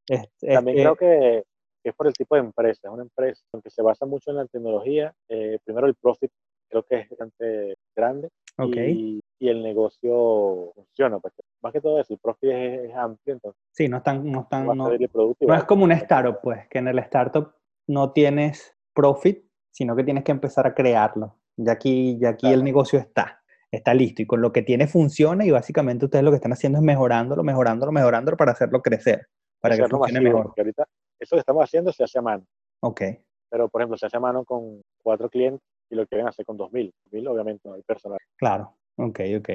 eh, 0.07 0.53
También 0.53 0.77
creo 0.77 0.95
que, 0.95 1.43
es 1.83 1.95
por 1.95 2.05
el 2.05 2.13
tipo 2.13 2.35
de 2.35 2.41
empresa. 2.41 2.81
Es 2.83 2.93
una 2.93 3.01
empresa 3.01 3.43
que 3.63 3.71
se 3.71 3.81
basa 3.81 4.05
mucho 4.05 4.29
en 4.29 4.37
la 4.37 4.45
tecnología. 4.45 5.11
Eh, 5.29 5.57
primero, 5.63 5.87
el 5.87 5.95
profit 5.95 6.31
creo 6.69 6.83
que 6.83 6.99
es 6.99 7.09
bastante 7.09 7.75
grande. 7.95 8.29
Okay 8.55 8.91
y 8.91 9.22
el 9.39 9.61
negocio 9.61 10.71
funciona. 10.75 11.19
Porque 11.19 11.41
más 11.61 11.73
que 11.73 11.81
todo 11.81 11.99
eso, 11.99 12.13
el 12.13 12.19
profit 12.19 12.49
es, 12.51 12.95
amplio, 12.95 13.33
entonces. 13.35 13.61
Sí, 13.71 13.87
no, 13.87 13.97
están, 13.97 14.29
no, 14.29 14.41
están, 14.41 14.65
no, 14.65 14.75
no 14.75 15.55
es 15.55 15.63
como 15.65 15.83
un 15.83 15.91
startup, 15.91 16.39
pues, 16.41 16.67
que 16.69 16.79
en 16.79 16.87
el 16.87 16.99
startup 16.99 17.53
no 17.87 18.11
tienes 18.11 18.75
profit, 18.93 19.43
sino 19.71 19.95
que 19.95 20.03
tienes 20.03 20.23
que 20.23 20.31
empezar 20.31 20.67
a 20.67 20.73
crearlo. 20.73 21.37
Ya 21.57 21.73
aquí, 21.73 22.17
ya 22.19 22.29
aquí 22.29 22.51
el 22.51 22.63
negocio 22.63 22.99
está, 22.99 23.43
está 23.71 23.93
listo 23.93 24.21
y 24.21 24.25
con 24.25 24.41
lo 24.41 24.51
que 24.51 24.61
tiene 24.61 24.87
funciona 24.87 25.45
y 25.45 25.51
básicamente 25.51 26.05
ustedes 26.05 26.23
lo 26.23 26.31
que 26.31 26.37
están 26.37 26.53
haciendo 26.53 26.79
es 26.79 26.83
mejorándolo, 26.83 27.43
mejorándolo, 27.43 27.91
mejorándolo 27.91 28.37
para 28.37 28.53
hacerlo 28.53 28.81
crecer, 28.81 29.27
para 29.59 29.75
que 29.75 29.87
funcione 29.87 30.21
mejor. 30.21 30.45
Porque 30.45 30.61
ahorita 30.61 30.87
eso 31.19 31.35
que 31.35 31.39
estamos 31.39 31.63
haciendo 31.63 31.91
se 31.91 32.03
hace 32.03 32.19
a 32.19 32.21
mano. 32.21 32.45
Ok. 32.81 33.01
Pero, 33.49 33.69
por 33.69 33.81
ejemplo, 33.81 33.97
se 33.97 34.07
hace 34.07 34.17
a 34.17 34.19
mano 34.19 34.43
con 34.43 34.81
cuatro 35.03 35.29
clientes 35.29 35.61
y 35.89 35.95
lo 35.95 36.07
quieren 36.07 36.27
hacer 36.27 36.45
con 36.45 36.57
dos 36.57 36.71
mil. 36.71 36.91
Mil, 37.11 37.27
obviamente, 37.27 37.69
no 37.69 37.75
hay 37.75 37.83
personal. 37.83 38.17
Claro. 38.37 38.75
Ok, 38.97 39.19
ok. 39.37 39.49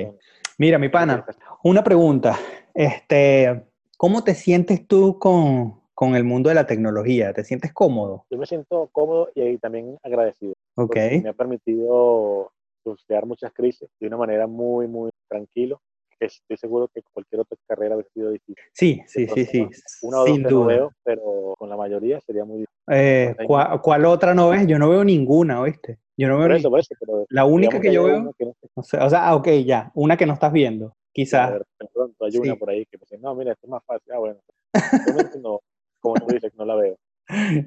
Mira, 0.59 0.79
mi 0.79 0.89
pana, 0.89 1.25
una 1.63 1.85
pregunta. 1.85 2.37
Este, 2.75 3.65
¿Cómo 3.97 4.23
te 4.23 4.35
sientes 4.35 4.87
tú 4.87 5.19
con, 5.19 5.81
con 5.95 6.15
el 6.15 6.25
mundo 6.25 6.49
de 6.49 6.55
la 6.55 6.67
tecnología? 6.67 7.33
¿Te 7.33 7.43
sientes 7.43 7.73
cómodo? 7.73 8.27
Yo 8.31 8.39
me 8.39 8.47
siento 8.47 8.89
cómodo 8.93 9.31
y 9.35 9.59
también 9.59 9.99
agradecido. 10.05 10.55
Ok. 10.77 10.97
Me 11.23 11.31
ha 11.31 11.33
permitido 11.33 12.53
surfear 12.85 13.27
muchas 13.27 13.53
crisis 13.53 13.89
de 13.99 14.07
una 14.07 14.17
manera 14.17 14.47
muy, 14.47 14.87
muy 14.87 15.11
tranquilo. 15.29 15.81
Estoy 16.21 16.57
seguro 16.57 16.89
que 16.95 17.03
cualquier 17.13 17.41
otra 17.41 17.57
carrera 17.67 17.97
hubiera 17.97 18.11
sido 18.11 18.31
difícil. 18.31 18.57
Sí, 18.73 19.03
sí, 19.07 19.27
sí, 19.29 19.45
sí. 19.45 19.69
Una 20.03 20.23
o 20.23 20.27
Sin 20.27 20.43
dos 20.43 20.53
duda. 20.53 20.63
No 20.63 20.67
veo, 20.69 20.93
pero 21.05 21.55
con 21.59 21.69
la 21.69 21.77
mayoría 21.77 22.21
sería 22.21 22.45
muy 22.45 22.61
difícil. 22.61 22.75
Eh, 22.91 23.35
¿cuál, 23.47 24.05
otra 24.05 24.35
no 24.35 24.51
ves? 24.51 24.67
Yo 24.67 24.79
no 24.79 24.89
veo 24.89 25.05
ninguna, 25.05 25.61
¿oíste? 25.61 25.99
Yo 26.19 26.29
no 26.29 26.37
veo 26.37 26.57
eso, 26.57 26.69
pero 26.99 27.27
la 27.29 27.45
única 27.45 27.81
que, 27.81 27.93
yo 27.93 28.03
veo, 28.03 28.35
o 28.75 28.83
sea, 28.83 29.29
ah, 29.29 29.37
ok, 29.37 29.49
ya, 29.65 29.93
una 29.95 30.17
que 30.17 30.27
no 30.27 30.33
estás 30.33 30.53
viendo, 30.53 30.97
quizás. 31.13 31.53
De 31.53 31.87
pronto 31.95 32.25
hay 32.25 32.37
una 32.39 32.57
por 32.57 32.71
ahí 32.71 32.85
que 32.87 32.99
me 32.99 33.03
dice, 33.03 33.19
no, 33.19 33.37
mira, 33.37 33.53
esto 33.53 33.69
es 33.69 33.71
más 33.71 33.85
fácil. 33.87 34.13
Ah, 34.13 34.19
bueno, 34.19 34.41
no, 35.41 35.61
como 36.01 36.17
tú 36.17 36.27
dices, 36.35 36.53
no 36.57 36.65
la 36.65 36.75
veo. 36.75 36.99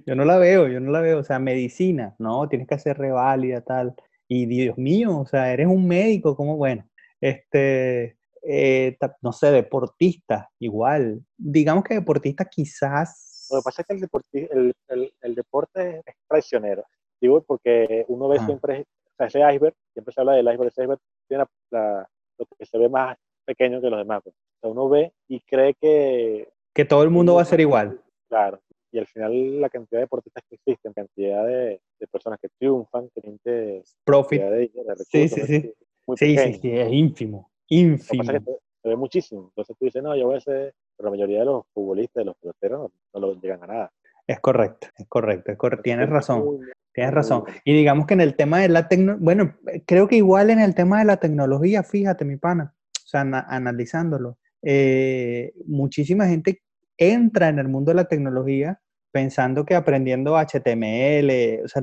Yo 0.05 0.15
no 0.15 0.25
la 0.25 0.37
veo, 0.37 0.67
yo 0.67 0.81
no 0.81 0.91
la 0.91 0.99
veo. 0.99 1.19
O 1.19 1.23
sea, 1.23 1.39
medicina, 1.39 2.13
no, 2.19 2.49
tienes 2.49 2.67
que 2.67 2.75
hacer 2.75 2.97
reválida, 2.97 3.61
tal. 3.61 3.95
Y 4.27 4.47
Dios 4.47 4.77
mío, 4.77 5.19
o 5.19 5.25
sea, 5.25 5.53
eres 5.53 5.67
un 5.67 5.87
médico, 5.87 6.35
como 6.35 6.57
bueno. 6.57 6.85
Este, 7.21 8.17
eh, 8.43 8.97
no 9.21 9.31
sé, 9.31 9.51
deportista, 9.51 10.49
igual. 10.59 11.21
Digamos 11.37 11.85
que 11.85 11.93
deportista 11.93 12.43
quizás. 12.43 13.47
Lo 13.49 13.59
que 13.59 13.63
pasa 13.63 13.85
es 13.87 13.87
que 13.87 13.93
el, 13.93 14.49
el, 14.49 14.75
el, 14.89 15.13
el 15.21 15.35
deporte 15.35 16.01
es 16.05 16.15
traicionero. 16.27 16.83
Digo, 17.21 17.43
porque 17.43 18.03
uno 18.07 18.27
ve 18.27 18.39
siempre, 18.39 18.81
o 18.81 19.15
sea, 19.15 19.27
ese 19.27 19.39
iceberg, 19.39 19.75
siempre 19.93 20.11
se 20.11 20.21
habla 20.21 20.33
del 20.33 20.47
iceberg, 20.47 20.67
ese 20.67 20.81
iceberg 20.81 20.99
tiene 21.27 21.45
la, 21.69 22.09
lo 22.39 22.45
que 22.57 22.65
se 22.65 22.77
ve 22.79 22.89
más 22.89 23.15
pequeño 23.45 23.79
que 23.79 23.89
los 23.89 23.99
demás. 23.99 24.21
Pues. 24.23 24.35
O 24.35 24.59
sea, 24.59 24.69
uno 24.71 24.89
ve 24.89 25.13
y 25.27 25.39
cree 25.41 25.75
que... 25.75 26.49
Que 26.73 26.85
todo 26.85 27.03
el 27.03 27.11
mundo 27.11 27.35
va 27.35 27.43
a 27.43 27.45
ser 27.45 27.59
igual. 27.59 28.01
Claro. 28.27 28.59
y 28.93 28.97
al 28.97 29.07
final 29.07 29.59
la 29.59 29.69
cantidad 29.69 29.99
de 29.99 30.05
deportistas 30.05 30.43
que 30.49 30.55
existen, 30.55 30.93
cantidad 30.93 31.45
de, 31.45 31.81
personas 32.09 32.39
que 32.39 32.47
triunfan, 32.57 33.09
que 33.13 33.21
gente 33.21 33.83
profit, 34.05 34.41
de, 34.41 34.71
recursos, 34.73 35.07
sí, 35.11 35.27
sí, 35.27 35.41
sí. 35.41 35.73
sí, 36.15 36.37
sí, 36.37 36.53
sí, 36.53 36.71
es 36.71 36.91
ínfimo, 36.91 37.51
ínfimo. 37.67 38.23
se 38.23 38.89
ve 38.89 38.95
muchísimo. 38.95 39.47
Entonces 39.49 39.75
tú 39.77 39.85
dices, 39.85 40.01
no, 40.01 40.15
yo 40.15 40.27
voy 40.27 40.37
a 40.37 40.39
ser, 40.39 40.73
pero 40.95 41.07
la 41.07 41.11
mayoría 41.11 41.39
de 41.39 41.45
los 41.45 41.65
futbolistas, 41.73 42.21
de 42.21 42.25
los 42.25 42.37
peloteros, 42.37 42.91
no, 43.13 43.19
no 43.19 43.41
llegan 43.41 43.63
a 43.63 43.67
nada. 43.67 43.93
Es 44.27 44.39
correcto, 44.39 44.87
es 44.97 45.07
correcto, 45.07 45.51
es 45.51 45.57
correcto. 45.57 45.83
Tienes 45.83 46.09
razón, 46.09 46.59
tienes 46.93 47.13
razón. 47.13 47.43
Y 47.63 47.73
digamos 47.73 48.05
que 48.05 48.13
en 48.13 48.21
el 48.21 48.35
tema 48.35 48.59
de 48.59 48.69
la 48.69 48.87
tecnología, 48.87 49.23
bueno, 49.23 49.55
creo 49.85 50.07
que 50.07 50.17
igual 50.17 50.49
en 50.49 50.59
el 50.59 50.75
tema 50.75 50.99
de 50.99 51.05
la 51.05 51.17
tecnología, 51.17 51.83
fíjate, 51.83 52.25
mi 52.25 52.37
pana, 52.37 52.73
o 53.03 53.07
sea, 53.07 53.21
analizándolo, 53.21 54.37
eh, 54.61 55.53
muchísima 55.65 56.27
gente 56.27 56.61
entra 56.97 57.49
en 57.49 57.59
el 57.59 57.67
mundo 57.67 57.91
de 57.91 57.95
la 57.95 58.05
tecnología 58.05 58.79
pensando 59.11 59.65
que 59.65 59.75
aprendiendo 59.75 60.37
HTML, 60.37 61.63
o 61.63 61.67
sea, 61.67 61.81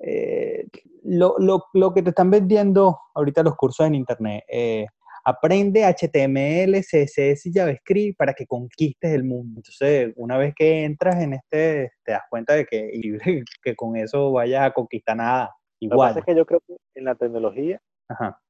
eh, 0.00 0.66
lo, 1.04 1.36
lo, 1.38 1.64
lo, 1.72 1.94
que 1.94 2.02
te 2.02 2.10
están 2.10 2.30
vendiendo 2.30 2.98
ahorita 3.14 3.42
los 3.42 3.56
cursos 3.56 3.86
en 3.86 3.94
Internet, 3.94 4.44
eh, 4.48 4.86
aprende 5.26 5.82
HTML, 5.84 6.82
CSS 6.82 7.46
y 7.46 7.52
JavaScript 7.52 8.16
para 8.16 8.32
que 8.32 8.46
conquistes 8.46 9.10
el 9.10 9.24
mundo. 9.24 9.58
Entonces, 9.58 10.12
una 10.14 10.38
vez 10.38 10.54
que 10.54 10.84
entras 10.84 11.20
en 11.20 11.32
este, 11.32 11.90
te 12.04 12.12
das 12.12 12.22
cuenta 12.30 12.54
de 12.54 12.64
que, 12.64 12.88
que 13.62 13.74
con 13.74 13.96
eso 13.96 14.30
vayas 14.30 14.66
a 14.66 14.72
conquistar 14.72 15.16
nada. 15.16 15.52
Igual. 15.80 15.98
Lo 15.98 16.02
que 16.02 16.08
pasa 16.10 16.20
es 16.20 16.26
que 16.26 16.38
yo 16.38 16.46
creo 16.46 16.60
que 16.60 16.76
en 16.94 17.04
la 17.04 17.16
tecnología 17.16 17.80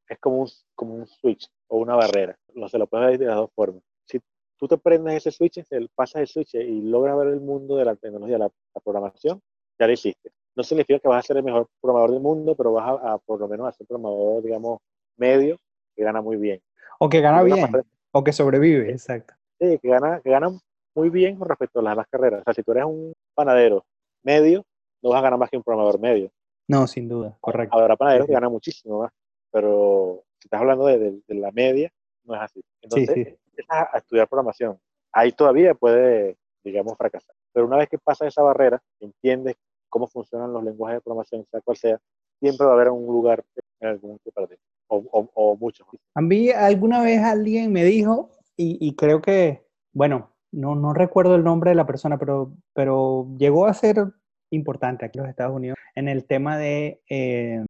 es 0.06 0.18
como 0.20 0.42
un, 0.42 0.48
como 0.74 0.94
un 0.96 1.06
switch 1.06 1.48
o 1.68 1.78
una 1.78 1.96
barrera. 1.96 2.36
No 2.54 2.68
se 2.68 2.76
lo 2.76 2.86
puedes 2.86 3.08
ver 3.08 3.18
de 3.20 3.26
las 3.26 3.36
dos 3.36 3.50
formas. 3.54 3.82
Si 4.04 4.20
tú 4.58 4.68
te 4.68 4.76
prendes 4.76 5.14
ese 5.14 5.30
switch, 5.30 5.64
pasas 5.94 6.20
el 6.20 6.26
switch 6.26 6.56
y 6.56 6.82
logras 6.82 7.16
ver 7.16 7.28
el 7.28 7.40
mundo 7.40 7.76
de 7.76 7.86
la 7.86 7.96
tecnología, 7.96 8.36
la, 8.36 8.50
programación, 8.84 9.40
ya 9.80 9.86
lo 9.86 9.92
hiciste. 9.94 10.30
No 10.54 10.62
significa 10.62 10.98
que 10.98 11.08
vas 11.08 11.24
a 11.24 11.26
ser 11.26 11.38
el 11.38 11.42
mejor 11.42 11.68
programador 11.80 12.10
del 12.12 12.20
mundo, 12.20 12.54
pero 12.54 12.72
vas 12.72 13.00
a, 13.02 13.14
a 13.14 13.18
por 13.18 13.40
lo 13.40 13.48
menos 13.48 13.66
a 13.66 13.72
ser 13.72 13.86
programador, 13.86 14.42
digamos, 14.42 14.80
medio 15.16 15.58
que 15.96 16.04
gana 16.04 16.20
muy 16.20 16.36
bien. 16.36 16.60
O 16.98 17.08
que 17.08 17.20
gana 17.20 17.42
bien, 17.42 17.70
o 18.12 18.24
que 18.24 18.32
sobrevive, 18.32 18.90
exacto. 18.90 19.34
Sí, 19.60 19.78
que 19.78 19.88
gana, 19.88 20.20
que 20.22 20.30
gana 20.30 20.48
muy 20.94 21.10
bien 21.10 21.36
con 21.36 21.48
respecto 21.48 21.80
a 21.80 21.82
las 21.82 21.92
demás 21.92 22.06
carreras. 22.10 22.40
O 22.40 22.44
sea, 22.44 22.54
si 22.54 22.62
tú 22.62 22.72
eres 22.72 22.84
un 22.84 23.12
panadero 23.34 23.84
medio, 24.22 24.64
no 25.02 25.10
vas 25.10 25.18
a 25.18 25.22
ganar 25.22 25.38
más 25.38 25.50
que 25.50 25.56
un 25.56 25.62
programador 25.62 26.00
medio. 26.00 26.30
No, 26.68 26.86
sin 26.86 27.08
duda, 27.08 27.36
correcto. 27.40 27.78
Habrá 27.78 27.96
panaderos 27.96 28.26
que 28.26 28.32
ganan 28.32 28.50
muchísimo 28.50 29.00
más, 29.00 29.12
pero 29.52 30.24
si 30.38 30.46
estás 30.46 30.60
hablando 30.60 30.86
de, 30.86 31.20
la 31.28 31.52
media, 31.52 31.92
no 32.24 32.34
es 32.34 32.40
así. 32.40 32.60
Entonces, 32.82 33.14
sí, 33.14 33.24
sí. 33.24 33.36
empiezas 33.50 33.88
a 33.92 33.98
estudiar 33.98 34.28
programación. 34.28 34.78
Ahí 35.12 35.32
todavía 35.32 35.74
puede, 35.74 36.36
digamos, 36.64 36.96
fracasar. 36.96 37.34
Pero 37.52 37.66
una 37.66 37.76
vez 37.76 37.88
que 37.88 37.98
pasa 37.98 38.26
esa 38.26 38.42
barrera, 38.42 38.82
entiendes 39.00 39.56
cómo 39.88 40.08
funcionan 40.08 40.52
los 40.52 40.64
lenguajes 40.64 40.96
de 40.96 41.00
programación, 41.02 41.46
sea 41.50 41.60
cual 41.60 41.76
sea, 41.76 41.98
siempre 42.40 42.66
va 42.66 42.72
a 42.72 42.74
haber 42.74 42.90
un 42.90 43.06
lugar 43.06 43.44
en 43.80 43.88
algún 43.88 44.18
que 44.18 44.30
perder 44.32 44.58
o, 44.88 45.30
o, 45.34 45.56
muchos. 45.56 45.86
A 46.14 46.20
mí 46.20 46.50
alguna 46.50 47.02
vez 47.02 47.22
alguien 47.22 47.72
me 47.72 47.84
dijo, 47.84 48.30
y, 48.56 48.94
creo 48.96 49.20
que, 49.20 49.66
bueno, 49.92 50.34
no, 50.50 50.74
no, 50.74 50.94
recuerdo 50.94 51.34
el 51.34 51.44
nombre 51.44 51.70
de 51.70 51.74
la 51.74 51.86
persona, 51.86 52.18
pero, 52.18 52.54
pero 52.72 53.28
llegó 53.36 53.66
a 53.66 53.74
ser 53.74 54.12
importante 54.50 55.04
aquí 55.04 55.18
en 55.18 55.24
los 55.24 55.30
Estados 55.30 55.54
Unidos 55.54 55.76
en 55.94 56.08
el 56.08 56.24
tema 56.24 56.56
de, 56.56 57.02
eh, 57.10 57.64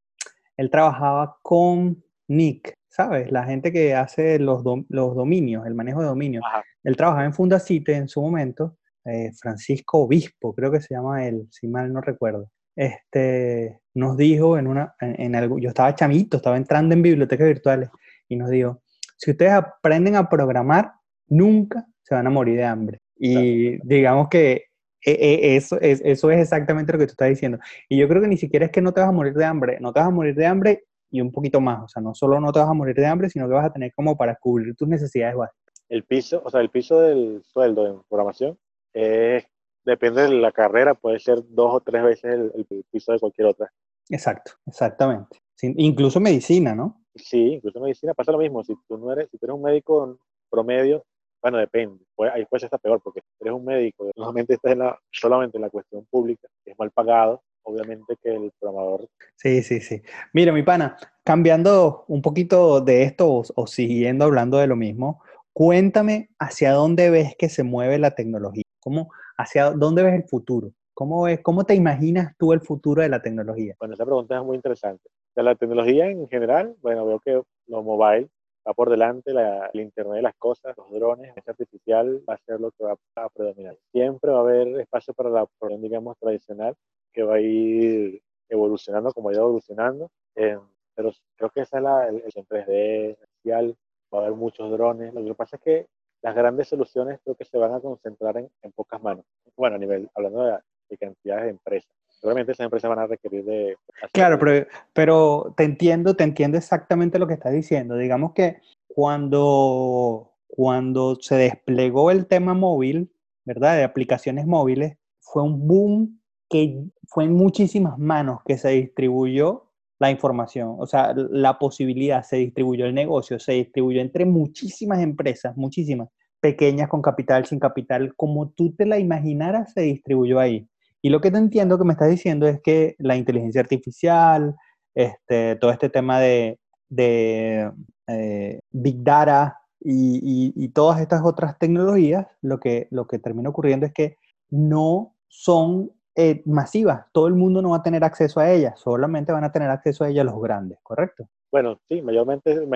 él 0.57 0.71
trabajaba 0.71 1.39
con 1.43 2.05
Nick, 2.29 2.75
¿sabes? 2.89 3.33
La 3.33 3.45
gente 3.45 3.73
que 3.73 3.95
hace 3.95 4.39
los, 4.39 4.63
los 4.89 5.15
dominios, 5.17 5.67
el 5.67 5.75
manejo 5.75 6.03
de 6.03 6.07
dominios. 6.07 6.45
Él 6.85 6.97
trabajaba 6.97 7.25
en 7.25 7.35
Fundacite 7.35 7.95
en 7.95 8.09
su 8.09 8.23
momento, 8.23 8.77
eh, 9.05 9.33
Francisco 9.41 10.03
Obispo, 10.03 10.55
creo 10.55 10.71
que 10.71 10.81
se 10.81 10.95
llama 10.95 11.27
él, 11.27 11.49
si 11.51 11.67
mal 11.67 11.93
no 11.93 12.01
recuerdo 12.01 12.51
este, 12.77 13.81
nos 13.95 14.17
dijo 14.17 14.59
en 14.59 14.67
una, 14.67 14.95
en, 15.01 15.35
algo, 15.35 15.59
yo 15.59 15.71
estaba 15.71 15.95
chamito, 15.95 16.37
estaba 16.37 16.57
entrando 16.57 16.95
en 16.95 17.03
bibliotecas 17.03 17.47
virtuales 17.49 17.89
y 18.29 18.37
nos 18.37 18.51
dijo, 18.51 18.83
si 19.17 19.31
ustedes 19.31 19.53
aprenden 19.53 20.15
a 20.17 20.29
programar, 20.29 20.93
nunca 21.27 21.87
se 22.03 22.15
van 22.15 22.27
a 22.27 22.31
morir 22.31 22.57
de 22.59 22.65
hambre. 22.65 23.01
Y 23.19 23.79
digamos 23.87 24.29
que 24.29 24.67
e, 25.05 25.13
e, 25.13 25.57
eso, 25.57 25.81
es, 25.81 26.03
eso 26.05 26.31
es 26.31 26.41
exactamente 26.41 26.93
lo 26.93 26.99
que 26.99 27.07
tú 27.07 27.13
estás 27.13 27.31
diciendo. 27.31 27.59
Y 27.89 27.97
yo 27.97 28.07
creo 28.09 28.21
que 28.21 28.29
ni 28.29 28.37
siquiera 28.37 28.67
es 28.67 28.73
que 28.73 28.83
no 28.83 28.93
te 28.93 29.01
vas 29.01 29.09
a 29.09 29.13
morir 29.13 29.33
de 29.33 29.45
hambre, 29.45 29.79
no 29.81 29.93
te 29.93 30.01
vas 30.01 30.09
a 30.09 30.13
morir 30.13 30.35
de 30.35 30.47
hambre 30.47 30.85
y 31.11 31.21
un 31.21 31.33
poquito 31.33 31.61
más. 31.61 31.85
O 31.85 31.89
sea, 31.89 32.03
no 32.03 32.15
solo 32.15 32.39
no 32.41 32.53
te 32.53 32.59
vas 32.59 32.69
a 32.69 32.75
morir 32.75 32.95
de 32.95 33.07
hambre, 33.07 33.31
sino 33.31 33.49
que 33.49 33.55
vas 33.55 33.67
a 33.67 33.73
tener 33.73 33.93
como 33.95 34.17
para 34.17 34.37
cubrir 34.37 34.75
tus 34.77 34.87
necesidades 34.87 35.37
básicas. 35.37 35.85
El 35.89 36.05
piso, 36.05 36.43
o 36.45 36.51
sea, 36.51 36.61
el 36.61 36.71
piso 36.71 37.01
del 37.01 37.43
sueldo 37.45 37.87
en 37.87 38.03
programación 38.09 38.59
es 38.93 39.47
depende 39.87 40.23
de 40.23 40.29
la 40.31 40.53
carrera, 40.53 40.95
puede 40.95 41.19
ser 41.21 41.39
dos 41.49 41.75
o 41.75 41.81
tres 41.81 42.03
veces 42.03 42.35
el, 42.55 42.85
piso 42.91 43.13
de 43.13 43.21
cualquier 43.21 43.47
otra. 43.47 43.73
Exacto, 44.11 44.53
exactamente. 44.67 45.39
incluso 45.63 46.21
medicina, 46.21 46.75
¿no? 46.75 47.03
Sí, 47.15 47.55
incluso 47.55 47.81
medicina 47.81 48.13
pasa 48.13 48.33
lo 48.33 48.39
mismo. 48.39 48.63
Si 48.63 48.75
tú 48.87 48.99
no 48.99 49.13
eres, 49.13 49.29
si 49.31 49.39
tú 49.39 49.47
eres 49.47 49.55
un 49.55 49.63
médico 49.63 50.19
promedio, 50.51 51.05
bueno, 51.41 51.59
depende. 51.59 52.05
ahí 52.33 52.45
puede 52.47 52.69
ser 52.69 52.79
peor, 52.81 53.01
porque 53.03 53.21
si 53.21 53.29
eres 53.41 53.55
un 53.55 53.65
médico, 53.65 54.11
normalmente 54.17 54.55
estás 54.55 54.73
en 54.73 54.81
la, 54.81 54.99
solamente 55.11 55.57
en 55.57 55.63
la 55.63 55.71
cuestión 55.71 56.05
pública, 56.11 56.49
es 56.65 56.77
mal 56.79 56.91
pagado, 56.91 57.43
obviamente 57.63 58.17
que 58.21 58.31
el 58.31 58.53
programador. 58.59 59.09
Sí, 59.37 59.63
sí, 59.63 59.81
sí. 59.81 60.03
Mira, 60.33 60.53
mi 60.53 60.65
pana, 60.65 60.97
cambiando 61.25 62.05
un 62.09 62.23
poquito 62.23 62.81
de 62.81 63.05
esto 63.05 63.31
o, 63.31 63.45
o 63.55 63.67
siguiendo 63.67 64.25
hablando 64.25 64.59
de 64.59 64.67
lo 64.67 64.77
mismo, 64.77 65.23
cuéntame 65.53 66.31
hacia 66.39 66.73
dónde 66.73 67.11
ves 67.11 67.37
que 67.39 67.49
se 67.49 67.63
mueve 67.63 67.99
la 67.99 68.17
tecnología. 68.17 68.65
¿Cómo, 68.81 69.11
¿Hacia 69.39 69.71
dónde 69.71 70.03
ves 70.03 70.15
el 70.15 70.25
futuro? 70.25 70.73
¿Cómo, 70.95 71.29
es, 71.29 71.41
¿Cómo 71.43 71.65
te 71.65 71.75
imaginas 71.75 72.35
tú 72.39 72.53
el 72.53 72.61
futuro 72.61 73.03
de 73.03 73.09
la 73.09 73.21
tecnología? 73.21 73.77
Bueno, 73.79 73.95
esa 73.95 74.05
pregunta 74.05 74.37
es 74.39 74.43
muy 74.43 74.57
interesante. 74.57 75.11
De 75.35 75.43
la 75.43 75.55
tecnología 75.55 76.07
en 76.07 76.27
general, 76.29 76.75
bueno, 76.81 77.05
veo 77.05 77.21
que 77.21 77.43
lo 77.67 77.83
mobile 77.83 78.31
va 78.67 78.75
por 78.75 78.91
delante, 78.91 79.33
la, 79.33 79.67
el 79.73 79.81
Internet 79.81 80.17
de 80.17 80.23
las 80.23 80.35
cosas, 80.37 80.77
los 80.77 80.91
drones, 80.91 81.35
la 81.37 81.43
artificial 81.47 82.23
va 82.29 82.35
a 82.35 82.39
ser 82.39 82.61
lo 82.61 82.71
que 82.73 82.85
va 82.85 82.97
a 83.17 83.29
predominar. 83.29 83.77
Siempre 83.93 84.31
va 84.31 84.39
a 84.39 84.41
haber 84.41 84.81
espacio 84.81 85.15
para 85.15 85.31
la 85.31 85.47
programación, 85.59 85.83
digamos, 85.83 86.19
tradicional, 86.19 86.75
que 87.13 87.23
va 87.23 87.35
a 87.35 87.41
ir 87.41 88.23
evolucionando 88.49 89.13
como 89.13 89.29
ha 89.29 89.33
ido 89.33 89.43
evolucionando, 89.43 90.11
eh, 90.35 90.59
pero 90.95 91.13
creo 91.37 91.51
que 91.51 91.61
esa 91.61 91.77
es 91.77 91.83
la, 91.83 92.09
el, 92.09 92.23
el 92.25 92.47
3D, 92.47 93.77
va 94.15 94.19
a 94.19 94.23
haber 94.23 94.33
muchos 94.33 94.71
drones. 94.71 95.13
Lo 95.15 95.25
que 95.25 95.35
pasa 95.35 95.57
es 95.57 95.63
que 95.63 95.87
las 96.27 96.35
grandes 96.35 96.67
soluciones 96.67 97.21
creo 97.23 97.37
que 97.37 97.45
se 97.45 97.57
van 97.57 97.73
a 97.73 97.79
concentrar 97.79 98.37
en, 98.37 98.73
pocas 98.73 99.01
manos. 99.01 99.25
Bueno, 99.57 99.77
a 99.77 99.79
nivel, 99.79 100.11
hablando 100.13 100.43
de, 100.43 100.99
cantidades 100.99 101.45
de 101.45 101.51
empresas. 101.51 101.89
Seguramente 102.09 102.51
esas 102.51 102.65
empresas 102.65 102.89
van 102.89 102.99
a 102.99 103.07
requerir 103.07 103.45
de... 103.45 103.77
Claro, 104.13 104.37
pero, 104.37 104.67
pero 104.93 105.55
te 105.57 105.63
entiendo, 105.63 106.17
te 106.17 106.25
entiendo 106.25 106.59
exactamente 106.59 107.21
lo 107.21 107.29
que 107.29 107.35
estás 107.35 107.53
diciendo. 107.53 107.97
Digamos 107.97 108.33
que 108.33 108.57
cuando, 108.89 110.33
cuando 110.49 111.15
se 111.21 111.37
desplegó 111.37 112.11
el 112.11 112.27
tema 112.27 112.55
móvil, 112.55 113.13
¿verdad? 113.45 113.77
De 113.77 113.85
aplicaciones 113.85 114.47
móviles, 114.47 114.97
fue 115.21 115.45
un 115.45 115.69
boom 115.69 116.21
que 116.49 116.87
fue 117.07 117.23
en 117.23 117.35
muchísimas 117.35 117.99
manos 117.99 118.41
que 118.45 118.59
se 118.59 118.71
distribuyó 118.71 119.66
la 119.99 120.11
información, 120.11 120.77
o 120.79 120.87
sea, 120.87 121.15
la 121.15 121.59
posibilidad, 121.59 122.23
se 122.23 122.37
distribuyó 122.37 122.87
el 122.87 122.95
negocio, 122.95 123.39
se 123.39 123.53
distribuyó 123.53 124.01
entre 124.01 124.27
muchísimas 124.27 125.01
empresas, 125.01 125.57
muchísimas, 125.57 126.09
pequeñas 126.41 126.89
con 126.89 127.03
capital, 127.03 127.47
sin 127.47 127.59
capital, 127.59 128.15
como 128.15 128.51
tú 128.51 128.73
te 128.73 128.87
la 128.87 128.99
imaginaras, 128.99 129.73
se 129.73 129.81
distribuyó 129.83 130.39
ahí. 130.39 130.69
Y 131.03 131.11
lo 131.11 131.21
que 131.21 131.31
te 131.31 131.39
entiendo 131.39 131.79
que 131.79 131.85
me 131.85 131.93
estás 131.93 132.11
diciendo 132.11 132.47
es 132.47 132.61
que 132.63 132.95
la 132.99 133.17
inteligencia 133.17 133.61
artificial, 133.61 134.55
este, 134.95 135.57
todo 135.57 135.71
este 135.71 135.89
tema 135.89 136.21
de, 136.21 136.59
eh, 136.99 138.61
Big 138.71 139.03
Data 139.03 139.59
y, 139.81 140.53
y, 140.55 140.69
todas 140.69 141.01
estas 141.01 141.23
otras 141.25 141.59
tecnologías, 141.59 142.27
lo 142.43 142.61
que, 142.61 142.89
lo 142.91 143.07
que 143.07 143.19
termina 143.19 143.51
ocurriendo 143.51 143.87
es 143.87 143.93
que 143.93 144.17
no 144.51 145.15
son 145.29 145.91
eh, 146.17 146.43
masivas. 146.47 147.07
Todo 147.13 147.27
el 147.27 147.35
mundo 147.35 147.61
no 147.61 147.71
va 147.71 147.77
a 147.77 147.83
tener 147.83 148.03
acceso 148.03 148.41
a 148.41 148.51
ellas, 148.51 148.81
solamente 148.81 149.33
van 149.33 149.45
a 149.45 149.53
tener 149.53 149.71
acceso 149.71 150.03
a 150.03 150.09
ellas 150.09 150.25
los 150.25 150.41
grandes, 150.41 150.79
¿correcto? 150.83 151.29
Bueno, 151.53 151.79
sí, 151.89 152.01
mayormente, 152.03 152.67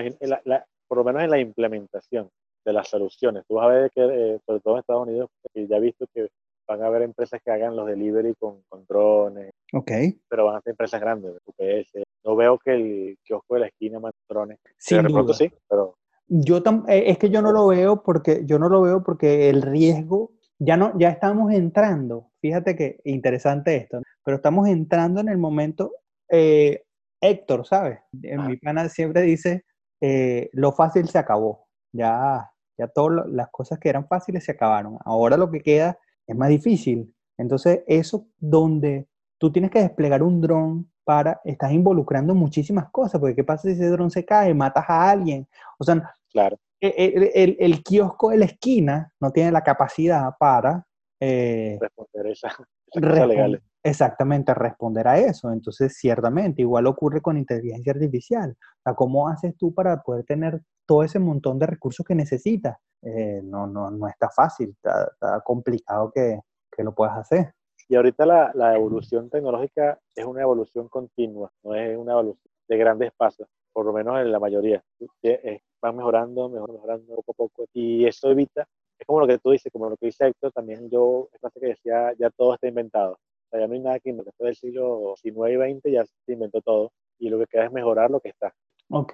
por 0.87 0.97
lo 0.97 1.03
menos 1.03 1.23
en 1.23 1.29
la 1.29 1.39
implementación 1.39 2.29
de 2.63 2.73
las 2.73 2.87
soluciones. 2.87 3.43
Tú 3.47 3.55
vas 3.55 3.65
a 3.65 3.69
ver 3.69 3.91
que, 3.91 4.01
eh, 4.03 4.39
sobre 4.45 4.59
todo 4.59 4.75
en 4.75 4.79
Estados 4.79 5.07
Unidos, 5.07 5.29
ya 5.55 5.77
he 5.77 5.79
visto 5.79 6.05
que 6.13 6.29
van 6.67 6.83
a 6.83 6.87
haber 6.87 7.01
empresas 7.01 7.41
que 7.43 7.51
hagan 7.51 7.75
los 7.75 7.87
delivery 7.87 8.35
con, 8.35 8.61
drones. 8.87 9.51
Ok. 9.73 9.91
Pero 10.29 10.45
van 10.45 10.55
a 10.57 10.61
ser 10.61 10.71
empresas 10.71 11.01
grandes, 11.01 11.33
UPS. 11.45 12.03
No 12.23 12.35
veo 12.35 12.57
que 12.59 12.73
el 12.73 13.17
kiosco 13.23 13.55
de 13.55 13.61
la 13.61 13.67
esquina 13.67 13.99
mande 13.99 14.17
drones. 14.29 14.59
Sin 14.77 15.03
duda. 15.03 15.33
sí, 15.33 15.51
pero... 15.67 15.95
Yo 16.27 16.57
eh, 16.87 17.03
es 17.07 17.17
que 17.17 17.29
yo 17.29 17.41
no 17.41 17.51
lo 17.51 17.67
veo 17.67 18.03
porque 18.03 18.43
yo 18.45 18.57
no 18.57 18.69
lo 18.69 18.81
veo 18.81 19.03
porque 19.03 19.49
el 19.49 19.61
riesgo 19.61 20.31
ya 20.59 20.77
no 20.77 20.97
ya 20.97 21.09
estamos 21.09 21.51
entrando 21.51 22.30
fíjate 22.41 22.75
que 22.75 22.99
interesante 23.05 23.75
esto, 23.75 24.01
pero 24.23 24.37
estamos 24.37 24.67
entrando 24.67 25.21
en 25.21 25.29
el 25.29 25.37
momento, 25.37 25.91
eh, 26.29 26.83
Héctor, 27.21 27.65
¿sabes? 27.65 27.99
En 28.23 28.47
mi 28.47 28.57
pana 28.57 28.89
siempre 28.89 29.21
dice, 29.21 29.63
eh, 30.01 30.49
lo 30.53 30.71
fácil 30.71 31.07
se 31.07 31.19
acabó, 31.19 31.67
ya, 31.93 32.51
ya 32.77 32.87
todas 32.87 33.27
las 33.27 33.49
cosas 33.51 33.79
que 33.79 33.89
eran 33.89 34.07
fáciles 34.07 34.43
se 34.43 34.53
acabaron, 34.53 34.97
ahora 35.05 35.37
lo 35.37 35.51
que 35.51 35.61
queda 35.61 35.97
es 36.25 36.35
más 36.35 36.49
difícil. 36.49 37.13
Entonces, 37.37 37.81
eso 37.87 38.27
donde 38.37 39.07
tú 39.37 39.51
tienes 39.51 39.71
que 39.71 39.81
desplegar 39.81 40.23
un 40.23 40.41
dron 40.41 40.91
para, 41.03 41.41
estás 41.43 41.71
involucrando 41.71 42.35
muchísimas 42.35 42.89
cosas, 42.91 43.19
porque 43.19 43.35
¿qué 43.35 43.43
pasa 43.43 43.63
si 43.63 43.73
ese 43.73 43.89
dron 43.89 44.11
se 44.11 44.25
cae, 44.25 44.53
matas 44.53 44.85
a 44.87 45.09
alguien? 45.09 45.47
O 45.77 45.83
sea, 45.83 46.13
claro. 46.31 46.57
E, 46.79 46.87
e, 46.87 47.43
el, 47.43 47.57
el, 47.59 47.83
kiosco 47.83 48.29
de 48.31 48.37
la 48.37 48.45
esquina 48.45 49.13
no 49.19 49.31
tiene 49.31 49.51
la 49.51 49.63
capacidad 49.63 50.35
para... 50.39 50.85
Eh, 51.23 51.77
responder 51.79 52.27
esa, 52.27 52.47
esa 52.91 53.25
legales. 53.27 53.61
Exactamente, 53.83 54.53
responder 54.55 55.07
a 55.07 55.19
eso. 55.19 55.51
Entonces, 55.51 55.95
ciertamente, 55.95 56.63
igual 56.63 56.87
ocurre 56.87 57.21
con 57.21 57.37
inteligencia 57.37 57.93
artificial. 57.93 58.51
O 58.51 58.81
sea, 58.83 58.95
¿cómo 58.95 59.29
haces 59.29 59.55
tú 59.55 59.71
para 59.73 60.01
poder 60.01 60.25
tener 60.25 60.61
todo 60.87 61.03
ese 61.03 61.19
montón 61.19 61.59
de 61.59 61.67
recursos 61.67 62.05
que 62.05 62.15
necesitas? 62.15 62.77
Eh, 63.03 63.41
no, 63.43 63.67
no, 63.67 63.91
no 63.91 64.07
está 64.07 64.29
fácil, 64.29 64.71
está, 64.71 65.09
está 65.13 65.41
complicado 65.41 66.11
que, 66.11 66.39
que, 66.75 66.83
lo 66.83 66.93
puedas 66.93 67.17
hacer. 67.17 67.53
Y 67.87 67.95
ahorita 67.95 68.25
la, 68.25 68.51
la, 68.53 68.75
evolución 68.75 69.29
tecnológica 69.29 69.99
es 70.15 70.25
una 70.25 70.41
evolución 70.41 70.87
continua, 70.87 71.51
no 71.63 71.75
es 71.75 71.97
una 71.97 72.13
evolución 72.13 72.51
de 72.67 72.77
grandes 72.77 73.11
pasos, 73.17 73.47
por 73.73 73.85
lo 73.85 73.93
menos 73.93 74.19
en 74.19 74.31
la 74.31 74.39
mayoría. 74.39 74.83
Van 75.81 75.95
mejorando, 75.95 76.49
mejorando, 76.49 76.73
mejorando 76.73 77.15
poco 77.15 77.31
a 77.31 77.35
poco. 77.35 77.65
Y 77.73 78.05
eso 78.05 78.29
evita, 78.29 78.67
es 79.01 79.07
como 79.07 79.19
lo 79.19 79.27
que 79.27 79.37
tú 79.39 79.51
dices, 79.51 79.71
como 79.71 79.89
lo 79.89 79.97
que 79.97 80.07
dice 80.07 80.27
Héctor, 80.27 80.51
también 80.51 80.89
yo, 80.89 81.29
es 81.33 81.41
que 81.59 81.67
decía, 81.67 82.13
ya 82.17 82.29
todo 82.29 82.53
está 82.53 82.67
inventado 82.67 83.17
ya 83.59 83.67
no 83.67 83.73
hay 83.73 83.79
nada 83.79 83.99
que 83.99 84.09
inventar. 84.09 84.33
Después 84.33 84.47
del 84.47 84.55
siglo 84.55 85.15
XIX 85.21 85.35
y 85.51 85.73
XX 85.73 85.91
ya 85.91 86.05
se 86.05 86.33
inventó 86.33 86.61
todo. 86.61 86.91
Y 87.19 87.29
lo 87.29 87.39
que 87.39 87.47
queda 87.47 87.65
es 87.65 87.71
mejorar 87.71 88.09
lo 88.09 88.19
que 88.19 88.29
está. 88.29 88.53
Ok. 88.89 89.13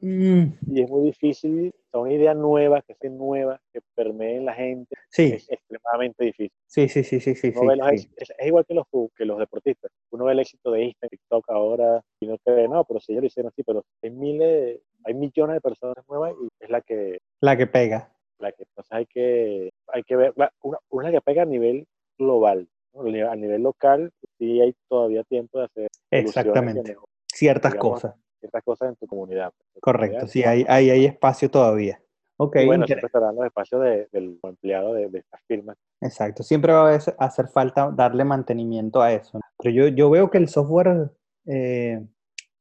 Mm. 0.00 0.44
Y 0.66 0.82
es 0.82 0.90
muy 0.90 1.04
difícil, 1.04 1.72
son 1.92 2.10
ideas 2.10 2.36
nuevas, 2.36 2.82
que 2.84 2.94
sean 2.96 3.16
nuevas, 3.16 3.60
que 3.72 3.80
permeen 3.94 4.44
la 4.44 4.54
gente. 4.54 4.96
Sí. 5.10 5.32
Es 5.34 5.48
extremadamente 5.48 6.24
difícil. 6.24 6.50
Sí, 6.66 6.88
sí, 6.88 7.04
sí, 7.04 7.20
sí, 7.20 7.36
sí. 7.36 7.48
Es, 7.48 8.32
igual 8.44 8.64
que 8.66 8.74
los, 8.74 8.86
que 9.16 9.24
los 9.24 9.38
deportistas. 9.38 9.92
Uno 10.10 10.24
ve 10.24 10.32
el 10.32 10.40
éxito 10.40 10.72
de 10.72 10.86
Instagram, 10.86 11.10
TikTok 11.10 11.50
ahora, 11.50 12.02
y 12.18 12.26
no 12.26 12.36
cree, 12.38 12.66
no, 12.66 12.84
pero 12.84 12.98
si 12.98 13.12
ellos 13.12 13.22
lo 13.22 13.26
hicieron 13.28 13.52
así, 13.52 13.62
pero 13.62 13.84
hay 14.02 14.10
miles, 14.10 14.80
hay 15.04 15.14
millones 15.14 15.54
de 15.54 15.60
personas 15.60 16.04
nuevas 16.08 16.34
y 16.42 16.48
es 16.64 16.70
la 16.70 16.80
que... 16.80 17.20
La 17.40 17.56
que 17.56 17.68
pega. 17.68 18.11
La 18.42 18.52
que, 18.52 18.64
entonces 18.64 18.92
hay 18.92 19.06
que, 19.06 19.70
hay 19.86 20.02
que 20.02 20.16
ver, 20.16 20.34
una, 20.62 20.78
una 20.90 21.10
que 21.10 21.20
pega 21.20 21.42
a 21.42 21.46
nivel 21.46 21.86
global, 22.18 22.68
a 22.94 23.36
nivel 23.36 23.62
local, 23.62 24.12
sí 24.38 24.60
hay 24.60 24.74
todavía 24.88 25.22
tiempo 25.24 25.58
de 25.58 25.64
hacer. 25.64 25.88
Exactamente. 26.10 26.96
Ciertas 27.26 27.74
cosas. 27.76 28.14
Ciertas 28.40 28.62
cosas 28.64 28.88
en 28.90 28.96
tu 28.96 29.06
comunidad. 29.06 29.52
Correcto, 29.80 30.26
sí, 30.26 30.42
hay, 30.42 30.64
hay, 30.68 30.90
hay 30.90 31.06
espacio 31.06 31.50
todavía. 31.50 32.02
Okay, 32.36 32.66
bueno, 32.66 32.86
siempre 32.86 33.06
estarán 33.06 33.36
los 33.36 33.46
espacios 33.46 33.80
del 34.10 34.40
empleado 34.42 34.94
de, 34.94 35.04
estas 35.06 35.40
firmas. 35.46 35.76
Exacto, 36.00 36.42
siempre 36.42 36.72
va 36.72 36.90
a 36.90 37.24
hacer 37.24 37.46
falta 37.46 37.90
darle 37.94 38.24
mantenimiento 38.24 39.00
a 39.00 39.12
eso. 39.12 39.38
Pero 39.58 39.74
yo, 39.74 39.88
yo 39.88 40.10
veo 40.10 40.28
que 40.28 40.38
el 40.38 40.48
software, 40.48 41.12
eh, 41.46 42.04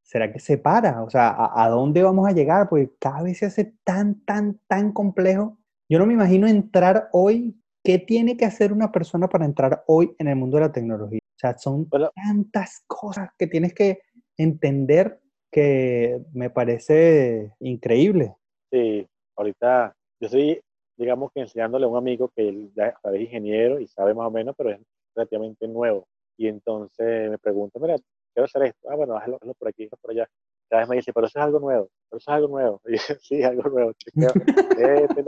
¿será 0.03 0.31
que 0.31 0.39
se 0.39 0.59
para? 0.59 1.01
O 1.01 1.09
sea, 1.09 1.29
¿a, 1.29 1.63
¿a, 1.63 1.69
dónde 1.69 2.03
vamos 2.03 2.27
a 2.27 2.31
llegar? 2.31 2.69
Porque 2.69 2.91
cada 2.99 3.23
vez 3.23 3.39
se 3.39 3.47
hace 3.47 3.73
tan, 3.83 4.23
tan, 4.23 4.59
tan 4.67 4.91
complejo. 4.91 5.57
Yo 5.91 5.99
no 5.99 6.05
me 6.05 6.13
imagino 6.13 6.47
entrar 6.47 7.09
hoy 7.11 7.61
¿Qué 7.83 7.97
tiene 7.97 8.37
que 8.37 8.45
hacer 8.45 8.71
una 8.71 8.91
persona 8.91 9.27
para 9.27 9.45
entrar 9.45 9.83
hoy 9.87 10.15
en 10.19 10.27
el 10.27 10.35
mundo 10.35 10.57
de 10.57 10.61
la 10.61 10.71
tecnología? 10.71 11.19
O 11.19 11.39
sea, 11.39 11.57
son 11.57 11.89
tantas 11.89 12.83
cosas 12.85 13.31
que 13.37 13.47
tienes 13.47 13.73
que 13.73 14.01
entender 14.37 15.19
que 15.51 16.19
me 16.31 16.51
parece 16.51 17.51
increíble. 17.59 18.35
Sí, 18.71 19.07
ahorita 19.35 19.95
yo 20.19 20.25
estoy, 20.27 20.61
digamos 20.95 21.31
que 21.33 21.41
enseñándole 21.41 21.85
a 21.85 21.89
un 21.89 21.97
amigo 21.97 22.29
que 22.35 22.49
él 22.49 22.71
ya 22.75 22.93
es 23.03 23.19
ingeniero 23.19 23.79
y 23.79 23.87
sabe 23.87 24.13
más 24.13 24.27
o 24.27 24.31
menos, 24.31 24.53
pero 24.55 24.69
es 24.69 24.79
relativamente 25.15 25.67
nuevo. 25.67 26.07
Y 26.37 26.47
entonces 26.47 27.31
me 27.31 27.39
pregunta, 27.39 27.79
mira, 27.79 27.95
quiero 28.31 28.45
hacer 28.45 28.63
esto. 28.63 28.91
Ah, 28.91 28.95
bueno, 28.95 29.17
hazlo, 29.17 29.39
por 29.57 29.69
aquí, 29.69 29.85
hazlo 29.85 29.97
por 29.99 30.11
allá. 30.11 30.29
Cada 30.71 30.83
vez 30.83 30.89
me 30.89 30.95
dice, 30.95 31.11
pero 31.11 31.27
eso 31.27 31.37
es 31.37 31.43
algo 31.43 31.59
nuevo, 31.59 31.89
pero 32.09 32.17
eso 32.17 32.31
es 32.31 32.33
algo 32.33 32.47
nuevo. 32.47 32.81
Y 32.87 32.97
yo, 32.97 33.15
sí, 33.19 33.43
algo 33.43 33.69
nuevo. 33.69 33.91
este, 34.15 35.25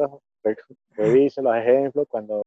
revise 0.92 1.42
los 1.42 1.56
ejemplos 1.58 2.08
cuando 2.08 2.44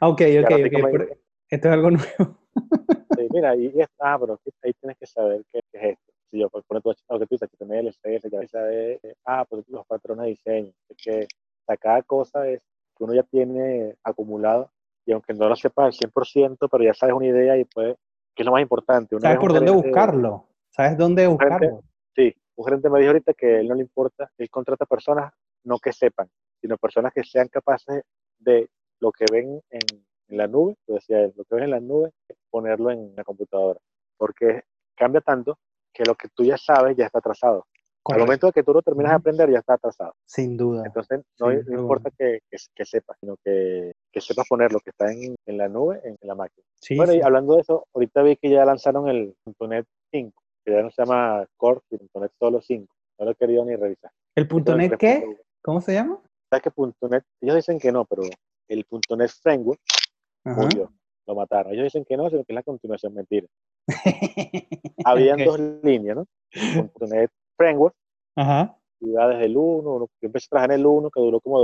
Ah, 0.00 0.08
ok, 0.08 0.22
ok, 0.42 0.50
ok. 0.50 1.18
Esto 1.50 1.68
es 1.68 1.74
algo 1.74 1.90
nuevo. 1.90 2.38
sí, 3.18 3.28
mira, 3.30 3.54
y, 3.54 3.70
ah, 3.98 4.16
pero 4.18 4.40
ahí 4.62 4.72
tienes 4.80 4.96
que 4.96 5.04
saber 5.04 5.44
qué, 5.52 5.58
es 5.72 5.82
esto. 5.82 6.12
Si 6.30 6.38
yo 6.38 6.48
por 6.48 6.64
poner 6.64 6.82
lo 6.84 7.18
que 7.18 7.26
tú 7.26 7.34
dices, 7.34 7.50
HTML, 7.50 7.90
CSS, 7.90 8.30
ya 8.30 8.48
sabes, 8.48 9.00
ah, 9.26 9.44
pues 9.46 9.68
los 9.68 9.86
patrones 9.86 10.24
de 10.24 10.30
diseño. 10.30 10.72
Es 10.88 10.96
que 10.96 11.26
cada 11.78 12.02
cosa 12.02 12.48
es 12.48 12.62
que 12.96 13.04
uno 13.04 13.12
ya 13.12 13.24
tiene 13.24 13.94
acumulado 14.02 14.70
y 15.04 15.12
aunque 15.12 15.34
no 15.34 15.50
lo 15.50 15.56
sepa 15.56 15.84
al 15.84 15.92
100%, 15.92 16.66
pero 16.70 16.82
ya 16.82 16.94
sabes 16.94 17.14
una 17.14 17.26
idea 17.26 17.58
y 17.58 17.64
puede, 17.66 17.96
que 18.34 18.42
es 18.42 18.46
lo 18.46 18.52
más 18.52 18.62
importante. 18.62 19.18
¿Sabes 19.20 19.38
por 19.38 19.52
dónde 19.52 19.70
buscarlo? 19.70 20.46
¿Sabes 20.70 20.96
dónde 20.96 21.26
buscarlo? 21.26 21.82
Sí, 22.14 22.34
un 22.56 22.64
gerente 22.64 22.90
me 22.90 22.98
dijo 22.98 23.10
ahorita 23.10 23.34
que 23.34 23.46
a 23.46 23.60
él 23.60 23.68
no 23.68 23.74
le 23.74 23.82
importa, 23.82 24.30
él 24.36 24.50
contrata 24.50 24.86
personas 24.86 25.32
no 25.64 25.78
que 25.78 25.92
sepan, 25.92 26.28
sino 26.60 26.76
personas 26.76 27.12
que 27.12 27.24
sean 27.24 27.48
capaces 27.48 28.02
de 28.38 28.68
lo 29.00 29.12
que 29.12 29.24
ven 29.30 29.60
en, 29.70 29.80
la 30.28 30.46
nube, 30.46 30.76
lo 30.86 30.94
decía 30.94 31.22
él, 31.22 31.32
lo 31.36 31.44
que 31.44 31.56
ven 31.56 31.64
en 31.64 31.70
la 31.70 31.80
nube, 31.80 32.12
ponerlo 32.50 32.90
en 32.90 33.14
la 33.16 33.24
computadora, 33.24 33.80
porque 34.16 34.62
cambia 34.94 35.20
tanto 35.20 35.58
que 35.92 36.04
lo 36.04 36.14
que 36.14 36.28
tú 36.28 36.44
ya 36.44 36.56
sabes 36.56 36.96
ya 36.96 37.06
está 37.06 37.18
atrasado. 37.18 37.66
Al 38.04 38.20
momento 38.20 38.46
de 38.46 38.52
que 38.52 38.62
tú 38.62 38.72
lo 38.72 38.82
terminas 38.82 39.12
de 39.12 39.16
aprender, 39.16 39.50
ya 39.50 39.58
está 39.58 39.74
atrasado. 39.74 40.14
Sin 40.24 40.56
duda. 40.56 40.82
Entonces, 40.86 41.20
no, 41.38 41.52
importa 41.52 42.10
que, 42.16 42.40
que, 42.48 42.84
sepas, 42.84 43.16
sino 43.20 43.36
que, 43.44 43.92
que, 44.10 44.20
sepas 44.20 44.48
poner 44.48 44.72
lo 44.72 44.80
que 44.80 44.90
está 44.90 45.12
en, 45.12 45.34
en 45.46 45.58
la 45.58 45.68
nube 45.68 46.00
en, 46.04 46.16
la 46.22 46.34
máquina. 46.34 46.64
bueno, 46.96 47.12
y 47.12 47.20
hablando 47.20 47.54
de 47.54 47.60
eso, 47.60 47.86
ahorita 47.92 48.22
vi 48.22 48.36
que 48.36 48.50
ya 48.50 48.64
lanzaron 48.64 49.08
el 49.08 49.34
.NET 49.60 49.86
5, 50.12 50.39
que 50.64 50.72
ya 50.72 50.82
no 50.82 50.90
se 50.90 51.02
llama 51.02 51.46
Core, 51.56 51.80
sino 51.88 52.02
.NET 52.14 52.32
solo 52.38 52.60
5. 52.60 52.94
No 53.18 53.24
lo 53.24 53.30
he 53.32 53.34
querido 53.34 53.64
ni 53.64 53.76
revisar. 53.76 54.10
¿El 54.34 54.48
.NET 54.76 54.96
qué? 54.96 55.38
¿Cómo 55.62 55.80
se 55.80 55.94
llama? 55.94 56.20
¿Sabes 56.48 56.64
que 56.64 57.08
.NET? 57.08 57.24
Ellos 57.40 57.56
dicen 57.56 57.78
que 57.78 57.92
no, 57.92 58.04
pero 58.04 58.22
el 58.68 58.86
.NET 59.10 59.30
Framework 59.42 59.80
murió, 60.44 60.92
lo 61.26 61.34
mataron. 61.34 61.72
Ellos 61.72 61.84
dicen 61.84 62.04
que 62.04 62.16
no, 62.16 62.28
sino 62.30 62.44
que 62.44 62.52
es 62.52 62.54
la 62.54 62.62
continuación, 62.62 63.14
mentira. 63.14 63.46
Habían 65.04 65.44
dos 65.44 65.60
líneas, 65.82 66.16
¿no? 66.16 66.26
.NET 67.00 67.30
Framework, 67.56 67.94
Ajá. 68.36 68.76
iba 69.00 69.28
desde 69.28 69.44
el 69.46 69.56
1, 69.56 69.82
yo 69.98 70.08
empecé 70.22 70.46
a 70.46 70.50
trabajar 70.50 70.72
en 70.72 70.80
el 70.80 70.86
1, 70.86 71.10
que 71.10 71.20
duró 71.20 71.40
como, 71.40 71.58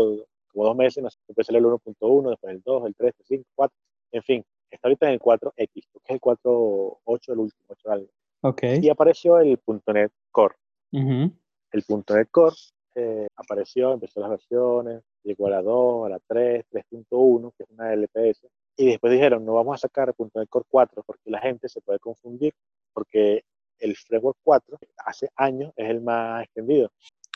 como 0.53 0.65
dos 0.65 0.77
meses, 0.77 1.03
no 1.03 1.11
sé, 1.11 1.19
empecé 1.29 1.53
en 1.53 1.59
el 1.59 1.65
1.1, 1.65 2.31
después 2.31 2.55
el 2.55 2.63
2, 2.63 2.87
el 2.87 2.95
3, 2.95 3.15
el 3.19 3.27
5, 3.27 3.45
4, 3.55 3.77
en 4.13 4.23
fin, 4.23 4.45
está 4.71 4.89
ahorita 4.89 5.07
en 5.07 5.13
el 5.15 5.21
4X, 5.21 5.73
que 5.73 5.81
es 6.05 6.11
el 6.11 6.21
4.8, 6.21 7.33
el 7.33 7.39
último, 7.39 7.65
8 7.69 7.91
algo. 7.91 8.09
Okay. 8.43 8.81
Y 8.83 8.89
apareció 8.89 9.39
el 9.39 9.59
.NET 9.87 10.13
Core. 10.31 10.55
El 10.93 11.85
.NET 11.89 12.29
Core 12.31 12.57
eh, 12.95 13.27
apareció, 13.37 13.93
empezó 13.93 14.21
las 14.21 14.31
versiones, 14.31 15.03
llegó 15.23 15.49
a 15.49 15.51
la 15.51 15.63
2, 15.63 16.07
a 16.07 16.09
la 16.09 16.21
3, 16.27 16.65
3.1, 16.71 17.53
que 17.57 17.65
es 17.65 17.71
una 17.71 17.93
LPS, 17.93 18.47
y 18.77 18.87
después 18.87 19.13
dijeron, 19.13 19.45
no 19.45 19.55
vamos 19.55 19.75
a 19.75 19.79
sacar 19.79 20.09
el 20.09 20.31
.NET 20.35 20.49
Core 20.49 20.67
4 20.69 21.03
porque 21.05 21.31
la 21.31 21.41
gente 21.41 21.69
se 21.69 21.81
puede 21.81 21.99
confundir, 21.99 22.55
porque 22.93 23.43
el 23.79 23.97
framework 23.97 24.39
4 24.43 24.79
hace 25.05 25.29
años 25.37 25.73
es 25.77 25.91
el 25.91 26.01
más 26.01 26.45
extendido. 26.45 26.91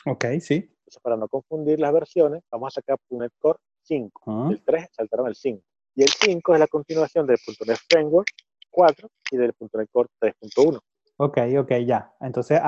Ok, 0.05 0.25
sí. 0.39 0.55
Entonces, 0.55 1.01
para 1.01 1.17
no 1.17 1.27
confundir 1.27 1.79
las 1.79 1.93
versiones, 1.93 2.41
vamos 2.51 2.73
a 2.73 2.81
sacar 2.81 2.97
.NET 3.09 3.31
Core 3.39 3.59
5. 3.83 4.21
Ah. 4.25 4.49
El 4.51 4.63
3 4.63 4.87
saltaron 4.91 5.27
el 5.27 5.35
5. 5.35 5.63
Y 5.95 6.03
el 6.03 6.09
5 6.09 6.53
es 6.53 6.59
la 6.59 6.67
continuación 6.67 7.27
del 7.27 7.37
.NET 7.67 7.77
Framework 7.89 8.27
4 8.69 9.09
y 9.31 9.37
del 9.37 9.53
.NET 9.59 9.89
Core 9.91 10.09
3.1. 10.19 10.79
Ok, 11.23 11.37
ok, 11.59 11.71
ya. 11.85 12.13
Entonces, 12.19 12.59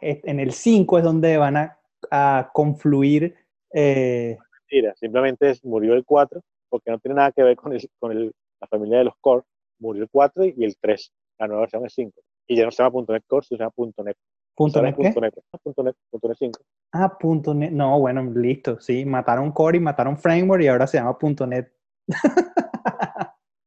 en 0.00 0.40
el 0.40 0.52
5 0.52 0.98
es 0.98 1.04
donde 1.04 1.36
van 1.36 1.56
a, 1.56 1.78
a 2.10 2.50
confluir 2.54 3.34
eh, 3.72 4.36
mentira, 4.70 4.94
simplemente 4.96 5.52
murió 5.64 5.94
el 5.94 6.04
4 6.04 6.40
porque 6.68 6.90
no 6.90 6.98
tiene 6.98 7.16
nada 7.16 7.32
que 7.32 7.42
ver 7.42 7.56
con, 7.56 7.76
con 7.98 8.16
la 8.16 8.66
familia 8.68 8.98
de 8.98 9.04
los 9.04 9.14
core. 9.20 9.44
Murió 9.80 10.02
el 10.02 10.08
4 10.10 10.44
y 10.44 10.64
el 10.64 10.76
3. 10.78 11.12
La 11.38 11.48
nueva 11.48 11.62
versión 11.62 11.84
es 11.84 11.94
5. 11.94 12.20
Y 12.46 12.56
ya 12.56 12.64
no 12.64 12.70
se 12.70 12.82
llama 12.82 13.04
.NET 13.08 13.24
Core, 13.26 13.46
sino 13.46 13.58
se 13.58 13.64
llama 13.64 13.92
.NET. 14.04 14.16
¿Punto 14.54 14.82
.NET, 14.82 14.96
qué? 14.96 15.02
.NET, 15.02 15.34
.NET, 15.76 15.96
.NET 16.22 16.36
5. 16.38 16.60
Ah, 16.92 17.18
.NET. 17.54 17.72
No, 17.72 17.98
bueno, 17.98 18.22
listo. 18.22 18.78
Sí, 18.80 19.04
mataron 19.04 19.52
Core 19.52 19.78
y 19.78 19.80
mataron 19.80 20.16
Framework 20.16 20.62
y 20.62 20.68
ahora 20.68 20.86
se 20.86 20.98
llama 20.98 21.16
.NET. 21.20 21.72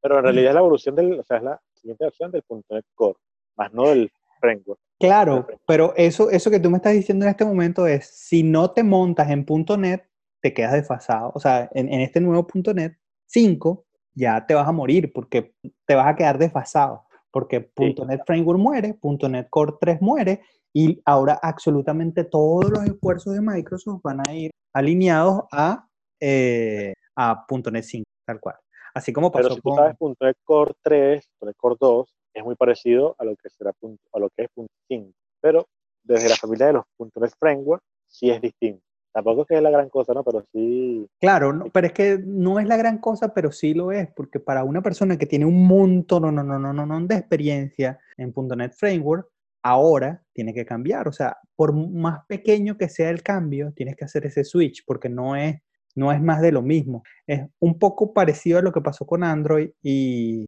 Pero 0.01 0.17
en 0.17 0.23
realidad 0.23 0.49
es 0.49 0.53
la 0.53 0.59
evolución 0.59 0.95
del, 0.95 1.19
o 1.19 1.23
sea, 1.23 1.37
es 1.37 1.43
la 1.43 1.61
siguiente 1.73 2.05
versión 2.05 2.31
del 2.31 2.43
.NET 2.69 2.85
Core, 2.95 3.17
más 3.57 3.73
no 3.73 3.89
del 3.89 4.11
framework. 4.43 4.79
Claro, 4.99 5.47
pero 5.65 5.93
eso, 5.95 6.29
eso 6.29 6.51
que 6.51 6.59
tú 6.59 6.69
me 6.69 6.77
estás 6.77 6.93
diciendo 6.93 7.25
en 7.25 7.31
este 7.31 7.45
momento 7.45 7.87
es, 7.87 8.05
si 8.05 8.43
no 8.43 8.71
te 8.71 8.83
montas 8.83 9.29
en 9.29 9.45
.NET, 9.77 10.05
te 10.41 10.53
quedas 10.53 10.73
desfasado. 10.73 11.31
O 11.33 11.39
sea, 11.39 11.69
en, 11.73 11.89
este 12.01 12.19
nuevo 12.19 12.45
.NET 12.73 12.97
5 13.27 13.85
ya 14.13 14.45
te 14.45 14.53
vas 14.53 14.67
a 14.67 14.71
morir 14.71 15.11
porque 15.13 15.55
te 15.85 15.95
vas 15.95 16.07
a 16.07 16.15
quedar 16.15 16.37
desfasado. 16.37 17.05
Porque 17.31 17.71
.NET 17.77 18.21
Framework 18.25 18.59
muere, 18.59 18.99
.NET 19.01 19.47
Core 19.49 19.73
3 19.79 20.01
muere 20.01 20.41
y 20.73 21.01
ahora 21.05 21.39
absolutamente 21.41 22.23
todos 22.23 22.69
los 22.69 22.83
esfuerzos 22.85 23.33
de 23.33 23.41
Microsoft 23.41 24.01
van 24.03 24.21
a 24.27 24.33
ir 24.33 24.51
alineados 24.73 25.43
a, 25.51 25.87
eh, 26.19 26.93
a 27.15 27.45
.NET 27.71 27.83
5, 27.83 28.05
tal 28.25 28.39
cual. 28.39 28.55
Así 28.93 29.11
como 29.11 29.31
Pero 29.31 29.43
pasó 29.45 29.55
si 29.55 29.61
tú 29.61 29.69
con... 29.69 29.77
sabes 29.77 29.95
.NET 30.21 30.37
Core 30.43 30.73
3, 30.83 31.29
.NET 31.41 31.55
Core 31.57 31.75
2, 31.79 32.12
es 32.33 32.43
muy 32.43 32.55
parecido 32.55 33.15
a 33.19 33.25
lo 33.25 33.35
que 33.35 33.49
será 33.49 33.71
a 33.71 34.19
lo 34.19 34.29
que 34.29 34.43
es 34.43 34.49
.5. 34.89 35.13
Pero 35.41 35.67
desde 36.03 36.29
la 36.29 36.35
familia 36.35 36.67
de 36.67 36.73
los 36.73 36.85
.NET 36.99 37.33
Framework, 37.39 37.83
sí 38.07 38.29
es 38.29 38.41
distinto. 38.41 38.83
Tampoco 39.13 39.41
es 39.41 39.47
que 39.47 39.55
es 39.57 39.61
la 39.61 39.69
gran 39.69 39.89
cosa, 39.89 40.13
¿no? 40.13 40.23
Pero 40.23 40.43
sí, 40.51 41.07
Claro, 41.19 41.65
pero 41.71 41.87
es 41.87 41.93
que 41.93 42.17
no 42.25 42.59
es 42.59 42.67
la 42.67 42.77
gran 42.77 42.97
cosa, 42.97 43.31
pero 43.33 43.51
sí 43.51 43.75
lo 43.75 43.91
es, 43.91 44.09
porque 44.15 44.39
para 44.39 44.63
una 44.63 44.81
persona 44.81 45.17
que 45.17 45.27
tiene 45.27 45.45
un 45.45 45.67
montón 45.67 46.23
no, 46.23 46.31
no, 46.31 46.43
no, 46.43 46.73
no, 46.73 46.85
no, 46.85 47.01
de 47.05 47.15
experiencia 47.15 47.99
en 48.17 48.33
.NET 48.35 48.73
Framework, 48.73 49.29
ahora 49.61 50.23
tiene 50.33 50.53
que 50.53 50.65
cambiar. 50.65 51.07
O 51.07 51.11
sea, 51.11 51.37
por 51.55 51.73
más 51.73 52.25
pequeño 52.27 52.75
que 52.75 52.89
sea 52.89 53.11
el 53.11 53.21
cambio, 53.21 53.71
tienes 53.75 53.95
que 53.95 54.05
hacer 54.05 54.25
ese 54.25 54.43
switch, 54.43 54.83
porque 54.83 55.09
no 55.09 55.35
es, 55.35 55.61
no 55.95 56.11
es 56.11 56.19
más 56.19 56.41
de 56.41 56.51
lo 56.51 56.63
mismo. 56.63 57.03
Es 57.27 57.41
un 57.59 57.77
poco 57.77 58.13
parecido 58.13 58.57
a 58.57 58.63
lo 58.63 58.71
que 58.71 58.81
pasó 58.81 59.05
con 59.05 59.23
Android 59.23 59.69
y 59.83 60.47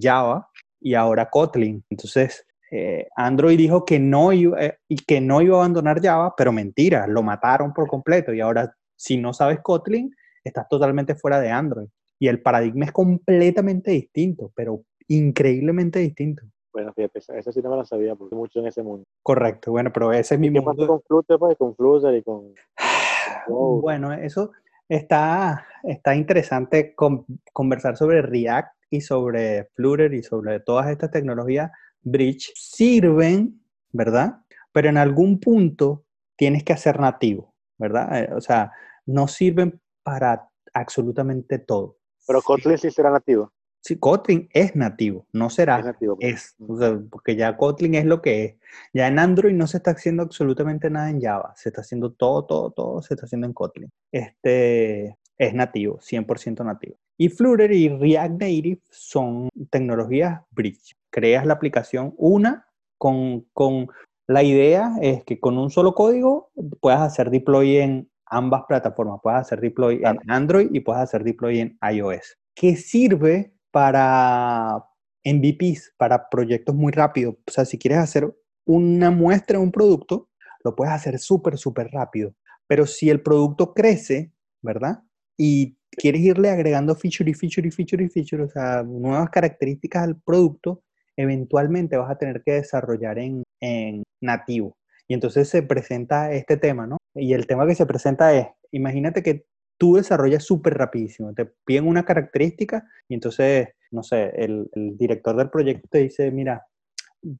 Java 0.00 0.48
y 0.80 0.94
ahora 0.94 1.28
Kotlin. 1.30 1.84
Entonces, 1.90 2.46
eh, 2.70 3.08
Android 3.16 3.56
dijo 3.56 3.84
que 3.84 3.98
no, 3.98 4.32
iba, 4.32 4.62
eh, 4.62 4.78
y 4.88 4.96
que 4.96 5.20
no 5.20 5.40
iba 5.42 5.56
a 5.56 5.60
abandonar 5.60 6.00
Java, 6.02 6.34
pero 6.36 6.52
mentira, 6.52 7.06
lo 7.06 7.22
mataron 7.22 7.72
por 7.72 7.88
completo. 7.88 8.32
Y 8.32 8.40
ahora, 8.40 8.74
si 8.96 9.16
no 9.16 9.32
sabes 9.32 9.60
Kotlin, 9.60 10.14
estás 10.44 10.68
totalmente 10.68 11.14
fuera 11.14 11.40
de 11.40 11.50
Android. 11.50 11.88
Y 12.18 12.28
el 12.28 12.42
paradigma 12.42 12.84
es 12.84 12.92
completamente 12.92 13.90
distinto, 13.92 14.50
pero 14.54 14.82
increíblemente 15.08 15.98
distinto. 16.00 16.42
bueno, 16.72 16.92
fíjate, 16.92 17.20
eso 17.38 17.52
sí 17.52 17.60
no 17.62 17.70
me 17.70 17.76
lo 17.76 17.84
sabía, 17.84 18.14
porque 18.14 18.34
mucho 18.34 18.60
en 18.60 18.66
ese 18.66 18.82
mundo. 18.82 19.04
Correcto, 19.22 19.70
bueno, 19.70 19.90
pero 19.92 20.12
ese 20.12 20.34
es 20.34 20.40
mi 20.40 20.52
¿Qué 20.52 20.60
mundo. 20.60 20.86
con 20.86 21.00
Flutter, 21.02 21.38
pues? 21.38 21.56
Con 21.56 21.74
Flutter 21.74 22.14
y 22.14 22.22
con... 22.22 22.52
Bueno, 23.48 24.12
eso 24.12 24.52
está, 24.88 25.66
está 25.82 26.14
interesante 26.14 26.94
con- 26.94 27.24
conversar 27.52 27.96
sobre 27.96 28.20
React 28.22 28.74
y 28.90 29.00
sobre 29.00 29.68
Flutter 29.74 30.14
y 30.14 30.22
sobre 30.22 30.60
todas 30.60 30.88
estas 30.90 31.10
tecnologías 31.10 31.70
Bridge. 32.02 32.52
Sirven, 32.54 33.60
¿verdad? 33.92 34.40
Pero 34.72 34.88
en 34.88 34.96
algún 34.96 35.40
punto 35.40 36.04
tienes 36.36 36.64
que 36.64 36.72
hacer 36.72 37.00
nativo, 37.00 37.54
¿verdad? 37.78 38.22
Eh, 38.22 38.30
O 38.34 38.40
sea, 38.40 38.72
no 39.06 39.28
sirven 39.28 39.80
para 40.02 40.48
absolutamente 40.72 41.58
todo. 41.58 41.98
Pero 42.26 42.42
Kotlin 42.42 42.78
sí 42.78 42.90
será 42.90 43.10
nativo. 43.10 43.52
Sí, 43.80 43.96
Kotlin 43.96 44.48
es 44.52 44.74
nativo, 44.76 45.26
no 45.32 45.50
será, 45.50 45.78
Es 45.78 45.84
nativo. 45.86 46.16
pues. 46.16 46.34
es, 46.34 46.56
o 46.58 46.76
sea, 46.76 46.98
porque 47.10 47.36
ya 47.36 47.56
Kotlin 47.56 47.94
es 47.94 48.04
lo 48.04 48.20
que 48.20 48.44
es. 48.44 48.56
Ya 48.92 49.06
en 49.06 49.18
Android 49.18 49.54
no 49.54 49.66
se 49.66 49.78
está 49.78 49.92
haciendo 49.92 50.24
absolutamente 50.24 50.90
nada 50.90 51.10
en 51.10 51.20
Java, 51.20 51.52
se 51.56 51.68
está 51.70 51.80
haciendo 51.82 52.12
todo, 52.12 52.44
todo, 52.44 52.70
todo, 52.72 53.02
se 53.02 53.14
está 53.14 53.26
haciendo 53.26 53.46
en 53.46 53.52
Kotlin. 53.54 53.90
Este 54.12 55.16
es 55.38 55.54
nativo, 55.54 55.98
100% 56.00 56.64
nativo. 56.64 56.96
Y 57.16 57.28
Flutter 57.28 57.72
y 57.72 57.88
React 57.88 58.40
Native 58.40 58.80
son 58.90 59.48
tecnologías 59.70 60.42
bridge. 60.50 60.96
Creas 61.10 61.46
la 61.46 61.54
aplicación 61.54 62.14
una 62.16 62.66
con, 62.98 63.46
con 63.52 63.88
la 64.26 64.42
idea 64.42 64.92
es 65.00 65.24
que 65.24 65.40
con 65.40 65.56
un 65.58 65.70
solo 65.70 65.94
código 65.94 66.50
puedas 66.80 67.00
hacer 67.00 67.30
deploy 67.30 67.76
en 67.76 68.10
ambas 68.26 68.64
plataformas. 68.68 69.20
Puedes 69.22 69.40
hacer 69.40 69.60
deploy 69.60 70.00
Claro. 70.00 70.20
en 70.22 70.30
Android 70.30 70.68
y 70.72 70.80
puedes 70.80 71.02
hacer 71.02 71.24
deploy 71.24 71.60
en 71.60 71.78
iOS. 71.90 72.36
¿Qué 72.54 72.76
sirve 72.76 73.54
para 73.70 74.84
MVPs, 75.24 75.94
para 75.96 76.28
proyectos 76.28 76.74
muy 76.74 76.92
rápidos? 76.92 77.36
O 77.46 77.50
sea, 77.50 77.64
si 77.64 77.78
quieres 77.78 78.00
hacer 78.00 78.32
una 78.66 79.10
muestra 79.10 79.58
de 79.58 79.64
un 79.64 79.72
producto, 79.72 80.28
lo 80.62 80.74
puedes 80.76 80.92
hacer 80.92 81.18
súper, 81.18 81.56
súper 81.56 81.88
rápido. 81.90 82.34
Pero 82.66 82.86
si 82.86 83.08
el 83.08 83.22
producto 83.22 83.72
crece, 83.72 84.32
¿verdad? 84.60 85.02
Y 85.38 85.76
quieres 85.92 86.20
irle 86.20 86.50
agregando 86.50 86.94
feature 86.94 87.30
y 87.30 87.34
feature 87.34 87.66
y 87.68 87.70
feature 87.70 88.04
y 88.04 88.08
feature, 88.08 88.42
o 88.42 88.48
sea, 88.48 88.82
nuevas 88.82 89.30
características 89.30 90.02
al 90.02 90.20
producto, 90.20 90.82
eventualmente 91.16 91.96
vas 91.96 92.10
a 92.10 92.18
tener 92.18 92.42
que 92.44 92.52
desarrollar 92.52 93.18
en, 93.18 93.42
en 93.60 94.02
nativo. 94.20 94.76
Y 95.08 95.14
entonces 95.14 95.48
se 95.48 95.62
presenta 95.62 96.32
este 96.32 96.58
tema, 96.58 96.86
¿no? 96.86 96.98
Y 97.14 97.32
el 97.32 97.46
tema 97.46 97.66
que 97.66 97.74
se 97.74 97.86
presenta 97.86 98.34
es, 98.34 98.46
imagínate 98.72 99.22
que 99.22 99.46
tú 99.78 99.94
desarrollas 99.96 100.44
súper 100.44 100.74
rapidísimo, 100.74 101.32
te 101.34 101.46
piden 101.64 101.86
una 101.86 102.04
característica 102.04 102.84
y 103.08 103.14
entonces, 103.14 103.68
no 103.90 104.02
sé, 104.02 104.32
el, 104.36 104.68
el 104.74 104.98
director 104.98 105.36
del 105.36 105.50
proyecto 105.50 105.88
te 105.90 105.98
dice, 105.98 106.30
mira, 106.30 106.66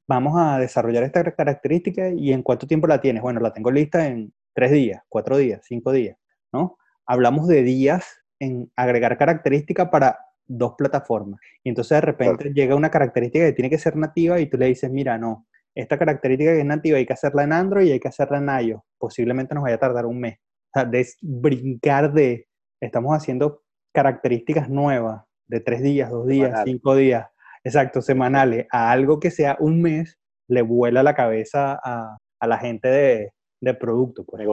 vamos 0.07 0.33
a 0.37 0.59
desarrollar 0.59 1.03
esta 1.03 1.23
característica 1.35 2.09
y 2.09 2.33
en 2.33 2.43
cuánto 2.43 2.67
tiempo 2.67 2.87
la 2.87 3.01
tienes. 3.01 3.21
Bueno, 3.21 3.39
la 3.39 3.53
tengo 3.53 3.71
lista 3.71 4.07
en 4.07 4.33
tres 4.53 4.71
días, 4.71 5.01
cuatro 5.07 5.37
días, 5.37 5.61
cinco 5.63 5.91
días, 5.91 6.17
¿no? 6.51 6.78
Hablamos 7.09 7.47
de 7.47 7.63
días 7.63 8.21
en 8.39 8.71
agregar 8.75 9.17
característica 9.17 9.89
para 9.89 10.19
dos 10.45 10.75
plataformas. 10.77 11.39
Y 11.63 11.69
entonces 11.69 11.97
de 11.97 12.01
repente 12.01 12.53
llega 12.53 12.75
una 12.75 12.91
característica 12.91 13.45
que 13.45 13.53
tiene 13.53 13.69
que 13.71 13.79
ser 13.79 13.95
nativa 13.95 14.39
y 14.39 14.47
tú 14.47 14.57
le 14.57 14.67
dices, 14.67 14.91
mira, 14.91 15.17
no, 15.17 15.47
esta 15.75 15.97
característica 15.97 16.53
que 16.53 16.59
es 16.59 16.65
nativa 16.65 16.97
hay 16.97 17.07
que 17.07 17.13
hacerla 17.13 17.43
en 17.43 17.53
Android 17.53 17.87
y 17.87 17.91
hay 17.93 17.99
que 17.99 18.09
hacerla 18.09 18.37
en 18.37 18.67
iOS. 18.67 18.81
Posiblemente 18.99 19.55
nos 19.55 19.63
vaya 19.63 19.75
a 19.75 19.79
tardar 19.79 20.05
un 20.05 20.19
mes. 20.19 20.37
O 20.37 20.79
sea, 20.79 20.85
de 20.85 21.07
brincar 21.21 22.13
de, 22.13 22.47
estamos 22.79 23.15
haciendo 23.15 23.63
características 23.91 24.69
nuevas 24.69 25.23
de 25.47 25.61
tres 25.61 25.81
días, 25.81 26.11
dos 26.11 26.27
días, 26.27 26.49
Semanales. 26.49 26.71
cinco 26.71 26.95
días, 26.95 27.27
exacto, 27.63 28.01
semanales, 28.03 28.67
a 28.71 28.91
algo 28.91 29.19
que 29.19 29.31
sea 29.31 29.57
un 29.59 29.81
mes, 29.81 30.19
le 30.47 30.61
vuela 30.61 31.01
la 31.01 31.15
cabeza 31.15 31.79
a, 31.83 32.17
a 32.39 32.47
la 32.47 32.57
gente 32.59 32.87
de, 32.87 33.31
de 33.61 33.73
producto. 33.73 34.23
Pues. 34.25 34.47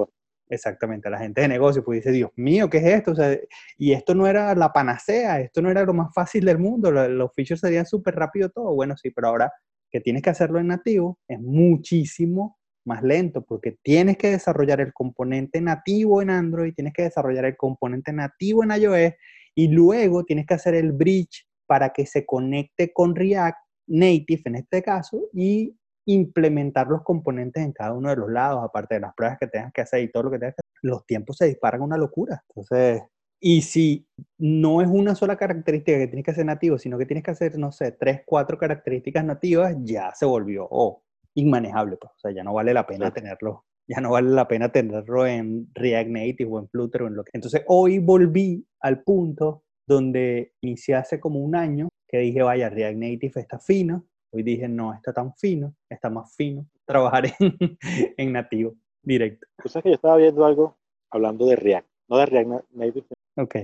Exactamente, 0.49 1.11
la 1.11 1.19
gente 1.19 1.41
de 1.41 1.49
negocio, 1.49 1.83
pues 1.85 1.99
dice, 1.99 2.13
Dios 2.13 2.31
mío, 2.37 2.71
¿qué 2.71 2.79
es 2.79 2.85
esto? 2.85 3.11
O 3.13 3.15
sea, 3.17 3.37
y 3.77 3.93
esto 3.93 4.15
no 4.15 4.29
era 4.29 4.55
la 4.55 4.73
panacea, 4.73 5.41
esto 5.41 5.61
no 5.61 5.71
era 5.71 5.83
lo 5.85 5.93
más 5.93 6.15
fácil 6.15 6.45
del 6.45 6.59
mundo, 6.59 6.93
lo- 6.93 7.09
los 7.09 7.33
features 7.35 7.61
serían 7.61 7.85
súper 7.87 8.15
rápido 8.15 8.49
todo. 8.51 8.73
Bueno, 8.75 8.97
sí, 8.97 9.11
pero 9.11 9.29
ahora 9.29 9.53
que 9.91 10.01
tienes 10.01 10.23
que 10.23 10.31
hacerlo 10.31 10.61
en 10.61 10.69
nativo 10.69 11.19
es 11.27 11.41
muchísimo 11.41 12.59
más 12.85 13.03
lento 13.03 13.45
porque 13.45 13.77
tienes 13.83 14.17
que 14.19 14.31
desarrollar 14.31 14.81
el 14.81 14.93
componente 14.93 15.61
nativo 15.61 16.23
en 16.23 16.31
Android, 16.31 16.73
tienes 16.75 16.93
que 16.95 17.03
desarrollar 17.03 17.45
el 17.47 17.57
componente 17.57 18.13
nativo 18.13 18.63
en 18.63 18.71
iOS 18.71 19.15
y 19.57 19.69
luego 19.69 20.25
tienes 20.25 20.47
que 20.47 20.55
hacer 20.55 20.75
el 20.77 20.93
bridge 20.93 21.49
para 21.67 21.91
que 21.93 22.07
se 22.07 22.25
conecte 22.25 22.93
con 22.93 23.17
React 23.17 23.59
Native 23.89 24.43
en 24.45 24.55
este 24.57 24.83
caso 24.83 25.29
y 25.33 25.77
implementar 26.07 26.87
los 26.89 27.03
componentes 27.03 27.63
en 27.63 27.73
cada 27.73 27.93
uno 27.93 28.09
de 28.11 28.17
los 28.17 28.31
lados, 28.31 28.65
aparte 28.65 28.95
de 28.95 29.01
las 29.03 29.15
pruebas 29.15 29.39
que 29.39 29.47
tengas 29.49 29.73
que 29.73 29.83
hacer 29.83 30.03
y 30.03 30.11
todo 30.11 30.25
lo 30.25 30.31
que 30.31 30.39
tengas 30.39 30.55
que 30.55 30.61
hacer, 30.67 30.81
los 30.83 31.05
tiempos 31.07 31.37
se 31.37 31.47
disparan 31.47 31.83
una 31.83 31.97
locura. 31.97 32.43
Entonces, 32.49 33.03
y 33.41 33.63
si 33.63 34.07
no 34.39 34.81
es 34.81 34.89
una 34.89 35.15
sola 35.15 35.37
característica 35.37 35.99
que 35.99 36.07
tienes 36.07 36.25
que 36.25 36.31
hacer 36.31 36.47
nativo, 36.47 36.79
sino 36.79 36.97
que 36.97 37.07
tienes 37.07 37.25
que 37.25 37.33
hacer, 37.33 37.59
no 37.59 37.71
sé, 37.73 37.93
tres, 37.93 38.23
cuatro 38.25 38.57
características 38.57 39.25
nativas, 39.25 39.77
ya 39.83 40.13
se 40.15 40.25
volvió 40.25 40.67
oh, 40.71 41.03
inmanejable. 41.35 41.97
Pues. 41.97 42.13
O 42.15 42.19
sea, 42.19 42.31
ya 42.33 42.43
no 42.43 42.55
vale 42.55 42.73
la 42.73 42.87
pena 42.87 43.09
Sí. 43.09 43.13
tenerlo. 43.15 43.65
Ya 43.89 44.01
no 44.01 44.11
vale 44.11 44.31
la 44.31 44.49
pena 44.49 44.73
tenerlo 44.73 45.27
en 45.27 45.69
React 45.75 46.11
Native 46.11 46.51
o 46.51 46.59
en 46.59 46.69
Flutter 46.69 47.03
o 47.03 47.07
en 47.09 47.15
lo 47.15 47.25
que. 47.25 47.31
Entonces, 47.35 47.63
hoy 47.69 47.99
volví 47.99 48.67
al 48.81 49.03
punto 49.03 49.63
donde 49.87 50.55
inicié 50.61 50.97
hace 50.97 51.21
como 51.21 51.39
un 51.41 51.55
año 51.55 51.89
que 52.09 52.19
dije, 52.19 52.43
vaya, 52.43 52.69
React 52.69 52.97
Native 52.99 53.41
está 53.41 53.59
fino. 53.59 54.07
Hoy 54.37 54.43
dije, 54.43 54.69
no 54.69 54.93
está 54.93 55.15
tan 55.15 55.35
fino, 55.35 55.75
está 55.89 56.11
más 56.11 56.37
fino 56.37 56.67
trabajar 56.85 57.25
en, 57.41 57.57
en 58.19 58.33
nativo, 58.35 58.75
directo. 59.03 59.47
Tú 59.63 59.71
sabes 59.71 59.85
que 59.85 59.89
yo 59.89 59.95
estaba 59.95 60.19
viendo 60.19 60.45
algo 60.45 60.77
hablando 61.11 61.47
de 61.47 61.57
React, 61.57 61.89
no 62.09 62.19
de 62.19 62.27
React 62.27 62.49
Na- 62.51 62.65
Native. 62.73 63.07
Ok. 63.39 63.55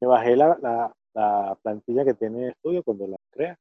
Me 0.00 0.08
bajé 0.08 0.34
la, 0.34 0.56
la, 0.62 0.90
la 1.12 1.58
plantilla 1.62 2.06
que 2.06 2.14
tiene 2.14 2.52
Studio 2.54 2.82
cuando 2.82 3.06
la 3.08 3.16
crea 3.30 3.58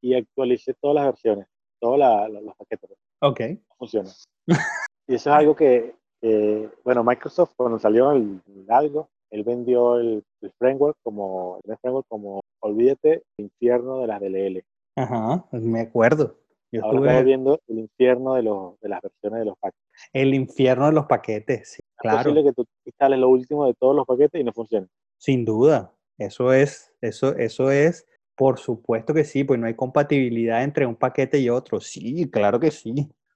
y 0.00 0.14
actualicé 0.14 0.72
todas 0.80 0.94
las 0.94 1.04
versiones, 1.04 1.46
todos 1.78 1.98
la- 1.98 2.30
los 2.30 2.56
paquetes. 2.56 2.90
Ok. 3.20 3.40
funciona. 3.76 4.08
y 5.06 5.16
eso 5.16 5.28
es 5.30 5.36
algo 5.36 5.54
que, 5.54 5.94
bueno, 6.82 7.04
Microsoft 7.04 7.52
cuando 7.58 7.78
salió 7.78 8.12
el, 8.12 8.40
el 8.46 8.70
algo, 8.70 9.10
él 9.30 9.44
vendió 9.44 9.98
el, 9.98 10.24
el 10.40 10.52
framework 10.58 10.96
como, 11.02 11.60
el 11.64 11.76
framework 11.76 12.06
como, 12.08 12.40
olvídate, 12.60 13.22
infierno 13.36 14.00
de 14.00 14.06
las 14.06 14.18
DLL. 14.18 14.64
Ajá, 14.98 15.46
me 15.52 15.80
acuerdo. 15.80 16.38
Yo 16.70 16.82
Ahora 16.84 16.96
estuve 16.96 17.08
estamos 17.08 17.24
viendo 17.24 17.60
el 17.68 17.78
infierno 17.78 18.34
de, 18.34 18.42
los, 18.42 18.78
de 18.80 18.88
las 18.90 19.00
versiones 19.00 19.38
de 19.40 19.44
los 19.46 19.56
paquetes. 19.58 19.88
el 20.12 20.34
infierno 20.34 20.86
de 20.86 20.92
los 20.92 21.06
paquetes, 21.06 21.68
sí, 21.70 21.80
Es 21.82 21.96
claro, 21.96 22.18
posible 22.30 22.44
que 22.44 22.52
tú 22.52 22.64
instales 22.84 23.18
lo 23.18 23.28
último 23.30 23.66
de 23.66 23.74
todos 23.74 23.96
los 23.96 24.06
paquetes 24.06 24.40
y 24.40 24.44
no 24.44 24.52
funcione. 24.52 24.86
sin 25.16 25.44
duda. 25.44 25.94
Eso 26.18 26.52
es, 26.52 26.92
eso, 27.00 27.34
eso 27.36 27.70
es, 27.70 28.06
por 28.36 28.58
supuesto 28.58 29.14
que 29.14 29.24
sí, 29.24 29.44
pues 29.44 29.58
no 29.60 29.66
hay 29.66 29.74
compatibilidad 29.74 30.62
entre 30.64 30.84
un 30.84 30.96
paquete 30.96 31.38
y 31.38 31.48
otro. 31.48 31.80
Sí, 31.80 32.28
claro 32.30 32.58
que 32.60 32.70
sí. 32.72 32.92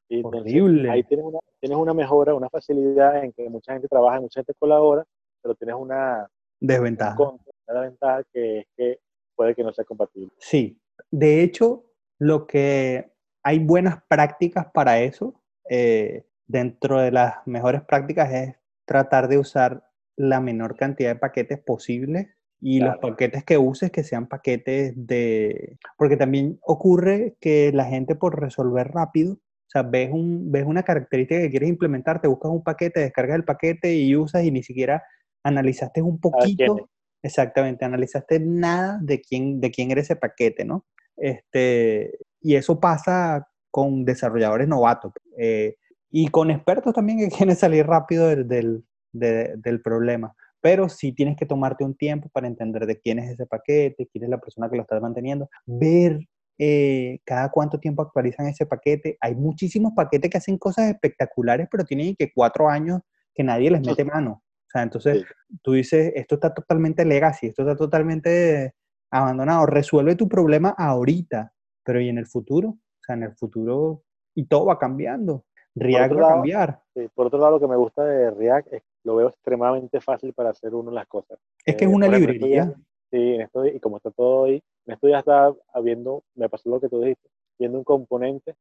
Entonces, 0.09 0.43
Horrible. 0.43 0.91
ahí 0.91 1.05
tienes 1.05 1.25
una, 1.25 1.39
tienes 1.61 1.79
una 1.79 1.95
mejora, 1.95 2.35
una 2.35 2.51
facilidad 2.51 3.25
en 3.25 3.33
que 3.33 3.49
mucha 3.49 3.73
gente 3.73 3.89
trabaja, 3.89 4.21
mucha 4.21 4.41
gente 4.41 4.53
colabora, 4.59 5.05
pero 5.41 5.55
tienes 5.55 5.77
una, 5.79 6.29
un 6.61 6.67
Desventaja. 6.69 7.17
contra, 7.17 7.53
una 7.69 7.81
ventaja 7.83 8.23
que 8.33 8.59
es 8.59 8.67
que 8.77 8.99
puede 9.37 9.55
que 9.55 9.63
no 9.63 9.73
sea 9.73 9.85
compatible. 9.85 10.31
Sí, 10.39 10.79
de 11.11 11.43
hecho, 11.43 11.85
lo 12.19 12.47
que 12.47 13.13
hay 13.43 13.59
buenas 13.59 14.03
prácticas 14.09 14.67
para 14.73 15.01
eso. 15.01 15.35
eh, 15.69 16.27
dentro 16.47 17.01
de 17.01 17.11
las 17.11 17.37
mejores 17.47 17.83
prácticas 17.83 18.33
es 18.33 18.57
tratar 18.85 19.29
de 19.29 19.39
usar 19.39 19.89
la 20.17 20.41
menor 20.41 20.77
cantidad 20.77 21.15
de 21.15 21.19
paquetes 21.19 21.59
posible 21.59 22.35
y 22.61 22.79
los 22.79 22.99
paquetes 22.99 23.43
que 23.43 23.59
uses 23.59 23.91
que 23.91 24.05
sean 24.05 24.29
paquetes 24.29 24.93
de... 24.95 25.79
Porque 25.97 26.17
también 26.17 26.59
ocurre 26.63 27.37
que 27.41 27.73
la 27.73 27.87
gente 27.87 28.15
por 28.15 28.41
resolver 28.41 28.89
rápido, 28.89 29.33
o 29.33 29.71
sea, 29.73 29.83
ves, 29.83 30.11
un, 30.13 30.53
ves 30.53 30.65
una 30.65 30.85
característica 30.85 31.41
que 31.41 31.51
quieres 31.51 31.71
implementar, 31.71 32.21
te 32.21 32.29
buscas 32.29 32.53
un 32.53 32.63
paquete, 32.63 33.01
descargas 33.01 33.37
el 33.37 33.45
paquete 33.45 33.95
y 33.95 34.15
usas 34.15 34.45
y 34.45 34.53
ni 34.53 34.63
siquiera 34.63 35.03
analizaste 35.43 36.03
un 36.03 36.21
poquito. 36.21 36.89
Exactamente, 37.23 37.85
analizaste 37.85 38.41
nada 38.41 38.99
de 39.01 39.21
quién, 39.21 39.61
de 39.61 39.71
quién 39.71 39.91
era 39.91 40.01
ese 40.01 40.17
paquete, 40.17 40.65
¿no? 40.65 40.87
Este, 41.17 42.19
y 42.41 42.57
eso 42.57 42.81
pasa 42.81 43.47
con 43.71 44.05
desarrolladores 44.05 44.69
novatos 44.69 45.13
eh, 45.39 45.77
y 46.11 46.29
con 46.29 46.51
expertos 46.51 46.95
también 46.95 47.19
que 47.19 47.29
quieren 47.37 47.57
salir 47.57 47.87
rápido 47.87 48.29
del, 48.29 48.49
del, 48.49 48.85
del 49.13 49.83
problema 49.83 50.35
pero 50.63 50.89
sí 50.89 51.13
tienes 51.13 51.37
que 51.37 51.45
tomarte 51.45 51.85
un 51.85 51.95
tiempo 51.95 52.31
para 52.33 52.47
entender 52.47 52.87
de 52.87 52.99
quién 52.99 53.19
es 53.19 53.31
ese 53.31 53.47
paquete, 53.47 54.07
quién 54.07 54.25
es 54.25 54.31
la 54.31 54.39
persona 54.39 54.71
que 54.71 54.77
lo 54.77 54.83
está 54.83 54.99
manteniendo, 55.01 55.51
ver 55.67 56.21
eh, 56.57 57.19
cada 57.25 57.51
cuánto 57.51 57.81
tiempo 57.81 58.01
actualizan 58.01 58.47
ese 58.47 58.65
paquete. 58.65 59.19
Hay 59.21 59.35
muchísimos 59.35 59.93
paquetes 59.95 60.31
que 60.31 60.39
hacen 60.39 60.59
cosas 60.59 60.89
espectaculares, 60.89 61.67
pero 61.69 61.85
tienen 61.85 62.15
que 62.15 62.33
cuatro 62.33 62.71
años 62.71 63.01
que 63.35 63.43
nadie 63.43 63.73
les 63.73 63.85
mete 63.85 64.05
mano. 64.05 64.45
O 64.73 64.79
sea, 64.79 64.83
entonces 64.85 65.27
tú 65.61 65.73
dices, 65.73 66.13
esto 66.15 66.37
está 66.37 66.55
totalmente 66.55 67.05
legacy, 67.05 67.49
esto 67.49 67.61
está 67.61 67.77
totalmente 67.77 68.75
abandonado. 69.11 69.67
Resuelve 69.67 70.17
tu 70.17 70.31
problema 70.31 70.71
ahorita, 70.71 71.53
pero 71.85 72.01
¿y 72.01 72.09
en 72.09 72.17
el 72.17 72.27
futuro? 72.27 72.69
O 72.71 73.05
sea, 73.05 73.17
en 73.17 73.25
el 73.25 73.35
futuro, 73.35 74.03
y 74.35 74.47
todo 74.47 74.67
va 74.67 74.79
cambiando. 74.79 75.45
React 75.75 76.17
va 76.17 76.27
a 76.27 76.33
cambiar. 76.35 76.81
por 77.15 77.27
otro 77.27 77.39
lado, 77.39 77.53
lo 77.53 77.61
que 77.61 77.67
me 77.67 77.77
gusta 77.77 78.03
de 78.05 78.31
React 78.31 78.73
es 78.73 78.83
lo 79.05 79.17
veo 79.17 79.29
extremadamente 79.29 80.01
fácil 80.01 80.33
para 80.33 80.51
hacer 80.51 80.75
uno 80.75 80.91
las 80.91 81.07
cosas. 81.07 81.39
Es 81.67 81.77
que 81.77 81.85
es 81.85 81.91
eh, 81.91 81.95
una 81.95 82.09
librería. 82.09 82.73
sí, 83.11 83.35
en 83.35 83.43
esto, 83.43 83.67
y 83.67 83.79
como 83.79 83.99
está 83.99 84.11
todo 84.11 84.45
ahí, 84.45 84.63
en 84.87 84.95
esto 84.95 85.09
ya 85.09 85.19
estaba 85.19 85.55
habiendo, 85.75 86.25
me 86.35 86.49
pasó 86.49 86.71
lo 86.71 86.81
que 86.81 86.89
tú 86.89 87.01
dijiste, 87.03 87.29
viendo 87.63 87.79
un 87.79 87.85
componente, 87.85 88.57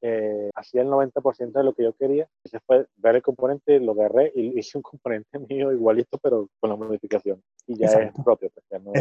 que 0.00 0.50
hacía 0.54 0.82
el 0.82 0.88
90% 0.88 1.52
de 1.52 1.64
lo 1.64 1.72
que 1.72 1.84
yo 1.84 1.92
quería. 1.92 2.28
Ese 2.42 2.58
fue 2.66 2.86
ver 2.96 3.16
el 3.16 3.22
componente, 3.22 3.78
lo 3.78 3.92
agarré 3.92 4.32
y 4.34 4.58
hice 4.58 4.78
un 4.78 4.82
componente 4.82 5.38
mío 5.48 5.72
igualito, 5.72 6.18
pero 6.18 6.48
con 6.60 6.70
la 6.70 6.76
modificación. 6.76 7.40
Y 7.66 7.78
ya 7.78 7.86
es 7.86 8.12
propio. 8.24 8.50
Pues, 8.52 8.66
ya, 8.70 8.78
no, 8.78 8.92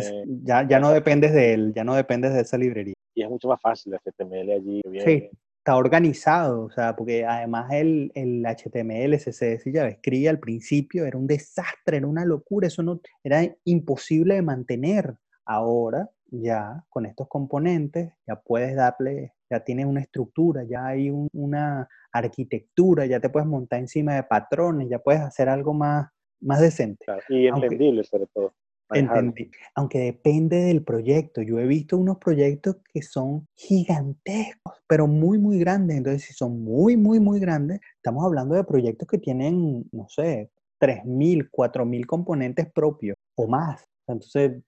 ya, 0.43 0.67
ya 0.67 0.79
no 0.79 0.91
dependes 0.91 1.33
de 1.33 1.53
él, 1.53 1.73
ya 1.73 1.83
no 1.83 1.95
dependes 1.95 2.33
de 2.33 2.41
esa 2.41 2.57
librería. 2.57 2.93
Y 3.15 3.23
es 3.23 3.29
mucho 3.29 3.47
más 3.47 3.61
fácil 3.61 3.93
HTML 3.93 4.51
allí. 4.51 4.81
sí 5.03 5.29
está 5.63 5.77
organizado, 5.77 6.65
o 6.65 6.69
sea, 6.71 6.93
porque 6.93 7.23
además 7.25 7.71
el, 7.71 8.11
el 8.15 8.45
HTML, 8.45 9.15
CSS 9.15 9.65
y 9.67 9.71
JavaScript 9.71 10.27
al 10.27 10.39
principio 10.39 11.05
era 11.05 11.17
un 11.17 11.25
desastre, 11.25 11.97
era 11.97 12.07
una 12.07 12.25
locura, 12.25 12.67
eso 12.67 12.83
no 12.83 12.99
era 13.23 13.49
imposible 13.63 14.35
de 14.35 14.41
mantener. 14.41 15.15
Ahora 15.45 16.09
ya 16.41 16.83
con 16.89 17.05
estos 17.05 17.27
componentes 17.27 18.13
ya 18.25 18.35
puedes 18.41 18.75
darle, 18.75 19.33
ya 19.49 19.63
tienes 19.63 19.85
una 19.85 20.01
estructura, 20.01 20.63
ya 20.63 20.87
hay 20.87 21.11
una 21.33 21.87
arquitectura, 22.11 23.05
ya 23.05 23.19
te 23.19 23.29
puedes 23.29 23.47
montar 23.47 23.79
encima 23.79 24.15
de 24.15 24.23
patrones, 24.23 24.89
ya 24.89 24.99
puedes 24.99 25.21
hacer 25.21 25.49
algo 25.49 25.73
más, 25.73 26.09
más 26.41 26.59
decente. 26.59 27.05
y 27.29 27.47
entendible 27.47 28.03
sobre 28.03 28.27
todo. 28.33 28.53
Entendí. 28.91 29.49
Aunque 29.75 29.99
depende 29.99 30.57
del 30.57 30.83
proyecto. 30.83 31.41
Yo 31.41 31.57
he 31.57 31.65
visto 31.65 31.97
unos 31.97 32.17
proyectos 32.17 32.77
que 32.93 33.01
son 33.01 33.47
gigantescos, 33.55 34.83
pero 34.87 35.07
muy, 35.07 35.39
muy 35.39 35.57
grandes. 35.57 35.97
Entonces, 35.97 36.23
si 36.23 36.33
son 36.33 36.63
muy, 36.63 36.95
muy, 36.95 37.19
muy 37.19 37.39
grandes, 37.39 37.79
estamos 37.95 38.23
hablando 38.23 38.53
de 38.53 38.63
proyectos 38.63 39.07
que 39.07 39.17
tienen, 39.17 39.85
no 39.91 40.07
sé, 40.09 40.51
3.000, 40.79 41.49
4.000 41.49 42.05
componentes 42.05 42.71
propios 42.71 43.15
o 43.35 43.47
más. 43.47 43.87
Entonces, 44.07 44.61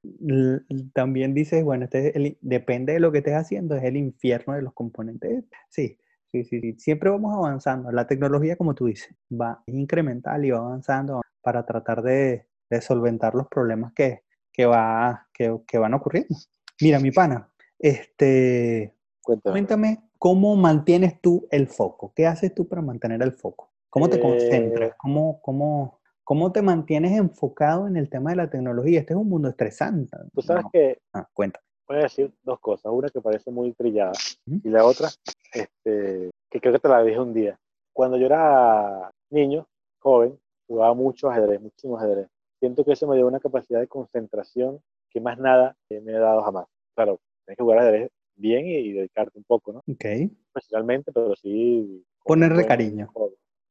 también 0.93 1.33
dices, 1.33 1.63
bueno, 1.63 1.85
este 1.85 2.37
depende 2.41 2.93
de 2.93 2.99
lo 2.99 3.11
que 3.11 3.19
estés 3.19 3.35
haciendo, 3.35 3.75
es 3.75 3.83
el 3.83 3.97
infierno 3.97 4.55
de 4.55 4.61
los 4.61 4.73
componentes. 4.73 5.43
Sí, 5.69 5.97
sí, 6.31 6.43
sí, 6.45 6.61
sí. 6.61 6.75
Siempre 6.77 7.09
vamos 7.09 7.35
avanzando. 7.35 7.91
La 7.91 8.07
tecnología, 8.07 8.55
como 8.55 8.75
tú 8.75 8.85
dices, 8.85 9.13
va 9.31 9.61
incremental 9.67 10.45
y 10.45 10.51
va 10.51 10.59
avanzando 10.59 11.21
para 11.41 11.65
tratar 11.65 12.01
de, 12.01 12.47
de 12.69 12.81
solventar 12.81 13.35
los 13.35 13.47
problemas 13.47 13.93
que, 13.93 14.23
que, 14.51 14.65
va, 14.65 15.27
que, 15.33 15.59
que 15.67 15.77
van 15.77 15.93
ocurriendo. 15.93 16.35
Mira, 16.81 16.99
mi 16.99 17.11
pana, 17.11 17.49
este, 17.79 18.95
cuéntame. 19.21 20.09
cómo 20.17 20.55
mantienes 20.55 21.21
tú 21.21 21.47
el 21.51 21.67
foco. 21.67 22.13
¿Qué 22.15 22.25
haces 22.25 22.53
tú 22.53 22.67
para 22.67 22.81
mantener 22.81 23.21
el 23.21 23.33
foco? 23.33 23.71
¿Cómo 23.89 24.09
te 24.09 24.19
concentras? 24.19 24.91
Eh. 24.91 24.93
¿Cómo, 24.97 25.41
cómo, 25.41 25.99
¿Cómo 26.25 26.51
te 26.51 26.61
mantienes 26.61 27.17
enfocado 27.17 27.87
en 27.87 27.95
el 27.95 28.09
tema 28.09 28.31
de 28.31 28.35
la 28.35 28.49
tecnología? 28.49 28.99
Este 28.99 29.13
es 29.13 29.19
un 29.19 29.29
mundo 29.29 29.47
estresante. 29.47 30.17
Tú 30.33 30.41
sabes 30.41 30.65
que... 30.73 30.99
Ah, 31.13 31.25
cuenta. 31.33 31.61
Voy 31.87 31.97
a 31.97 32.03
decir 32.03 32.33
dos 32.43 32.59
cosas. 32.59 32.91
Una 32.91 33.07
que 33.07 33.21
parece 33.21 33.49
muy 33.51 33.71
trillada 33.73 34.11
y 34.45 34.69
la 34.69 34.85
otra, 34.85 35.07
este, 35.53 36.31
que 36.49 36.59
creo 36.59 36.73
que 36.73 36.79
te 36.79 36.89
la 36.89 37.03
dije 37.03 37.19
un 37.19 37.33
día. 37.33 37.57
Cuando 37.93 38.17
yo 38.17 38.25
era 38.25 39.09
niño, 39.29 39.65
joven, 39.99 40.37
jugaba 40.67 40.93
mucho 40.93 41.29
ajedrez, 41.29 41.61
muchísimo 41.61 41.97
ajedrez 41.97 42.27
siento 42.65 42.83
que 42.83 42.93
eso 42.93 43.07
me 43.07 43.15
dio 43.15 43.27
una 43.27 43.39
capacidad 43.39 43.79
de 43.79 43.87
concentración 43.87 44.81
que 45.11 45.21
más 45.21 45.37
nada 45.37 45.77
me 45.89 46.15
ha 46.15 46.19
dado 46.19 46.41
jamás. 46.41 46.65
Claro, 46.95 47.19
tienes 47.45 47.57
que 47.57 47.63
jugar 47.63 47.79
ajedrez 47.79 48.11
bien 48.35 48.65
y, 48.65 48.91
dedicarte 48.91 49.37
un 49.37 49.43
poco, 49.43 49.73
¿no? 49.73 49.79
Ok. 49.79 50.05
Profesionalmente, 50.51 51.11
pero 51.11 51.35
sí... 51.35 52.03
Ponerle 52.23 52.65
cariño. 52.65 53.11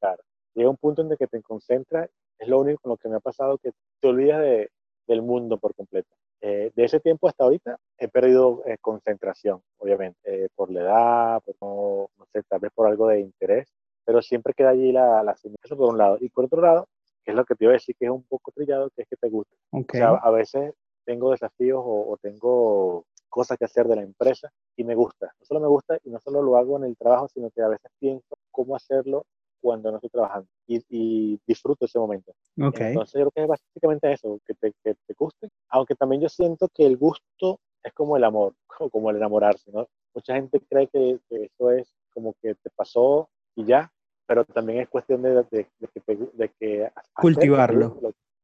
Claro. 0.00 0.22
Llega 0.54 0.70
un 0.70 0.76
punto 0.76 1.02
en 1.02 1.10
el 1.10 1.18
que 1.18 1.26
te 1.26 1.42
concentras, 1.42 2.08
es 2.38 2.48
lo 2.48 2.60
único 2.60 2.80
con 2.82 2.90
lo 2.90 2.96
que 2.96 3.08
me 3.08 3.16
ha 3.16 3.20
pasado, 3.20 3.58
que 3.58 3.70
te 4.00 4.08
olvidas 4.08 4.40
de, 4.40 4.70
del 5.06 5.22
mundo 5.22 5.58
por 5.58 5.74
completo. 5.74 6.14
Eh, 6.40 6.70
de 6.74 6.84
ese 6.84 7.00
tiempo 7.00 7.28
hasta 7.28 7.44
ahorita 7.44 7.78
he 7.96 8.08
perdido 8.08 8.62
eh, 8.66 8.76
concentración, 8.80 9.62
obviamente, 9.78 10.18
eh, 10.24 10.48
por 10.54 10.70
la 10.70 10.80
edad, 10.82 11.42
por 11.42 11.54
no, 11.60 12.10
no, 12.18 12.26
sé, 12.32 12.42
tal 12.42 12.60
vez 12.60 12.70
por 12.74 12.86
algo 12.86 13.08
de 13.08 13.20
interés, 13.20 13.72
pero 14.04 14.20
siempre 14.20 14.52
queda 14.52 14.70
allí 14.70 14.92
la, 14.92 15.22
la 15.22 15.32
Eso 15.32 15.76
por 15.76 15.90
un 15.90 15.98
lado. 15.98 16.18
Y 16.20 16.28
por 16.28 16.44
otro 16.44 16.60
lado, 16.60 16.86
que 17.24 17.30
es 17.30 17.36
lo 17.36 17.44
que 17.44 17.54
te 17.54 17.64
iba 17.64 17.72
a 17.72 17.74
decir 17.80 17.96
que 17.98 18.04
es 18.04 18.10
un 18.10 18.24
poco 18.24 18.52
trillado, 18.52 18.90
que 18.90 19.02
es 19.02 19.08
que 19.08 19.16
te 19.16 19.30
guste. 19.30 19.56
O 19.70 19.84
sea, 19.90 20.10
a 20.10 20.30
veces 20.30 20.74
tengo 21.04 21.30
desafíos 21.30 21.82
o, 21.84 22.16
tengo 22.20 23.06
cosas 23.28 23.58
que 23.58 23.64
hacer 23.64 23.88
de 23.88 23.96
la 23.96 24.02
empresa 24.02 24.50
y 24.76 24.84
me 24.84 24.94
gusta. 24.94 25.32
No 25.40 25.46
solo 25.46 25.60
me 25.60 25.68
gusta 25.68 25.98
y 26.04 26.10
no 26.10 26.20
solo 26.20 26.42
lo 26.42 26.56
hago 26.56 26.76
en 26.76 26.84
el 26.84 26.96
trabajo, 26.96 27.28
sino 27.28 27.50
que 27.50 27.62
a 27.62 27.68
veces 27.68 27.90
pienso 27.98 28.36
cómo 28.50 28.76
hacerlo 28.76 29.24
cuando 29.64 29.90
no 29.90 29.96
estoy 29.96 30.11
trabajando 30.11 30.46
y, 30.66 31.40
disfruto 31.46 31.87
ese 31.87 31.98
momento. 31.98 32.35
Okay. 32.61 32.88
Entonces 32.88 33.14
yo 33.14 33.31
creo 33.31 33.31
que 33.31 33.42
es 33.42 33.48
básicamente 33.48 34.12
eso, 34.12 34.38
que 34.46 34.53
te, 34.53 34.74
que 34.85 34.94
te 34.94 35.14
guste, 35.18 35.48
aunque 35.70 35.94
también 35.94 36.20
yo 36.20 36.29
siento 36.29 36.68
que 36.68 36.85
el 36.85 36.98
gusto 36.98 37.61
es 37.83 37.94
como 37.94 38.18
el 38.18 38.24
amor, 38.24 38.53
como 38.92 39.09
el 39.09 39.16
enamorarse, 39.16 39.72
¿no? 39.72 39.88
Mucha 40.14 40.35
gente 40.35 40.61
cree 40.68 40.87
que, 40.88 41.18
que 41.31 41.44
eso 41.44 41.70
es 41.70 41.96
como 42.12 42.35
que 42.42 42.55
te 42.57 42.68
pasó 42.77 43.31
y 43.57 43.64
ya, 43.64 43.90
pero 44.27 44.44
también 44.44 44.81
es 44.81 44.88
cuestión 44.90 45.22
de, 45.22 45.31
de, 45.50 45.66
que, 45.81 46.16
de 46.35 46.48
que 46.61 46.90
cultivarlo. 47.14 47.98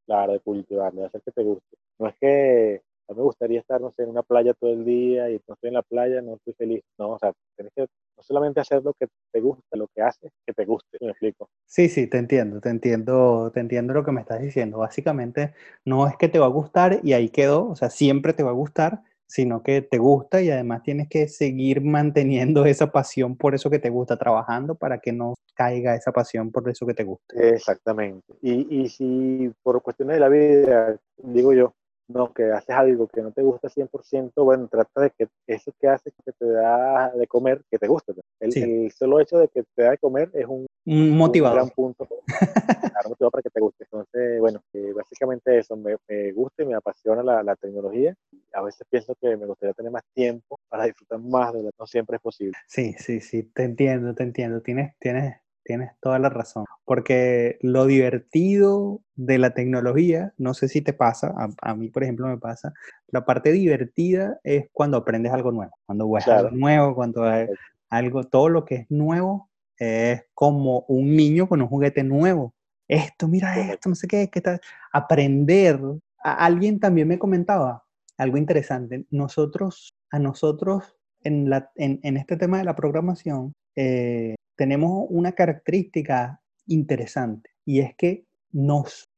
claro, 0.06 0.32
de 0.32 0.40
cultivarlo, 0.40 1.02
de 1.02 1.06
hacer 1.06 1.20
que 1.20 1.32
te 1.32 1.42
guste. 1.42 1.76
No 1.98 2.08
es 2.08 2.14
que 2.18 2.82
a 3.10 3.12
mí 3.12 3.18
me 3.18 3.24
gustaría 3.24 3.58
estar, 3.58 3.80
no 3.80 3.90
sé, 3.90 4.04
en 4.04 4.10
una 4.10 4.22
playa 4.22 4.54
todo 4.54 4.70
el 4.70 4.84
día 4.84 5.28
y 5.30 5.40
no 5.48 5.54
estoy 5.54 5.68
en 5.68 5.74
la 5.74 5.82
playa, 5.82 6.22
no 6.22 6.34
estoy 6.36 6.54
feliz. 6.54 6.82
No, 6.96 7.10
o 7.10 7.18
sea, 7.18 7.32
tienes 7.56 7.72
que 7.74 7.82
no 7.82 8.22
solamente 8.22 8.60
hacer 8.60 8.84
lo 8.84 8.92
que 8.94 9.08
te 9.32 9.40
gusta, 9.40 9.76
lo 9.76 9.88
que 9.92 10.00
haces, 10.00 10.30
que 10.46 10.52
te 10.52 10.64
guste. 10.64 10.96
¿Me 11.00 11.10
explico? 11.10 11.48
Sí, 11.66 11.88
sí, 11.88 12.06
te 12.06 12.18
entiendo, 12.18 12.60
te 12.60 12.68
entiendo, 12.68 13.50
te 13.52 13.58
entiendo 13.58 13.94
lo 13.94 14.04
que 14.04 14.12
me 14.12 14.20
estás 14.20 14.40
diciendo. 14.40 14.78
Básicamente, 14.78 15.54
no 15.84 16.06
es 16.06 16.16
que 16.16 16.28
te 16.28 16.38
va 16.38 16.46
a 16.46 16.50
gustar 16.50 17.00
y 17.02 17.12
ahí 17.12 17.30
quedó, 17.30 17.68
o 17.70 17.74
sea, 17.74 17.90
siempre 17.90 18.32
te 18.32 18.44
va 18.44 18.50
a 18.50 18.54
gustar, 18.54 19.02
sino 19.26 19.62
que 19.64 19.82
te 19.82 19.98
gusta 19.98 20.40
y 20.40 20.50
además 20.50 20.82
tienes 20.84 21.08
que 21.08 21.26
seguir 21.26 21.80
manteniendo 21.80 22.64
esa 22.64 22.92
pasión 22.92 23.36
por 23.36 23.56
eso 23.56 23.70
que 23.70 23.78
te 23.80 23.90
gusta, 23.90 24.16
trabajando 24.16 24.76
para 24.76 24.98
que 24.98 25.12
no 25.12 25.34
caiga 25.54 25.96
esa 25.96 26.12
pasión 26.12 26.52
por 26.52 26.68
eso 26.68 26.86
que 26.86 26.94
te 26.94 27.04
gusta. 27.04 27.34
Exactamente. 27.36 28.34
Y, 28.40 28.82
y 28.82 28.88
si 28.88 29.52
por 29.62 29.82
cuestiones 29.82 30.14
de 30.14 30.20
la 30.20 30.28
vida, 30.28 31.00
digo 31.16 31.52
yo, 31.52 31.74
no, 32.12 32.32
que 32.32 32.44
haces 32.50 32.70
algo 32.70 33.08
que 33.08 33.22
no 33.22 33.32
te 33.32 33.42
gusta 33.42 33.68
100%, 33.68 34.32
bueno, 34.44 34.68
trata 34.68 35.02
de 35.02 35.10
que 35.10 35.28
eso 35.46 35.72
que 35.80 35.88
haces 35.88 36.12
que 36.24 36.32
te 36.32 36.46
da 36.46 37.10
de 37.10 37.26
comer, 37.26 37.62
que 37.70 37.78
te 37.78 37.86
guste. 37.86 38.14
Pues. 38.14 38.56
El, 38.56 38.90
solo 38.92 39.20
hecho 39.20 39.38
de 39.38 39.48
que 39.48 39.62
te 39.74 39.82
da 39.82 39.90
de 39.90 39.98
comer 39.98 40.30
es 40.34 40.46
un, 40.46 40.66
motivador. 40.84 41.58
Un 41.58 41.64
gran 41.64 41.74
punto 41.74 42.08
motivador 43.08 43.32
para 43.32 43.42
que 43.42 43.50
te 43.50 43.60
guste. 43.60 43.84
Entonces, 43.84 44.40
bueno, 44.40 44.62
básicamente 44.94 45.58
eso, 45.58 45.76
me, 45.76 45.96
me, 46.08 46.32
gusta 46.32 46.62
y 46.62 46.66
me 46.66 46.74
apasiona 46.74 47.22
la, 47.22 47.42
la, 47.42 47.56
tecnología. 47.56 48.14
A 48.52 48.62
veces 48.62 48.86
pienso 48.88 49.14
que 49.20 49.36
me 49.36 49.46
gustaría 49.46 49.74
tener 49.74 49.92
más 49.92 50.04
tiempo 50.14 50.58
para 50.68 50.84
disfrutar 50.84 51.18
más 51.18 51.52
de 51.52 51.62
lo 51.62 51.70
que 51.70 51.76
no 51.78 51.86
siempre 51.86 52.16
es 52.16 52.22
posible. 52.22 52.56
Sí, 52.66 52.94
sí, 52.98 53.20
sí, 53.20 53.44
te 53.44 53.64
entiendo, 53.64 54.14
te 54.14 54.22
entiendo. 54.22 54.60
Tienes, 54.60 54.96
tienes 54.98 55.36
tienes 55.64 55.92
toda 56.00 56.18
la 56.18 56.28
razón. 56.28 56.64
Porque 56.84 57.58
lo 57.62 57.86
divertido 57.86 59.00
de 59.14 59.38
la 59.38 59.54
tecnología, 59.54 60.32
no 60.38 60.54
sé 60.54 60.68
si 60.68 60.80
te 60.82 60.92
pasa, 60.92 61.34
a, 61.60 61.74
mí 61.74 61.88
por 61.88 62.02
ejemplo 62.02 62.26
me 62.26 62.38
pasa, 62.38 62.72
la 63.08 63.24
parte 63.24 63.52
divertida 63.52 64.40
es 64.44 64.66
cuando 64.72 64.96
aprendes 64.96 65.32
algo 65.32 65.52
nuevo, 65.52 65.72
cuando 65.86 66.10
ves 66.10 66.26
algo 66.28 66.50
nuevo, 66.50 66.94
cuando 66.94 67.22
algo, 67.88 68.24
todo 68.24 68.48
lo 68.48 68.64
que 68.64 68.74
es 68.76 68.90
nuevo 68.90 69.50
es 69.76 70.24
como 70.34 70.84
un 70.88 71.16
niño 71.16 71.48
con 71.48 71.62
un 71.62 71.68
juguete 71.68 72.04
nuevo. 72.04 72.54
Esto, 72.88 73.28
mira 73.28 73.58
esto, 73.58 73.88
no 73.88 73.94
sé 73.94 74.08
qué, 74.08 74.28
qué 74.30 74.40
tal. 74.40 74.60
Aprender, 74.92 75.80
alguien 76.22 76.80
también 76.80 77.08
me 77.08 77.18
comentaba 77.18 77.84
algo 78.18 78.36
interesante. 78.36 79.06
Nosotros, 79.10 79.94
a 80.10 80.18
nosotros, 80.18 80.96
en, 81.22 81.48
la, 81.48 81.70
en, 81.76 82.00
en 82.02 82.16
este 82.16 82.36
tema 82.36 82.58
de 82.58 82.64
la 82.64 82.76
programación, 82.76 83.54
eh, 83.76 84.34
tenemos 84.60 85.06
una 85.08 85.32
característica 85.32 86.42
interesante 86.66 87.48
y 87.64 87.80
es 87.80 87.94
que 87.94 88.26
nos, 88.52 89.10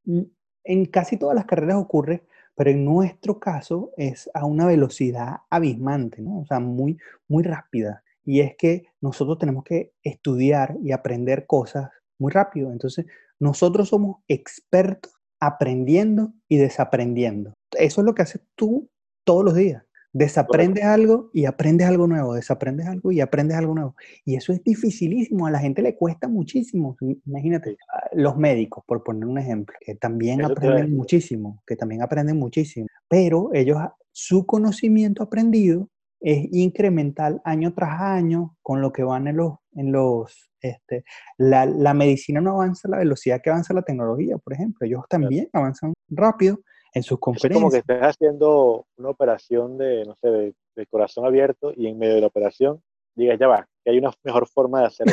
en 0.63 0.87
casi 0.87 1.17
todas 1.17 1.35
las 1.35 1.47
carreras 1.47 1.79
ocurre, 1.79 2.23
pero 2.55 2.71
en 2.71 2.85
nuestro 2.85 3.41
caso 3.41 3.91
es 3.97 4.31
a 4.35 4.47
una 4.47 4.67
velocidad 4.67 5.39
abismante, 5.51 6.23
¿no? 6.23 6.43
O 6.43 6.47
sea, 6.47 6.61
muy, 6.61 6.97
muy 7.27 7.43
rápida. 7.43 8.05
Y 8.25 8.39
es 8.39 8.55
que 8.57 8.85
nosotros 9.01 9.37
tenemos 9.41 9.65
que 9.65 9.91
estudiar 10.05 10.77
y 10.81 10.93
aprender 10.93 11.45
cosas 11.49 11.91
muy 12.21 12.31
rápido. 12.31 12.71
Entonces, 12.71 13.07
nosotros 13.41 13.89
somos 13.89 14.19
expertos 14.29 15.13
aprendiendo 15.41 16.35
y 16.47 16.59
desaprendiendo. 16.59 17.53
Eso 17.73 18.01
es 18.01 18.05
lo 18.05 18.15
que 18.15 18.23
haces 18.23 18.43
tú 18.55 18.89
todos 19.25 19.45
los 19.45 19.57
días. 19.57 19.83
Desaprendes 20.15 20.85
algo 20.85 21.31
y 21.33 21.47
aprendes 21.47 21.87
algo 21.89 22.07
nuevo, 22.07 22.35
desaprendes 22.35 22.87
algo 22.87 23.13
y 23.13 23.21
aprendes 23.21 23.57
algo 23.57 23.75
nuevo. 23.75 23.97
Y 24.25 24.37
eso 24.37 24.53
es 24.53 24.63
dificilísimo, 24.63 25.47
a 25.47 25.51
la 25.51 25.59
gente 25.59 25.81
le 25.81 25.97
cuesta 25.97 26.29
muchísimo. 26.29 26.97
Imagínate, 27.27 27.79
ah, 27.93 28.11
los 28.13 28.37
médicos, 28.37 28.85
por 28.87 29.03
poner 29.03 29.25
un 29.25 29.39
ejemplo, 29.39 29.75
que 29.81 29.95
también 29.95 30.45
aprenden 30.45 30.95
muchísimo, 30.95 31.63
que 31.67 31.77
también 31.77 32.03
aprenden 32.03 32.39
muchísimo, 32.39 32.87
pero 33.09 33.51
ellos, 33.55 33.79
su 34.11 34.45
conocimiento 34.45 35.23
aprendido 35.23 35.89
es 36.21 36.47
incremental 36.53 37.41
año 37.45 37.73
tras 37.75 38.01
año 38.01 38.57
con 38.63 38.81
lo 38.81 38.93
que 38.93 39.03
van 39.03 39.27
en 39.29 39.39
los, 39.39 39.55
en 39.75 39.93
los 39.93 40.51
este, 40.61 41.05
la, 41.39 41.67
la 41.67 41.95
medicina 41.95 42.41
no 42.41 42.51
avanza 42.53 42.87
a 42.87 42.93
la 42.93 42.99
velocidad 42.99 43.41
que 43.43 43.51
avanza 43.51 43.75
la 43.75 43.83
tecnología, 43.83 44.39
por 44.39 44.53
ejemplo, 44.53 44.87
ellos 44.87 45.05
también 45.09 45.49
avanzan 45.53 45.93
rápido 46.09 46.61
en 46.95 47.03
sus 47.03 47.19
conferencias. 47.19 47.57
Es 47.57 47.63
como 47.63 47.71
que 47.71 47.79
estés 47.79 48.03
haciendo 48.03 48.87
una 48.97 49.09
operación 49.11 49.79
de, 49.79 50.05
no 50.05 50.17
sé, 50.21 50.29
de, 50.29 50.87
corazón 50.91 51.27
abierto 51.27 51.73
y 51.77 51.87
en 51.87 51.99
medio 51.99 52.15
de 52.15 52.23
la 52.23 52.27
operación 52.27 52.83
digas, 53.15 53.39
ya 53.39 53.47
va, 53.47 53.67
que 53.85 53.91
hay 53.91 53.99
una 53.99 54.11
mejor 54.25 54.49
forma 54.49 54.81
de 54.81 54.87
hacerlo. 54.87 55.13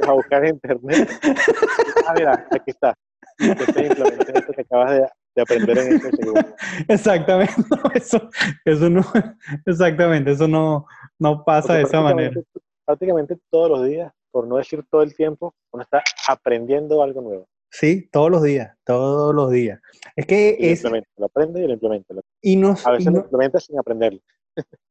Vas 0.00 0.08
a 0.08 0.12
buscar 0.12 0.44
en 0.44 0.54
internet. 0.54 1.08
ah, 2.06 2.14
mira, 2.14 2.46
aquí 2.50 2.70
está. 2.70 2.94
Esto 3.38 4.52
que 4.52 4.60
acabas 4.62 4.90
de, 4.92 5.08
de 5.36 5.42
aprender 5.42 5.78
en 5.78 5.92
este 5.94 6.10
segundo. 6.16 6.40
Exactamente, 6.88 7.54
eso, 7.94 8.28
eso 8.64 8.90
no, 8.90 9.02
exactamente, 9.66 10.32
eso 10.32 10.48
no, 10.48 10.86
no 11.18 11.44
pasa 11.44 11.74
de 11.74 11.82
esa 11.82 12.00
manera. 12.00 12.40
Prácticamente 12.84 13.38
todos 13.50 13.70
los 13.70 13.86
días, 13.86 14.12
por 14.30 14.46
no 14.46 14.56
decir 14.56 14.84
todo 14.90 15.02
el 15.02 15.14
tiempo, 15.14 15.54
uno 15.72 15.82
está 15.82 16.02
aprendiendo 16.28 17.02
algo 17.02 17.20
nuevo. 17.20 17.48
Sí, 17.78 18.08
todos 18.10 18.30
los 18.30 18.42
días, 18.42 18.74
todos 18.84 19.34
los 19.34 19.50
días. 19.50 19.78
Es 20.14 20.24
que 20.24 20.56
es... 20.58 20.82
Lo, 20.82 21.26
aprende 21.26 21.62
y 21.62 21.66
lo 21.66 21.74
implementa. 21.74 22.14
Y 22.40 22.56
no, 22.56 22.74
a 22.84 22.92
veces 22.92 23.12
lo 23.12 23.20
implementa 23.20 23.60
sin 23.60 23.78
aprenderlo. 23.78 24.20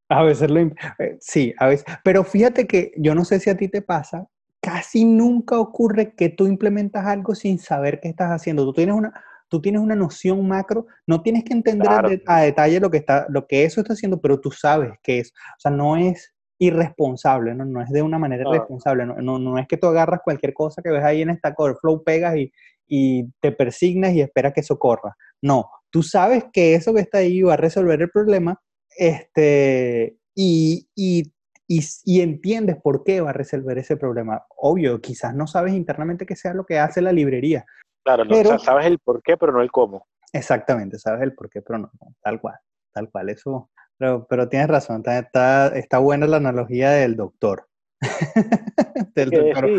A 0.08 0.22
veces 0.22 0.52
lo... 0.52 0.60
Eh, 0.60 1.18
sí, 1.20 1.52
a 1.58 1.66
veces. 1.66 1.86
Pero 2.04 2.24
fíjate 2.24 2.68
que 2.68 2.92
yo 2.98 3.16
no 3.16 3.26
sé 3.26 3.40
si 3.40 3.50
a 3.50 3.58
ti 3.58 3.70
te 3.70 3.82
pasa, 3.82 4.28
casi 4.62 5.04
nunca 5.04 5.60
ocurre 5.60 6.14
que 6.14 6.30
tú 6.30 6.46
implementas 6.46 7.08
algo 7.08 7.34
sin 7.34 7.58
saber 7.58 8.00
qué 8.00 8.10
estás 8.10 8.30
haciendo. 8.30 8.64
Tú 8.66 8.74
tienes 8.74 8.94
una, 8.94 9.20
tú 9.50 9.62
tienes 9.62 9.82
una 9.82 9.96
noción 9.96 10.48
macro, 10.48 10.86
no 11.08 11.24
tienes 11.24 11.44
que 11.44 11.54
entender 11.54 11.90
a, 12.28 12.42
detalle 12.42 12.80
lo 12.80 12.92
que, 12.92 12.98
está, 12.98 13.26
lo 13.30 13.48
que 13.48 13.64
eso 13.64 13.82
está 13.82 13.94
haciendo, 13.94 14.22
pero 14.22 14.40
tú 14.40 14.52
sabes 14.52 14.92
que 15.02 15.20
es. 15.20 15.34
O 15.58 15.60
sea, 15.60 15.72
no 15.72 15.98
es 15.98 16.36
irresponsable, 16.58 17.54
¿no? 17.54 17.66
no 17.66 17.82
es 17.82 17.90
de 17.90 18.02
una 18.02 18.18
manera 18.18 18.48
irresponsable, 18.48 19.06
no, 19.06 19.16
no, 19.16 19.40
no, 19.40 19.58
es 19.58 19.68
que 19.68 19.78
tú 19.78 19.88
agarras 19.88 20.22
cualquier 20.24 20.54
cosa 20.54 20.82
que 20.82 20.90
ves 20.90 21.04
ahí 21.04 21.22
en 21.22 21.36
Stack 21.36 21.60
Overflow, 21.60 22.04
pegas 22.04 22.38
y, 22.38 22.52
y 22.88 23.26
te 23.42 23.52
persignas 23.52 24.14
y 24.14 24.22
esperas 24.22 24.54
que 24.54 24.62
eso 24.62 24.78
corra. 24.78 25.16
No, 25.42 25.70
tú 25.90 26.04
sabes 26.04 26.46
que 26.52 26.76
eso 26.76 26.94
que 26.94 27.02
está 27.02 27.20
ahí 27.20 27.42
va 27.42 27.54
a 27.54 27.58
resolver 27.58 28.02
el 28.02 28.10
problema 28.10 28.60
este, 28.98 30.18
y, 30.34 30.88
y, 30.96 31.32
y, 31.68 32.22
entiendes 32.22 32.78
por 32.82 33.04
qué 33.04 33.22
va 33.22 33.32
a 33.32 33.34
resolver 33.34 33.78
ese 33.78 33.98
problema. 33.98 34.46
Obvio, 34.58 35.02
quizás 35.02 35.36
no 35.36 35.48
sabes 35.48 35.74
internamente 35.74 36.26
qué 36.26 36.36
sea 36.36 36.54
lo 36.54 36.66
que 36.66 36.80
hace 36.80 37.02
la 37.02 37.12
librería. 37.12 37.66
Claro, 38.04 38.24
no, 38.26 38.60
sabes 38.60 38.86
el 38.86 39.00
por 39.00 39.22
qué, 39.22 39.36
pero 39.38 39.52
no 39.52 39.62
el 39.62 39.72
cómo. 39.72 40.08
Exactamente, 40.32 41.00
sabes 41.00 41.22
el 41.24 41.34
por 41.34 41.50
qué, 41.50 41.62
pero 41.62 41.80
no, 41.80 41.92
tal 42.22 42.40
cual, 42.40 42.56
tal 42.94 43.10
cual, 43.10 43.30
eso. 43.30 43.70
Pero, 43.98 44.28
pero 44.30 44.50
tienes 44.50 44.68
razón, 44.68 45.04
está, 45.06 45.68
está 45.70 46.00
buena 46.00 46.28
la 46.28 46.38
analogía 46.38 46.92
del 46.92 47.16
doctor. 47.16 47.68
del 49.16 49.30
doctor 49.30 49.70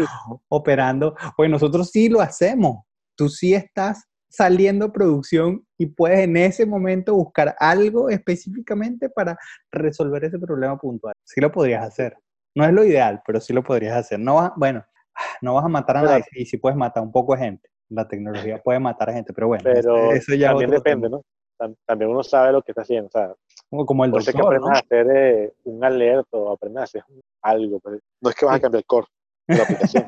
operando. 0.49 1.15
Oye, 1.37 1.49
nosotros 1.49 1.91
sí 1.91 2.09
lo 2.09 2.21
hacemos 2.21 2.85
tú 3.17 3.29
sí 3.29 3.55
estás 3.55 4.05
saliendo 4.29 4.93
producción 4.93 5.67
y 5.79 5.87
puedes 5.87 6.21
en 6.21 6.37
ese 6.37 6.67
momento 6.67 7.15
buscar 7.15 7.57
algo 7.59 8.11
específicamente 8.11 9.09
para 9.09 9.39
resolver 9.73 10.25
ese 10.25 10.39
problema 10.39 10.77
puntual. 10.77 11.15
Sí 11.25 11.41
lo 11.41 11.51
podrías 11.51 11.87
hacer. 11.87 12.17
No 12.55 12.65
es 12.65 12.73
lo 12.73 12.85
ideal, 12.85 13.23
pero 13.27 13.41
sí 13.41 13.53
lo 13.53 13.63
podrías 13.63 13.97
hacer. 13.97 14.19
No 14.19 14.53
bueno, 14.57 14.85
no 15.41 15.55
vas 15.55 15.65
a 15.65 15.69
matar 15.69 15.99
a 15.99 16.03
nadie 16.03 16.25
y 16.33 16.47
sí 16.47 16.59
puedes 16.59 16.77
matar 16.77 17.03
un 17.03 17.13
poco 17.13 17.35
de 17.35 17.41
gente. 17.41 17.69
La 17.89 18.07
tecnología 18.07 18.61
puede 18.65 18.79
matar 18.79 19.11
a 19.11 19.15
gente, 19.15 19.33
pero 19.33 19.49
bueno, 19.49 19.65
pero 19.65 20.13
eso 20.13 20.35
ya 20.35 20.49
también 20.49 20.71
depende, 20.71 21.09
¿no? 21.09 21.23
También 21.87 22.11
uno 22.11 22.23
sabe 22.23 22.53
lo 22.53 22.61
que 22.61 22.73
está 22.73 22.83
haciendo, 22.83 23.07
o 23.07 23.11
sea, 23.11 23.35
como 23.87 24.05
el 24.05 24.11
doctor, 24.11 24.35
que 24.35 24.41
aprendas 24.43 24.71
a 24.71 24.81
hacer 24.81 25.07
eh, 25.11 25.55
un 25.65 25.83
alerto, 25.83 26.51
aprendas 26.51 26.83
a 26.83 26.85
hacer 26.85 27.03
algo, 27.41 27.81
pues, 27.81 27.99
no 28.21 28.29
es 28.29 28.37
que 28.37 28.45
vas 28.45 28.57
a 28.57 28.61
cambiar 28.61 28.81
el 28.81 28.87
core 28.87 29.07
de 29.49 29.57
la 29.57 29.63
aplicación. 29.65 30.07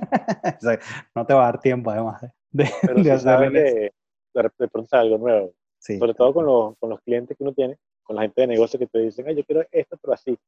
no 1.15 1.27
te 1.27 1.33
va 1.33 1.41
a 1.41 1.53
dar 1.53 1.61
tiempo 1.61 1.91
además. 1.91 2.23
¿eh? 2.23 2.31
De, 2.51 2.65
Pero 2.83 2.95
de, 2.95 3.51
de, 3.51 3.93
de, 4.33 4.69
pronto 4.69 4.97
algo 4.97 5.19
nuevo. 5.19 5.53
Sobre 5.79 6.15
todo 6.15 6.35
con 6.35 6.45
los, 6.45 6.77
con 6.79 6.91
los 6.91 7.01
clientes 7.01 7.37
que 7.37 7.45
uno 7.45 7.53
tiene, 7.53 7.79
con 8.03 8.17
la 8.17 8.23
gente 8.23 8.41
de 8.41 8.47
negocio 8.49 8.79
que 8.79 8.87
te 8.87 8.99
dicen, 8.99 9.27
Ay, 9.29 9.37
yo 9.37 9.45
quiero 9.45 9.65
esto, 9.71 9.97
pero 10.01 10.15
así. 10.15 10.39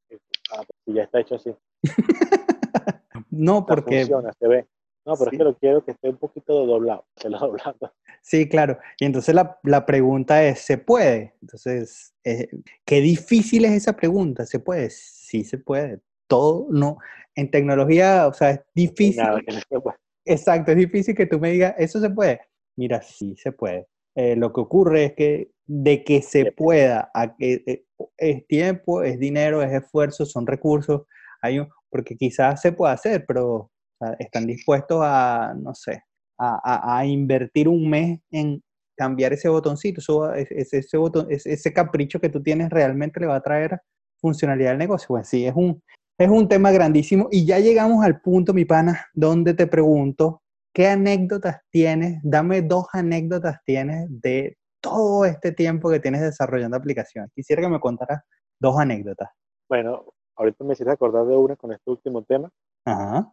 Ah, 0.53 0.62
pues, 0.66 0.96
ya 0.96 1.05
está 1.05 1.20
hecho 1.20 1.36
así. 1.36 1.55
no, 3.30 3.64
porque... 3.64 4.01
Funciona, 4.01 4.32
se 4.32 4.48
ve. 4.48 4.66
No, 5.07 5.14
pero 5.16 5.30
es 5.30 5.38
que 5.38 5.44
lo 5.44 5.57
quiero 5.57 5.84
que 5.84 5.92
esté 5.92 6.11
un 6.11 6.18
poquito 6.18 6.66
doblado, 6.66 7.07
se 7.16 7.30
lo 7.30 7.38
doblado. 7.38 7.92
Sí, 8.22 8.48
claro. 8.48 8.78
Y 8.98 9.07
entonces 9.07 9.34
la, 9.34 9.59
la 9.62 9.86
pregunta 9.86 10.44
es, 10.44 10.61
¿se 10.61 10.78
puede? 10.78 11.34
Entonces, 11.40 12.14
eh, 12.24 12.48
¿qué 12.84 13.01
difícil 13.01 13.64
es 13.64 13.72
esa 13.72 13.96
pregunta? 13.96 14.44
¿Se 14.46 14.59
puede? 14.59 14.90
Sí, 14.90 15.44
se 15.44 15.59
puede. 15.59 16.01
Todo, 16.26 16.66
no. 16.70 16.98
En 17.34 17.51
tecnología, 17.51 18.26
o 18.26 18.34
sea, 18.34 18.51
es 18.51 18.61
difícil. 18.74 19.22
Nada, 19.22 19.40
que 19.40 19.53
no 19.53 19.61
se 19.61 19.80
puede. 19.80 19.96
Exacto, 20.31 20.70
es 20.70 20.76
difícil 20.76 21.16
que 21.16 21.26
tú 21.26 21.41
me 21.41 21.51
digas, 21.51 21.74
¿eso 21.76 22.01
se 22.01 22.09
puede? 22.09 22.41
Mira, 22.76 23.03
sí 23.03 23.35
se 23.37 23.51
puede. 23.51 23.89
Eh, 24.14 24.37
lo 24.37 24.53
que 24.53 24.61
ocurre 24.61 25.07
es 25.07 25.14
que 25.14 25.51
de 25.66 26.05
que 26.05 26.22
se 26.22 26.53
pueda, 26.53 27.11
a 27.14 27.35
que 27.37 27.64
eh, 27.66 27.85
es 28.16 28.47
tiempo, 28.47 29.03
es 29.03 29.18
dinero, 29.18 29.61
es 29.61 29.72
esfuerzo, 29.72 30.24
son 30.24 30.47
recursos, 30.47 31.03
hay 31.43 31.59
un, 31.59 31.68
porque 31.91 32.16
quizás 32.16 32.61
se 32.61 32.70
pueda 32.70 32.93
hacer, 32.93 33.24
pero 33.26 33.72
están 34.20 34.47
dispuestos 34.47 35.01
a, 35.03 35.53
no 35.59 35.74
sé, 35.74 36.05
a, 36.39 36.99
a, 36.99 37.05
invertir 37.05 37.68
un 37.68 37.91
mes 37.91 38.20
en 38.31 38.62
cambiar 38.97 39.33
ese 39.33 39.49
botoncito, 39.49 40.01
ese, 40.33 40.78
ese, 40.78 40.97
botón, 40.97 41.26
ese, 41.28 41.72
capricho 41.72 42.20
que 42.20 42.28
tú 42.28 42.41
tienes 42.41 42.70
realmente 42.70 43.18
le 43.18 43.26
va 43.26 43.37
a 43.37 43.43
traer 43.43 43.81
funcionalidad 44.20 44.72
al 44.72 44.78
negocio. 44.78 45.09
Pues 45.09 45.28
sí, 45.28 45.45
es 45.45 45.55
un, 45.57 45.83
es 46.21 46.29
un 46.29 46.49
tema 46.49 46.71
grandísimo 46.71 47.29
y 47.31 47.47
ya 47.47 47.61
llegamos 47.61 48.05
al 48.05 48.21
punto, 48.21 48.53
mi 48.53 48.66
pana, 48.66 49.07
donde 49.14 49.55
te 49.55 49.66
pregunto, 49.66 50.43
¿qué 50.71 50.87
anécdotas 50.89 51.62
tienes? 51.71 52.21
Dame 52.23 52.61
dos 52.61 52.89
anécdotas 52.93 53.57
tienes 53.64 54.07
de 54.21 54.59
todo 54.83 55.25
este 55.25 55.53
tiempo 55.53 55.89
que 55.89 55.99
tienes 55.99 56.21
desarrollando 56.21 56.77
aplicaciones. 56.77 57.31
Quisiera 57.35 57.62
que 57.62 57.71
me 57.71 57.81
contaras 57.81 58.21
dos 58.61 58.79
anécdotas. 58.79 59.31
Bueno, 59.66 60.12
ahorita 60.37 60.62
me 60.62 60.75
hiciste 60.75 60.93
acordar 60.93 61.25
de 61.25 61.37
una 61.39 61.57
con 61.57 61.73
este 61.73 61.91
último 61.91 62.23
tema, 62.23 62.51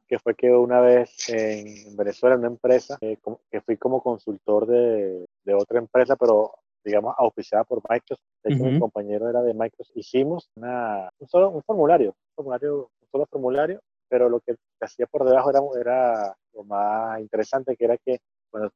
que 0.08 0.18
fue 0.20 0.34
que 0.36 0.50
una 0.50 0.80
vez 0.80 1.28
en 1.28 1.98
Venezuela, 1.98 2.38
una 2.38 2.48
empresa, 2.48 2.98
eh, 3.02 3.18
que 3.52 3.60
fui 3.60 3.76
como 3.76 4.02
consultor 4.02 4.66
de, 4.66 5.26
de, 5.44 5.54
otra 5.54 5.80
empresa, 5.80 6.16
pero 6.16 6.54
digamos 6.84 7.16
auspiciada 7.18 7.64
por 7.64 7.82
Microsoft, 7.90 8.24
de 8.44 8.54
hecho 8.54 8.64
mi 8.64 8.80
compañero 8.80 9.30
era 9.30 9.42
de 9.42 9.54
Microsoft, 9.54 9.96
hicimos 9.96 10.50
una, 10.56 11.10
un, 11.20 11.28
solo, 11.28 11.50
un 11.50 11.64
formulario 11.64 12.16
formulario, 12.38 12.92
un 13.02 13.08
solo 13.12 13.26
formulario, 13.26 13.82
pero 14.08 14.30
lo 14.30 14.40
que 14.40 14.56
hacía 14.80 15.08
por 15.08 15.26
debajo 15.26 15.50
era, 15.50 15.60
era 15.80 16.38
lo 16.54 16.64
más 16.64 17.20
interesante, 17.20 17.76
que 17.76 17.86
era 17.86 17.98
que 17.98 18.20
bueno, 18.52 18.72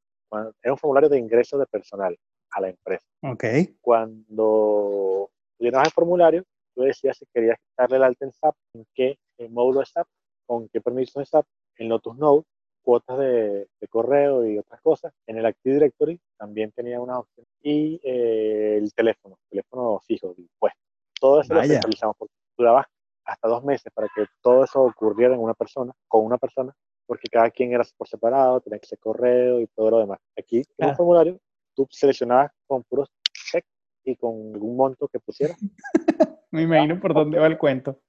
era 0.62 0.74
un 0.74 0.78
formulario 0.78 1.10
de 1.10 1.20
ingreso 1.20 1.58
de 1.58 1.66
personal 1.68 2.18
a 2.52 2.62
la 2.62 2.70
empresa. 2.70 3.06
Okay. 3.22 3.78
Cuando 3.82 5.30
llenabas 5.60 5.88
el 5.88 5.94
formulario, 5.94 6.44
tú 6.74 6.82
decías 6.82 7.18
si 7.18 7.26
querías 7.34 7.58
darle 7.78 7.98
el 7.98 8.04
alta 8.04 8.26
en 8.26 8.34
SAP, 8.34 8.56
en 8.74 8.86
qué 8.94 9.18
módulo 9.50 9.80
de 9.80 9.86
SAP, 9.86 10.08
con 10.46 10.68
qué 10.70 10.82
permiso 10.82 11.20
de 11.20 11.26
SAP, 11.26 11.46
en 11.78 11.90
Lotus 11.90 12.18
Note, 12.18 12.48
cuotas 12.82 13.18
de, 13.20 13.68
correo 13.90 14.46
y 14.46 14.58
otras 14.58 14.82
cosas. 14.82 15.14
En 15.28 15.38
el 15.38 15.46
Active 15.46 15.76
Directory 15.76 16.20
también 16.38 16.72
tenía 16.72 17.00
una 17.00 17.20
opción. 17.20 17.46
Y 17.62 18.00
eh, 18.04 18.78
el 18.78 18.94
teléfono, 18.94 19.38
teléfono 19.50 20.00
fijo, 20.06 20.36
puesto. 20.60 20.80
Todo 21.20 21.42
eso 21.42 21.54
lo 21.54 21.62
centralizamos 21.62 22.16
porque 22.18 22.34
dabas 22.58 22.88
hasta 23.26 23.48
dos 23.48 23.64
meses 23.64 23.92
para 23.94 24.08
que 24.16 24.26
todo 24.42 24.64
eso 24.64 24.82
ocurriera 24.82 25.36
en 25.36 25.42
una 25.42 25.54
persona, 25.54 25.94
con 26.08 26.26
una 26.26 26.38
persona, 26.38 26.74
porque 27.06 27.28
cada 27.30 27.50
quien 27.50 27.74
era 27.74 27.84
por 27.98 28.08
separado, 28.08 28.62
tenía 28.62 28.80
que 28.80 28.88
ser 28.88 29.00
correo 29.00 29.60
y 29.60 29.68
todo 29.68 29.92
lo 29.92 30.00
demás. 30.00 30.20
Aquí, 30.38 30.64
en 30.78 30.90
un 30.90 30.96
formulario, 30.96 31.40
tú 31.76 31.88
seleccionabas 31.90 32.52
con 32.68 32.84
puros 32.84 33.10
check 33.52 33.66
y 34.04 34.16
con 34.16 34.54
algún 34.54 34.76
monto 34.76 35.08
que 35.08 35.20
pusiera. 35.20 35.56
Me 36.52 36.64
imagino 36.64 37.00
por 37.00 37.14
dónde 37.14 37.40
va 37.40 37.48
el 37.48 37.58
cuento. 37.58 38.00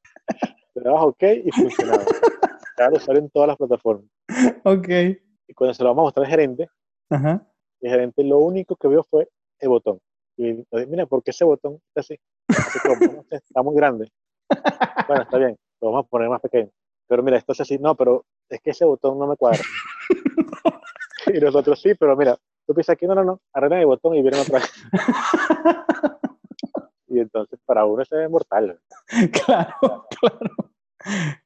Le 0.75 0.83
dabas 0.83 1.03
OK 1.03 1.23
y 1.45 1.51
funcionaba. 1.51 2.05
Cada 2.77 2.97
usuario 2.97 3.23
en 3.23 3.31
todas 3.31 3.49
las 3.49 3.57
plataformas. 3.57 4.07
Ok. 4.65 4.89
Y 5.49 5.55
cuando 5.55 5.75
se 5.75 5.83
lo 5.83 5.91
vamos 5.91 6.03
a 6.03 6.07
mostrar 6.07 6.27
al 6.27 6.31
gerente, 6.31 6.69
Ajá. 7.11 7.47
el 7.81 7.91
gerente 7.91 8.25
lo 8.25 8.39
único 8.39 8.77
que 8.77 8.89
vio 8.89 9.03
fue 9.05 9.29
el 9.59 9.69
botón. 9.69 10.01
Y 10.37 10.49
entonces, 10.49 10.89
mira, 10.89 11.07
¿por 11.07 11.23
qué 11.23 11.31
ese 11.31 11.45
botón 11.45 11.79
está 11.89 12.01
así? 12.01 12.19
Así 12.49 12.79
como, 12.81 13.25
está 13.31 13.63
muy 13.63 13.75
grande. 13.77 14.11
Bueno, 15.09 15.25
está 15.25 15.37
bien, 15.37 15.59
lo 15.81 15.91
vamos 15.91 16.07
a 16.07 16.09
poner 16.09 16.29
más 16.29 16.41
pequeño. 16.41 16.71
Pero 17.09 17.23
mira, 17.25 17.37
esto 17.37 17.53
es 17.53 17.61
así, 17.61 17.77
no, 17.77 17.97
pero 17.97 18.25
es 18.49 18.61
que 18.61 18.71
ese 18.71 18.85
botón 18.85 19.19
no 19.19 19.27
me 19.27 19.37
cuadra. 19.37 19.61
y 21.35 21.41
nosotros 21.41 21.83
sí, 21.83 21.95
pero 21.99 22.17
mira, 22.17 22.39
tú 22.67 22.73
piensas 22.73 22.95
aquí, 22.95 23.07
no, 23.07 23.15
no, 23.17 23.25
no, 23.25 23.41
arregla 23.53 23.81
el 23.81 23.87
botón 23.87 24.15
y 24.15 24.23
vienen 24.23 24.41
otra 24.41 24.61
vez. 24.61 24.73
y 27.09 27.19
entonces 27.19 27.59
para 27.67 27.85
uno 27.85 28.03
ese 28.03 28.23
es 28.23 28.31
mortal. 28.31 28.81
Claro, 29.45 30.07
claro. 30.21 30.73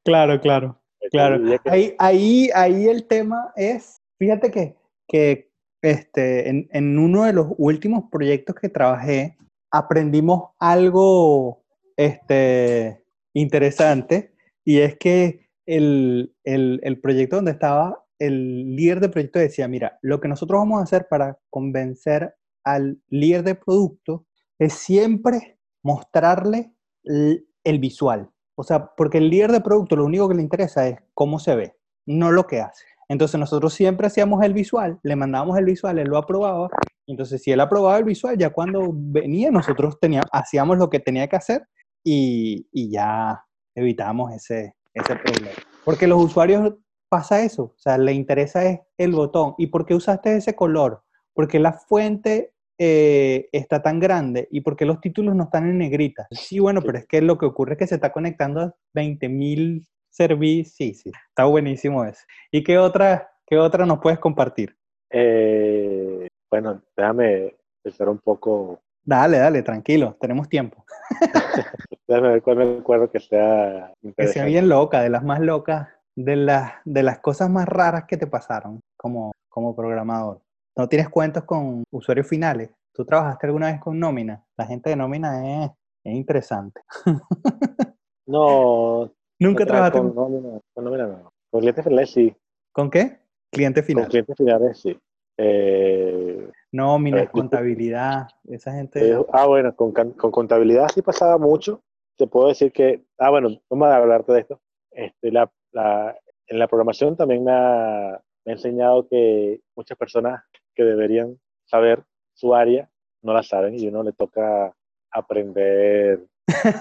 Claro, 0.04 0.40
claro. 0.40 0.82
Claro. 1.10 1.42
Ahí, 1.64 1.94
ahí, 1.98 2.50
ahí 2.54 2.88
el 2.88 3.06
tema 3.06 3.52
es, 3.56 4.00
fíjate 4.18 4.50
que, 4.50 4.76
que 5.08 5.50
este, 5.82 6.48
en, 6.48 6.68
en 6.72 6.98
uno 6.98 7.24
de 7.24 7.32
los 7.32 7.48
últimos 7.58 8.04
proyectos 8.10 8.56
que 8.56 8.68
trabajé, 8.68 9.36
aprendimos 9.70 10.50
algo 10.58 11.64
este, 11.96 13.04
interesante 13.34 14.32
y 14.64 14.78
es 14.78 14.96
que 14.96 15.48
el, 15.66 16.34
el, 16.44 16.80
el 16.82 17.00
proyecto 17.00 17.36
donde 17.36 17.52
estaba, 17.52 18.04
el 18.18 18.74
líder 18.74 19.00
de 19.00 19.08
proyecto 19.08 19.38
decía, 19.38 19.68
mira, 19.68 19.98
lo 20.02 20.20
que 20.20 20.28
nosotros 20.28 20.58
vamos 20.58 20.80
a 20.80 20.84
hacer 20.84 21.06
para 21.08 21.38
convencer 21.50 22.34
al 22.64 22.98
líder 23.08 23.42
de 23.42 23.54
producto 23.54 24.26
es 24.58 24.72
siempre 24.72 25.58
mostrarle 25.82 26.72
l- 27.04 27.44
el 27.62 27.78
visual. 27.78 28.30
O 28.56 28.64
sea, 28.64 28.94
porque 28.96 29.18
el 29.18 29.30
líder 29.30 29.52
de 29.52 29.60
producto 29.60 29.96
lo 29.96 30.04
único 30.04 30.28
que 30.28 30.34
le 30.34 30.42
interesa 30.42 30.88
es 30.88 30.98
cómo 31.14 31.38
se 31.38 31.54
ve, 31.54 31.76
no 32.06 32.32
lo 32.32 32.46
que 32.46 32.60
hace. 32.60 32.84
Entonces 33.08 33.38
nosotros 33.38 33.72
siempre 33.74 34.08
hacíamos 34.08 34.42
el 34.42 34.52
visual, 34.52 34.98
le 35.02 35.14
mandábamos 35.14 35.56
el 35.58 35.66
visual, 35.66 35.98
él 35.98 36.08
lo 36.08 36.16
aprobaba. 36.16 36.68
Entonces 37.06 37.42
si 37.42 37.52
él 37.52 37.60
aprobaba 37.60 37.98
el 37.98 38.04
visual, 38.04 38.36
ya 38.36 38.50
cuando 38.50 38.90
venía 38.92 39.50
nosotros 39.50 39.98
teníamos, 40.00 40.28
hacíamos 40.32 40.78
lo 40.78 40.90
que 40.90 40.98
tenía 40.98 41.28
que 41.28 41.36
hacer 41.36 41.68
y, 42.02 42.66
y 42.72 42.90
ya 42.90 43.44
evitábamos 43.74 44.32
ese, 44.32 44.74
ese 44.94 45.16
problema. 45.16 45.50
Porque 45.84 46.06
los 46.06 46.20
usuarios 46.20 46.74
pasa 47.08 47.42
eso, 47.42 47.62
o 47.62 47.78
sea, 47.78 47.98
le 47.98 48.12
interesa 48.12 48.64
es 48.64 48.80
el 48.98 49.12
botón. 49.12 49.54
¿Y 49.58 49.68
por 49.68 49.86
qué 49.86 49.94
usaste 49.94 50.34
ese 50.34 50.56
color? 50.56 51.04
Porque 51.34 51.60
la 51.60 51.74
fuente 51.74 52.54
eh, 52.78 53.48
está 53.52 53.82
tan 53.82 54.00
grande 54.00 54.48
y 54.50 54.60
porque 54.60 54.84
los 54.84 55.00
títulos 55.00 55.34
no 55.34 55.44
están 55.44 55.68
en 55.68 55.78
negrita. 55.78 56.26
Sí, 56.30 56.58
bueno, 56.58 56.82
pero 56.82 56.98
es 56.98 57.06
que 57.06 57.20
lo 57.20 57.38
que 57.38 57.46
ocurre 57.46 57.72
es 57.72 57.78
que 57.78 57.86
se 57.86 57.96
está 57.96 58.12
conectando 58.12 58.60
a 58.60 58.74
20.000 58.94 59.86
servicios. 60.10 60.74
Sí, 60.74 60.94
sí, 60.94 61.10
está 61.28 61.44
buenísimo 61.44 62.04
eso. 62.04 62.22
¿Y 62.50 62.62
qué 62.62 62.78
otra, 62.78 63.30
qué 63.46 63.58
otra 63.58 63.86
nos 63.86 64.00
puedes 64.00 64.18
compartir? 64.18 64.76
Eh, 65.10 66.28
bueno, 66.50 66.82
déjame 66.96 67.56
pensar 67.82 68.08
un 68.08 68.18
poco, 68.18 68.80
Dale, 69.06 69.38
dale, 69.38 69.62
tranquilo, 69.62 70.16
tenemos 70.20 70.48
tiempo. 70.48 70.84
déjame 72.08 72.28
ver 72.30 72.42
cuál 72.42 72.56
me 72.56 72.78
acuerdo 72.78 73.08
que 73.08 73.20
sea 73.20 73.92
Que 74.16 74.26
sea 74.26 74.44
bien 74.44 74.68
loca, 74.68 75.00
de 75.00 75.10
las 75.10 75.22
más 75.22 75.38
locas, 75.38 75.88
de 76.16 76.34
las, 76.34 76.72
de 76.84 77.04
las 77.04 77.20
cosas 77.20 77.48
más 77.48 77.68
raras 77.68 78.06
que 78.08 78.16
te 78.16 78.26
pasaron 78.26 78.80
como, 78.96 79.30
como 79.48 79.76
programador. 79.76 80.40
¿No 80.76 80.88
tienes 80.88 81.08
cuentos 81.08 81.44
con 81.44 81.84
usuarios 81.90 82.28
finales? 82.28 82.70
¿Tú 82.92 83.04
trabajaste 83.04 83.46
alguna 83.46 83.68
vez 83.72 83.80
con 83.80 83.98
nómina? 83.98 84.44
La 84.56 84.66
gente 84.66 84.90
de 84.90 84.96
nómina 84.96 85.64
es, 85.64 85.70
es 86.04 86.14
interesante. 86.14 86.80
No, 88.28 89.12
¿Nunca 89.38 89.64
no 89.64 89.68
trabajaste 89.68 89.98
con 90.00 90.12
con, 90.12 90.32
nómina, 90.32 90.60
con 90.74 90.84
nómina 90.84 91.06
no. 91.06 91.32
Con 91.48 91.60
clientes 91.60 91.84
finales 91.84 92.10
sí, 92.10 92.36
¿con 92.72 92.90
qué? 92.90 93.20
Cliente 93.52 93.82
con 93.82 93.86
final. 93.86 94.08
clientes 94.08 94.36
finales 94.36 94.80
sí. 94.80 94.98
Eh, 95.38 96.50
Nóminas, 96.72 97.22
Eh, 97.22 97.28
contabilidad, 97.30 98.26
esa 98.48 98.72
gente. 98.72 99.12
eh, 99.12 99.24
ah, 99.32 99.46
bueno, 99.46 99.76
con, 99.76 99.92
con 99.92 100.30
contabilidad 100.32 100.88
sí 100.92 101.02
pasaba 101.02 101.38
mucho. 101.38 101.82
Te 102.18 102.26
puedo 102.26 102.48
decir 102.48 102.72
que, 102.72 103.04
ah, 103.18 103.30
bueno, 103.30 103.50
vamos 103.70 103.86
a 103.88 103.96
hablarte 103.96 104.32
de 104.32 104.40
esto. 104.40 104.60
Este, 104.90 105.30
la, 105.30 105.48
la- 105.70 106.16
en 106.48 106.58
la 106.58 106.66
programación 106.66 107.16
también 107.16 107.44
me 107.44 107.52
ha, 107.52 108.20
me 108.44 108.52
ha 108.52 108.54
enseñado 108.56 109.06
que 109.08 109.60
muchas 109.76 109.96
personas 109.96 110.42
que 110.76 110.84
deberían 110.84 111.38
saber 111.64 112.04
su 112.34 112.54
área 112.54 112.88
no 113.22 113.32
la 113.32 113.42
saben 113.42 113.74
y 113.78 113.88
uno 113.88 114.02
le 114.04 114.12
toca 114.12 114.72
aprender 115.10 116.20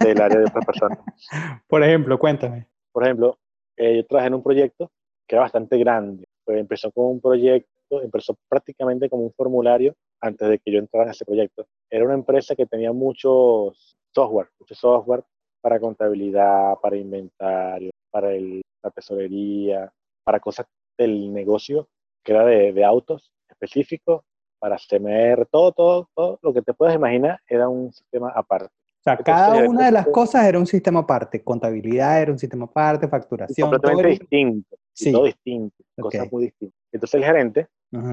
del 0.04 0.22
área 0.22 0.38
de 0.40 0.46
otras 0.46 0.66
personas. 0.66 1.00
Por 1.68 1.84
ejemplo, 1.84 2.20
cuéntame. 2.20 2.68
Por 2.92 3.04
ejemplo, 3.04 3.40
eh, 3.78 3.98
yo 3.98 4.06
trabajé 4.06 4.28
en 4.28 4.34
un 4.36 4.44
proyecto 4.44 4.92
que 5.28 5.36
era 5.36 5.44
bastante 5.44 5.78
grande. 5.78 6.26
Pues 6.44 6.60
empezó 6.60 6.92
como 6.92 7.10
un 7.10 7.22
proyecto, 7.22 8.02
empezó 8.04 8.36
prácticamente 8.48 9.10
como 9.10 9.24
un 9.24 9.34
formulario 9.34 9.96
antes 10.22 10.48
de 10.48 10.60
que 10.60 10.72
yo 10.72 10.80
entrara 10.80 11.06
en 11.06 11.12
ese 11.12 11.26
proyecto. 11.26 11.66
Era 11.90 12.06
una 12.06 12.14
empresa 12.14 12.56
que 12.56 12.66
tenía 12.68 12.92
muchos 12.92 13.96
software, 14.14 14.50
mucho 14.60 14.76
software 14.76 15.24
para 15.62 15.80
contabilidad, 15.80 16.76
para 16.82 16.96
inventario, 16.98 17.90
para 18.12 18.34
el- 18.34 18.62
la 18.84 18.92
tesorería, 18.92 19.92
para 20.24 20.40
cosas 20.40 20.68
del 20.98 21.34
negocio 21.34 21.88
que 22.24 22.32
era 22.34 22.46
de, 22.46 22.72
de 22.72 22.84
autos 22.84 23.32
específicos, 23.50 24.24
para 24.60 24.78
CMR, 24.78 25.46
todo, 25.46 25.72
todo, 25.74 26.10
todo 26.16 26.40
lo 26.42 26.54
que 26.54 26.62
te 26.62 26.74
puedas 26.74 26.96
imaginar 26.96 27.40
era 27.48 27.68
un 27.70 27.92
sistema 27.92 28.32
aparte. 28.34 28.68
O 28.68 29.04
sea, 29.04 29.14
Entonces, 29.14 29.36
cada 29.36 29.64
eh, 29.64 29.68
una 29.68 29.86
de 29.86 29.92
las 29.92 30.08
cosas 30.08 30.46
era 30.46 30.58
un 30.58 30.66
sistema 30.66 31.02
aparte. 31.02 31.44
Contabilidad 31.44 32.22
era 32.22 32.32
un 32.32 32.40
sistema 32.40 32.66
aparte, 32.66 33.08
facturación. 33.08 33.70
todo 33.70 33.80
completamente 33.80 34.10
era- 34.14 34.20
distinto, 34.20 34.76
Sí. 34.94 35.12
todo 35.12 35.26
distinto, 35.26 35.76
cosas 36.00 36.32
muy 36.32 36.46
distintas. 36.46 36.80
Entonces 36.92 37.16
el 37.20 37.26
gerente 37.26 37.68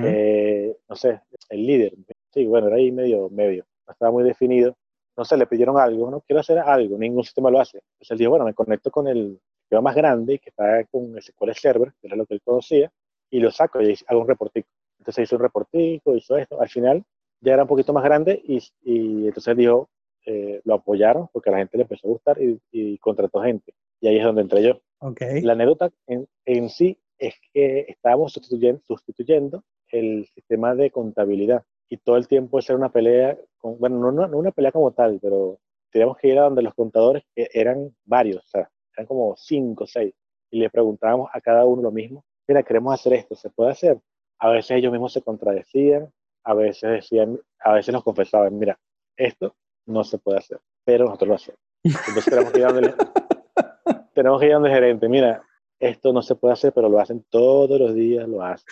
eh, 0.05 0.77
no 0.89 0.95
sé, 0.95 1.21
el 1.49 1.67
líder, 1.67 1.93
sí, 2.31 2.47
bueno, 2.47 2.69
era 2.69 2.77
ahí 2.77 2.93
medio, 2.93 3.29
medio, 3.31 3.65
no 3.87 3.93
estaba 3.93 4.13
muy 4.13 4.23
definido, 4.23 4.77
no 5.17 5.25
sé, 5.25 5.37
le 5.37 5.47
pidieron 5.47 5.77
algo, 5.79 6.09
no 6.11 6.21
quiero 6.21 6.39
hacer 6.41 6.59
algo, 6.59 6.97
ningún 6.99 7.25
sistema 7.25 7.51
lo 7.51 7.59
hace. 7.61 7.79
Entonces 7.79 8.11
él 8.13 8.19
dijo, 8.19 8.31
bueno, 8.31 8.45
me 8.45 8.55
conecto 8.55 8.91
con 8.91 9.09
el 9.09 9.41
sistema 9.63 9.81
más 9.81 9.97
grande 9.97 10.35
y 10.35 10.39
que 10.39 10.51
está 10.51 10.85
con 10.85 11.17
el 11.17 11.23
SQL 11.23 11.53
Server, 11.55 11.93
que 12.01 12.07
era 12.07 12.17
lo 12.17 12.27
que 12.27 12.35
él 12.35 12.43
conocía, 12.45 12.93
y 13.31 13.41
lo 13.41 13.51
saco 13.51 13.83
y 13.83 13.97
hago 14.07 14.21
un 14.21 14.29
reportico. 14.29 14.69
Entonces 15.03 15.25
hizo 15.25 15.35
un 15.35 15.43
reportico, 15.43 16.15
hizo 16.15 16.37
esto, 16.37 16.61
al 16.61 16.69
final 16.69 17.05
ya 17.41 17.55
era 17.55 17.63
un 17.63 17.69
poquito 17.69 17.93
más 17.93 18.05
grande 18.05 18.41
y, 18.45 18.59
y 18.83 19.27
entonces 19.27 19.57
dijo, 19.57 19.89
eh, 20.25 20.61
lo 20.65 20.75
apoyaron 20.75 21.27
porque 21.33 21.51
a 21.51 21.53
la 21.53 21.59
gente 21.59 21.77
le 21.77 21.83
empezó 21.83 22.07
a 22.07 22.11
gustar 22.13 22.41
y, 22.41 22.57
y 22.71 22.99
contrató 22.99 23.43
gente. 23.43 23.75
Y 24.01 24.07
ahí 24.07 24.19
es 24.19 24.25
donde 24.25 24.43
entré 24.43 24.63
yo. 24.63 24.81
Ok. 25.01 25.23
La 25.43 25.55
anécdota 25.55 25.91
en, 26.07 26.29
en 26.45 26.69
sí 26.69 26.97
es 27.19 27.35
que 27.53 27.87
estábamos 27.89 28.33
sustituyendo, 28.33 28.81
sustituyendo 28.87 29.65
el 29.91 30.27
sistema 30.35 30.77
de 30.77 30.93
contabilidad 30.93 31.65
y 31.89 31.97
todo 31.97 32.17
el 32.17 32.29
tiempo 32.29 32.61
era 32.61 32.77
una 32.77 32.93
pelea, 32.93 33.37
con, 33.59 33.79
bueno, 33.81 33.99
no, 33.99 34.13
no, 34.13 34.29
no 34.29 34.39
una 34.39 34.53
pelea 34.53 34.71
como 34.71 34.93
tal, 34.93 35.19
pero 35.21 35.59
teníamos 35.91 36.17
que 36.19 36.29
ir 36.29 36.39
a 36.39 36.45
donde 36.45 36.63
los 36.63 36.75
contadores, 36.75 37.25
que 37.35 37.49
eran 37.53 37.95
varios, 38.05 38.45
o 38.45 38.49
sea, 38.49 38.71
eran 38.97 39.07
como 39.07 39.35
cinco 39.37 39.85
o 39.85 39.87
seis, 39.87 40.15
y 40.51 40.61
le 40.61 40.71
preguntábamos 40.71 41.29
a 41.33 41.41
cada 41.41 41.65
uno 41.67 41.83
lo 41.83 41.91
mismo, 41.91 42.25
mira, 42.49 42.63
queremos 42.63 42.95
hacer 42.95 43.15
esto, 43.15 43.35
¿se 43.35 43.51
puede 43.51 43.73
hacer? 43.73 43.99
A 44.43 44.51
veces 44.51 44.73
ellos 44.73 44.91
mismos 44.91 45.13
se 45.13 45.23
contradecían, 45.23 46.13
a 46.45 46.55
veces 46.55 46.91
decían, 46.91 47.39
a 47.61 47.75
veces 47.75 47.93
nos 47.95 48.03
confesaban, 48.03 48.59
mira, 48.59 48.77
esto 49.17 49.55
no 49.87 50.03
se 50.03 50.19
puede 50.19 50.39
hacer, 50.39 50.59
pero 50.85 51.05
nosotros 51.05 51.29
lo 51.29 51.35
hacemos. 51.37 51.61
Entonces 51.85 52.25
tenemos 52.25 52.53
que 52.53 52.59
ir 52.59 52.65
a 52.67 52.73
donde, 52.73 52.95
tenemos 54.15 54.41
que 54.41 54.47
ir 54.47 54.53
donde 54.53 54.69
el 54.71 54.75
gerente, 54.75 55.09
mira, 55.09 55.43
esto 55.79 56.13
no 56.13 56.23
se 56.23 56.35
puede 56.35 56.55
hacer, 56.55 56.73
pero 56.73 56.89
lo 56.89 56.99
hacen 56.99 57.25
todos 57.31 57.79
los 57.81 57.95
días, 57.95 58.29
lo 58.29 58.43
hacen. 58.43 58.67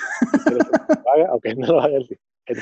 ¿Quieres 0.45 0.65
que 0.65 0.95
lo 1.05 1.11
haga? 1.13 1.29
Aunque 1.31 1.55
no 1.55 1.67
lo 1.69 1.81
haga 1.81 1.97
el 1.97 2.07
día. 2.07 2.19
Que 2.45 2.57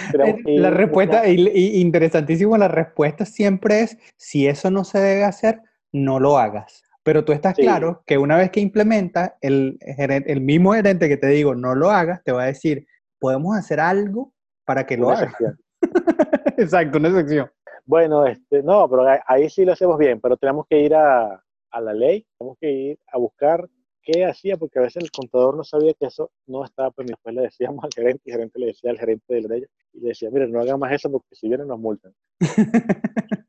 La 0.59 0.68
respuesta, 0.70 1.26
y, 1.26 1.80
interesantísimo, 1.80 2.59
la 2.59 2.68
respuesta 2.68 3.24
siempre 3.24 3.80
es, 3.80 3.96
si 4.16 4.46
eso 4.46 4.70
no 4.70 4.84
se 4.84 4.98
debe 5.00 5.24
hacer, 5.24 5.62
no 5.92 6.20
lo 6.20 6.36
hagas. 6.36 6.82
Pero 7.04 7.24
tú 7.24 7.32
estás 7.32 7.56
Sí. 7.56 7.62
claro 7.62 8.02
que 8.06 8.18
una 8.18 8.36
vez 8.36 8.50
que 8.50 8.61
implementas, 8.61 9.32
el, 9.40 9.78
gerente- 9.80 10.30
el 10.30 10.42
mismo 10.42 10.72
gerente 10.74 11.09
que 11.09 11.16
te 11.16 11.28
digo, 11.28 11.54
no 11.54 11.74
lo 11.74 11.90
hagas, 11.90 12.22
te 12.22 12.32
va 12.32 12.42
a 12.42 12.46
decir, 12.46 12.86
podemos 13.18 13.56
hacer 13.56 13.80
algo 13.80 14.32
para 14.64 14.86
que 14.86 14.96
lo 14.96 15.14
sección. 15.16 15.58
Exacto, 16.58 16.98
una 16.98 17.10
sección. 17.14 17.50
Bueno, 17.84 18.26
este, 18.26 18.62
no, 18.62 18.88
pero 18.88 19.08
ahí- 19.08 19.20
ahí 19.26 19.48
sí 19.50 19.64
lo 19.64 19.72
hacemos 19.72 19.96
bien, 19.98 20.20
pero 20.20 20.36
tenemos 20.36 20.66
que 20.68 20.80
ir 20.80 20.94
a, 20.94 21.42
a 21.70 21.80
la 21.80 21.92
ley, 21.94 22.26
tenemos 22.38 22.58
que 22.60 22.70
ir 22.70 22.98
a 23.10 23.18
buscar 23.18 23.66
qué 24.02 24.24
hacía, 24.24 24.56
porque 24.56 24.78
a 24.78 24.82
veces 24.82 25.02
el 25.02 25.10
contador 25.10 25.56
no 25.56 25.64
sabía 25.64 25.92
que 25.94 26.06
eso 26.06 26.30
no 26.46 26.64
estaba 26.64 26.90
permitido. 26.90 27.16
Después 27.16 27.34
le 27.34 27.42
decíamos 27.42 27.84
al 27.84 27.90
gerente, 27.94 28.22
y 28.24 28.30
el 28.30 28.36
gerente 28.36 28.58
le 28.58 28.66
decía 28.66 28.90
al 28.90 28.98
gerente 28.98 29.34
de 29.34 29.42
la 29.42 29.48
ley, 29.48 29.64
y 29.92 30.00
le 30.00 30.08
decía, 30.08 30.30
mire, 30.30 30.48
no 30.48 30.60
hagan 30.60 30.78
más 30.78 30.92
eso 30.92 31.10
porque 31.10 31.34
si 31.34 31.48
vienen 31.48 31.66
nos 31.68 31.78
multan. 31.78 32.14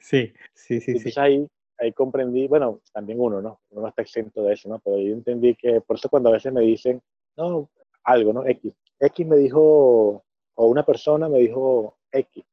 sí, 0.00 0.32
sí, 0.54 0.80
sí. 0.80 0.90
Entonces 0.92 1.18
ahí, 1.18 1.46
ahí 1.78 1.92
comprendí, 1.92 2.46
bueno, 2.48 2.80
también 2.92 3.20
uno, 3.20 3.40
¿no? 3.40 3.60
Uno 3.70 3.82
no 3.82 3.88
está 3.88 4.02
exento 4.02 4.42
de 4.42 4.54
eso, 4.54 4.68
¿no? 4.68 4.78
Pero 4.80 4.98
yo 4.98 5.12
entendí 5.12 5.54
que, 5.54 5.80
por 5.80 5.96
eso 5.96 6.08
cuando 6.08 6.28
a 6.30 6.32
veces 6.32 6.52
me 6.52 6.62
dicen, 6.62 7.00
no, 7.36 7.68
algo, 8.06 8.32
¿no? 8.32 8.46
X. 8.46 8.72
X 8.98 9.26
me 9.26 9.36
dijo, 9.36 10.24
o 10.54 10.66
una 10.66 10.84
persona 10.84 11.28
me 11.28 11.38
dijo, 11.38 11.98
X, 12.10 12.44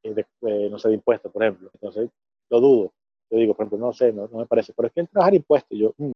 no 0.69 0.77
sé, 0.77 0.89
de 0.89 0.95
impuestos, 0.95 1.31
por 1.31 1.43
ejemplo. 1.43 1.69
Entonces, 1.73 2.09
lo 2.49 2.59
dudo. 2.59 2.93
Yo 3.29 3.37
digo, 3.39 3.53
por 3.55 3.65
ejemplo, 3.65 3.87
no 3.87 3.93
sé, 3.93 4.11
no, 4.11 4.27
me 4.27 4.45
parece, 4.45 4.73
pero 4.75 4.87
es 4.87 4.93
que 4.93 5.01
él 5.01 5.09
trabaja 5.09 5.29
en 5.29 5.35
impuestos. 5.35 5.79
Yo, 5.79 5.93
mm, 5.97 6.11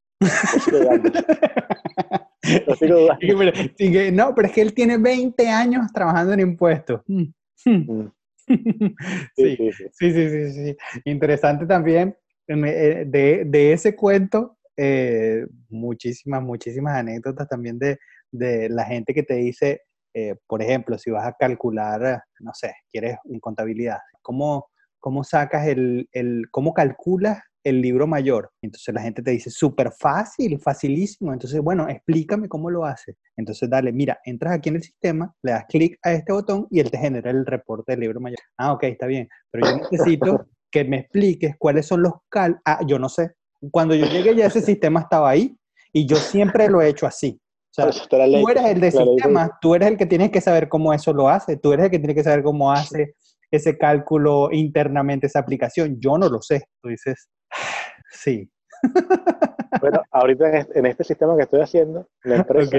no, 4.14 4.36
pero 4.36 4.48
es 4.48 4.54
que 4.54 4.62
él 4.62 4.74
tiene 4.74 4.98
20 4.98 5.48
años 5.50 5.88
trabajando 5.94 6.34
en 6.34 6.42
impuestos. 6.42 7.02
Mm. 7.08 7.24
Mm. 7.66 8.12
sí, 9.36 9.58
sí, 9.58 9.72
sí, 9.92 10.12
sí, 10.12 10.52
sí, 10.52 10.78
Interesante 11.06 11.66
también 11.66 12.16
eh, 12.48 13.04
de, 13.06 13.44
de 13.46 13.74
ese 13.74 13.96
cuento, 13.96 14.58
eh, 14.78 15.46
muchísimas, 15.70 16.42
muchísimas 16.44 16.98
anécdotas 16.98 17.50
también 17.50 17.80
de, 17.80 17.98
de 18.32 18.70
la 18.70 18.86
gente 18.86 19.14
que 19.14 19.24
te 19.24 19.36
dice, 19.36 19.82
eh, 20.14 20.36
por 20.48 20.62
ejemplo, 20.62 20.98
si 20.98 21.12
vas 21.12 21.28
a 21.28 21.34
calcular, 21.34 22.24
no 22.40 22.52
sé, 22.54 22.74
quieres 22.92 23.18
en 23.26 23.40
contabilidad, 23.40 24.00
¿cómo, 24.22 24.68
cómo 25.00 25.24
sacas 25.24 25.68
el, 25.68 26.10
el, 26.12 26.46
cómo 26.52 26.74
calculas 26.74 27.40
el 27.68 27.82
libro 27.82 28.08
mayor. 28.08 28.52
Entonces 28.62 28.94
la 28.94 29.02
gente 29.02 29.22
te 29.22 29.32
dice, 29.32 29.50
súper 29.50 29.92
fácil, 29.92 30.60
facilísimo. 30.60 31.34
Entonces, 31.34 31.60
bueno, 31.62 31.88
explícame 31.90 32.48
cómo 32.48 32.70
lo 32.70 32.86
hace. 32.86 33.18
Entonces, 33.36 33.70
dale, 33.70 33.92
mira, 33.92 34.20
entras 34.24 34.54
aquí 34.54 34.70
en 34.70 34.78
el 34.78 34.84
sistema, 34.84 35.34
le 35.44 35.52
das 35.52 35.66
clic 35.68 36.00
a 36.02 36.14
este 36.14 36.32
botón 36.32 36.68
y 36.70 36.80
él 36.80 36.90
te 36.90 36.98
genera 36.98 37.30
el 37.30 37.46
reporte 37.46 37.92
del 37.92 38.02
libro 38.02 38.22
mayor. 38.22 38.40
Ah, 38.58 38.72
ok, 38.72 38.84
está 38.84 39.06
bien. 39.06 39.28
Pero 39.52 39.70
yo 39.70 39.78
necesito 39.78 40.48
que 40.72 40.86
me 40.86 41.00
expliques 41.00 41.56
cuáles 41.58 41.86
son 41.86 42.04
los 42.04 42.14
cal... 42.30 42.60
Ah, 42.64 42.80
yo 42.88 42.98
no 43.00 43.10
sé. 43.10 43.34
Cuando 43.72 43.96
yo 43.96 44.06
llegué 44.06 44.36
ya 44.36 44.46
ese 44.46 44.62
sistema 44.62 45.02
estaba 45.02 45.30
ahí 45.30 45.58
y 45.92 46.06
yo 46.06 46.16
siempre 46.16 46.70
lo 46.70 46.82
he 46.82 46.90
hecho 46.90 47.06
así. 47.06 47.40
O 47.78 47.92
sea, 47.92 48.08
tú 48.10 48.50
eres 48.50 48.66
el 48.66 48.82
de 48.82 48.92
sistema, 48.92 49.58
tú 49.62 49.76
eres 49.76 49.90
el 49.90 49.98
que 49.98 50.08
tienes 50.08 50.32
que 50.32 50.42
saber 50.42 50.68
cómo 50.68 50.94
eso 50.94 51.14
lo 51.14 51.30
hace, 51.30 51.58
tú 51.58 51.74
eres 51.74 51.86
el 51.86 51.92
que 51.92 52.00
tiene 52.00 52.16
que 52.16 52.24
saber 52.24 52.42
cómo 52.44 52.72
hace 52.72 53.16
ese 53.52 53.78
cálculo 53.78 54.50
internamente, 54.52 55.28
esa 55.28 55.40
aplicación. 55.40 56.00
Yo 56.00 56.18
no 56.18 56.30
lo 56.30 56.42
sé. 56.42 56.66
Tú 56.82 56.90
dices, 56.90 57.30
Sí. 58.12 58.50
Bueno, 59.82 60.02
ahorita 60.12 60.66
en 60.74 60.86
este, 60.86 61.04
sistema 61.04 61.36
que 61.36 61.44
estoy 61.44 61.60
haciendo, 61.60 62.08
la 62.24 62.36
empresa, 62.38 62.78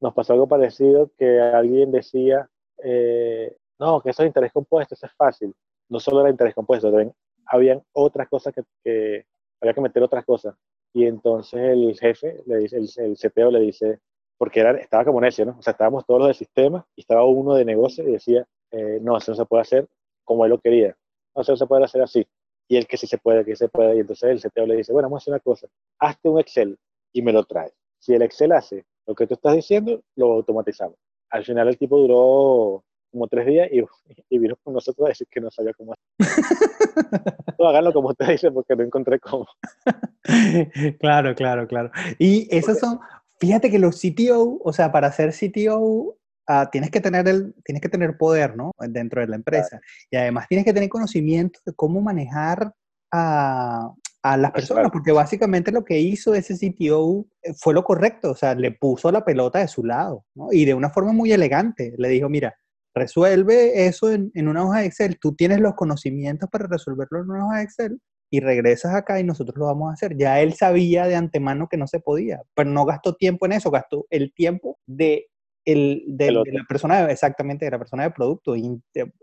nos 0.00 0.12
pasó 0.12 0.34
algo 0.34 0.46
parecido 0.46 1.10
que 1.18 1.40
alguien 1.40 1.90
decía, 1.90 2.48
eh, 2.84 3.56
no, 3.80 4.00
que 4.00 4.10
eso 4.10 4.22
es 4.22 4.28
interés 4.28 4.52
compuesto, 4.52 4.94
eso 4.94 5.06
es 5.06 5.12
fácil. 5.16 5.54
No 5.88 5.98
solo 5.98 6.20
era 6.20 6.30
interés 6.30 6.54
compuesto, 6.54 6.88
también 6.88 7.12
habían 7.46 7.82
otras 7.92 8.28
cosas 8.28 8.54
que, 8.54 9.24
había 9.60 9.74
que 9.74 9.80
meter 9.80 10.02
otras 10.02 10.24
cosas. 10.26 10.54
Y 10.92 11.06
entonces 11.06 11.58
el 11.58 11.98
jefe, 11.98 12.42
le 12.46 12.58
dice, 12.58 12.76
el, 12.76 12.88
el 12.96 13.16
CTO 13.16 13.50
le 13.50 13.60
dice, 13.60 13.98
porque 14.38 14.60
era, 14.60 14.72
estaba 14.72 15.04
como 15.04 15.20
necio, 15.20 15.44
¿no? 15.46 15.56
O 15.58 15.62
sea, 15.62 15.72
estábamos 15.72 16.04
todos 16.06 16.20
los 16.20 16.28
del 16.28 16.36
sistema 16.36 16.86
y 16.94 17.02
estaba 17.02 17.24
uno 17.24 17.54
de 17.54 17.64
negocio 17.64 18.06
y 18.08 18.12
decía, 18.12 18.46
eh, 18.70 18.98
no, 19.02 19.16
eso 19.16 19.32
no 19.32 19.36
se 19.36 19.44
puede 19.46 19.62
hacer 19.62 19.88
como 20.24 20.44
él 20.44 20.50
lo 20.50 20.58
quería. 20.58 20.96
No, 21.34 21.42
eso 21.42 21.52
no 21.52 21.56
se 21.56 21.66
puede 21.66 21.84
hacer 21.84 22.02
así 22.02 22.26
y 22.68 22.76
el 22.76 22.86
que 22.86 22.96
sí 22.96 23.06
se 23.06 23.18
puede, 23.18 23.44
que 23.44 23.56
se 23.56 23.68
puede. 23.68 23.96
Y 23.96 24.00
entonces 24.00 24.30
el 24.30 24.50
CTO 24.50 24.66
le 24.66 24.76
dice, 24.76 24.92
bueno, 24.92 25.08
vamos 25.08 25.22
a 25.22 25.24
hacer 25.24 25.32
una 25.32 25.40
cosa, 25.40 25.68
hazte 25.98 26.28
un 26.28 26.40
Excel 26.40 26.78
y 27.12 27.22
me 27.22 27.32
lo 27.32 27.44
traes. 27.44 27.72
Si 27.98 28.14
el 28.14 28.22
Excel 28.22 28.52
hace 28.52 28.84
lo 29.06 29.14
que 29.14 29.26
tú 29.26 29.34
estás 29.34 29.54
diciendo, 29.54 30.02
lo 30.16 30.32
automatizamos. 30.32 30.96
Al 31.30 31.44
final 31.44 31.68
el 31.68 31.78
tipo 31.78 31.98
duró 31.98 32.84
como 33.10 33.28
tres 33.28 33.46
días 33.46 33.68
y, 33.72 33.82
y 34.30 34.38
vino 34.38 34.56
con 34.62 34.74
nosotros 34.74 35.06
a 35.06 35.08
decir 35.10 35.26
que 35.30 35.40
no 35.40 35.50
sabía 35.50 35.72
cómo 35.74 35.92
hacer. 35.92 36.06
no, 37.58 37.68
háganlo 37.68 37.92
como 37.92 38.08
usted 38.08 38.28
dice 38.28 38.50
porque 38.50 38.74
no 38.76 38.82
encontré 38.82 39.20
cómo. 39.20 39.46
claro, 41.00 41.34
claro, 41.34 41.66
claro. 41.66 41.90
Y 42.18 42.54
esos 42.54 42.78
son, 42.78 42.98
fíjate 43.38 43.70
que 43.70 43.78
los 43.78 44.00
CTO, 44.00 44.60
o 44.62 44.72
sea, 44.72 44.92
para 44.92 45.12
ser 45.12 45.32
CTO 45.32 46.16
Ah, 46.48 46.68
tienes, 46.70 46.90
que 46.90 47.00
tener 47.00 47.26
el, 47.26 47.54
tienes 47.64 47.82
que 47.82 47.88
tener 47.88 48.16
poder, 48.16 48.56
¿no? 48.56 48.70
Dentro 48.78 49.20
de 49.20 49.26
la 49.26 49.36
empresa. 49.36 49.80
Y 50.10 50.16
además 50.16 50.46
tienes 50.48 50.64
que 50.64 50.72
tener 50.72 50.88
conocimiento 50.88 51.58
de 51.66 51.72
cómo 51.74 52.00
manejar 52.00 52.72
a, 53.12 53.92
a 54.22 54.36
las 54.36 54.52
personas, 54.52 54.92
porque 54.92 55.10
básicamente 55.10 55.72
lo 55.72 55.84
que 55.84 55.98
hizo 55.98 56.34
ese 56.34 56.54
CTO 56.54 57.26
eh, 57.42 57.52
fue 57.58 57.74
lo 57.74 57.82
correcto, 57.82 58.30
o 58.30 58.36
sea, 58.36 58.54
le 58.54 58.70
puso 58.70 59.10
la 59.10 59.24
pelota 59.24 59.58
de 59.58 59.66
su 59.66 59.82
lado, 59.82 60.24
¿no? 60.36 60.52
Y 60.52 60.64
de 60.64 60.74
una 60.74 60.90
forma 60.90 61.12
muy 61.12 61.32
elegante. 61.32 61.94
Le 61.98 62.08
dijo, 62.10 62.28
mira, 62.28 62.54
resuelve 62.94 63.86
eso 63.86 64.12
en, 64.12 64.30
en 64.34 64.46
una 64.46 64.64
hoja 64.64 64.80
de 64.80 64.86
Excel, 64.86 65.18
tú 65.18 65.34
tienes 65.34 65.58
los 65.58 65.74
conocimientos 65.74 66.48
para 66.48 66.68
resolverlo 66.68 67.22
en 67.22 67.30
una 67.30 67.46
hoja 67.46 67.56
de 67.56 67.64
Excel 67.64 68.00
y 68.30 68.40
regresas 68.40 68.94
acá 68.94 69.20
y 69.20 69.24
nosotros 69.24 69.56
lo 69.56 69.66
vamos 69.66 69.90
a 69.90 69.94
hacer. 69.94 70.16
Ya 70.16 70.40
él 70.40 70.54
sabía 70.54 71.06
de 71.06 71.16
antemano 71.16 71.68
que 71.68 71.76
no 71.76 71.86
se 71.86 72.00
podía, 72.00 72.42
pero 72.54 72.70
no 72.70 72.84
gastó 72.84 73.14
tiempo 73.14 73.46
en 73.46 73.52
eso, 73.52 73.70
gastó 73.70 74.06
el 74.10 74.32
tiempo 74.32 74.78
de 74.86 75.28
el, 75.64 76.04
de, 76.06 76.30
la 76.30 76.42
persona, 76.68 77.10
exactamente, 77.10 77.64
de 77.64 77.72
la 77.72 77.78
persona 77.78 78.04
de 78.04 78.10
producto. 78.12 78.54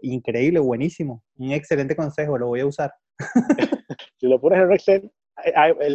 increíble, 0.02 0.60
buenísimo. 0.60 1.24
Un 1.38 1.52
excelente 1.54 1.96
consejo, 1.96 2.38
lo 2.38 2.48
voy 2.48 2.60
a 2.60 2.66
usar. 2.66 2.94
si 4.18 4.28
lo 4.28 4.40
pones 4.42 4.60
en 4.60 4.72
Excel, 4.74 5.12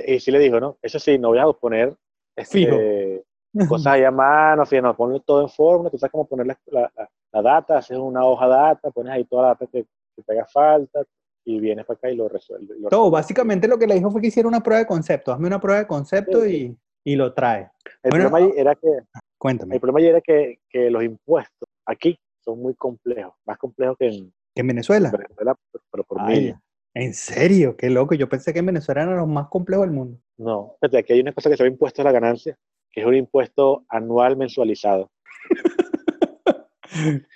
y 0.06 0.20
sí 0.20 0.30
le 0.30 0.38
dijo, 0.38 0.58
¿no? 0.58 0.78
Eso 0.82 0.98
sí, 0.98 1.18
no 1.18 1.28
voy 1.28 1.38
a 1.38 1.46
poner 1.52 1.94
este, 2.34 3.24
cosas 3.68 3.94
ahí 3.94 4.04
a 4.04 4.10
mano, 4.10 4.64
no, 4.82 4.96
ponlo 4.96 5.20
todo 5.20 5.42
en 5.42 5.48
forma, 5.48 5.90
tú 5.90 5.98
sabes 5.98 6.12
cómo 6.12 6.26
poner 6.26 6.46
la, 6.46 6.90
la, 7.32 7.42
data, 7.42 7.78
haces 7.78 7.98
una 7.98 8.24
hoja 8.24 8.46
de 8.46 8.52
data, 8.52 8.90
pones 8.90 9.12
ahí 9.12 9.24
toda 9.24 9.42
la 9.42 9.48
data 9.48 9.66
que, 9.66 9.86
te 10.24 10.32
haga 10.32 10.46
falta, 10.46 11.04
y 11.48 11.60
vienes 11.60 11.86
para 11.86 11.96
acá 11.96 12.10
y 12.10 12.16
lo 12.16 12.28
resuelve. 12.28 12.74
Todo, 12.90 13.10
básicamente 13.10 13.66
lo 13.66 13.78
que 13.78 13.86
le 13.86 13.94
dijo 13.94 14.10
fue 14.10 14.20
que 14.20 14.26
hiciera 14.26 14.48
una 14.48 14.62
prueba 14.62 14.80
de 14.80 14.86
concepto. 14.86 15.32
Hazme 15.32 15.46
una 15.46 15.60
prueba 15.60 15.80
de 15.80 15.86
concepto 15.86 16.46
Y, 16.46 16.76
y, 17.04 17.16
lo 17.16 17.32
trae. 17.32 17.70
El 18.02 18.10
problema 18.10 18.38
ahí 18.38 18.52
era 18.54 18.74
que 18.74 18.88
Cuéntame. 19.38 19.76
El 19.76 19.80
problema 19.80 20.06
era 20.06 20.20
que, 20.20 20.60
que 20.68 20.90
los 20.90 21.02
impuestos 21.02 21.66
aquí 21.86 22.18
son 22.44 22.60
muy 22.60 22.74
complejos, 22.74 23.32
más 23.46 23.56
complejos 23.56 23.96
que 23.98 24.08
en, 24.08 24.30
en 24.54 24.66
Venezuela. 24.66 25.10
Venezuela, 25.10 25.54
pero 25.90 26.04
por 26.04 26.18
¿En 26.94 27.14
serio? 27.14 27.76
Qué 27.76 27.88
loco. 27.88 28.14
Yo 28.14 28.28
pensé 28.28 28.52
que 28.52 28.58
en 28.58 28.66
Venezuela 28.66 29.04
eran 29.04 29.16
los 29.16 29.28
más 29.28 29.48
complejos 29.48 29.86
del 29.86 29.94
mundo. 29.94 30.18
No, 30.36 30.74
fíjate, 30.80 30.98
aquí 30.98 31.14
hay 31.14 31.20
una 31.20 31.32
cosa 31.32 31.48
que 31.48 31.56
se 31.56 31.62
llama 31.62 31.72
impuesto 31.72 32.02
a 32.02 32.04
la 32.04 32.12
ganancia, 32.12 32.58
que 32.90 33.00
es 33.00 33.06
un 33.06 33.14
impuesto 33.14 33.86
anual 33.88 34.36
mensualizado. 34.36 35.10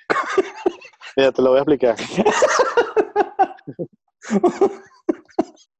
Mira, 1.16 1.32
te 1.32 1.42
lo 1.42 1.50
voy 1.50 1.58
a 1.58 1.62
explicar. 1.62 1.96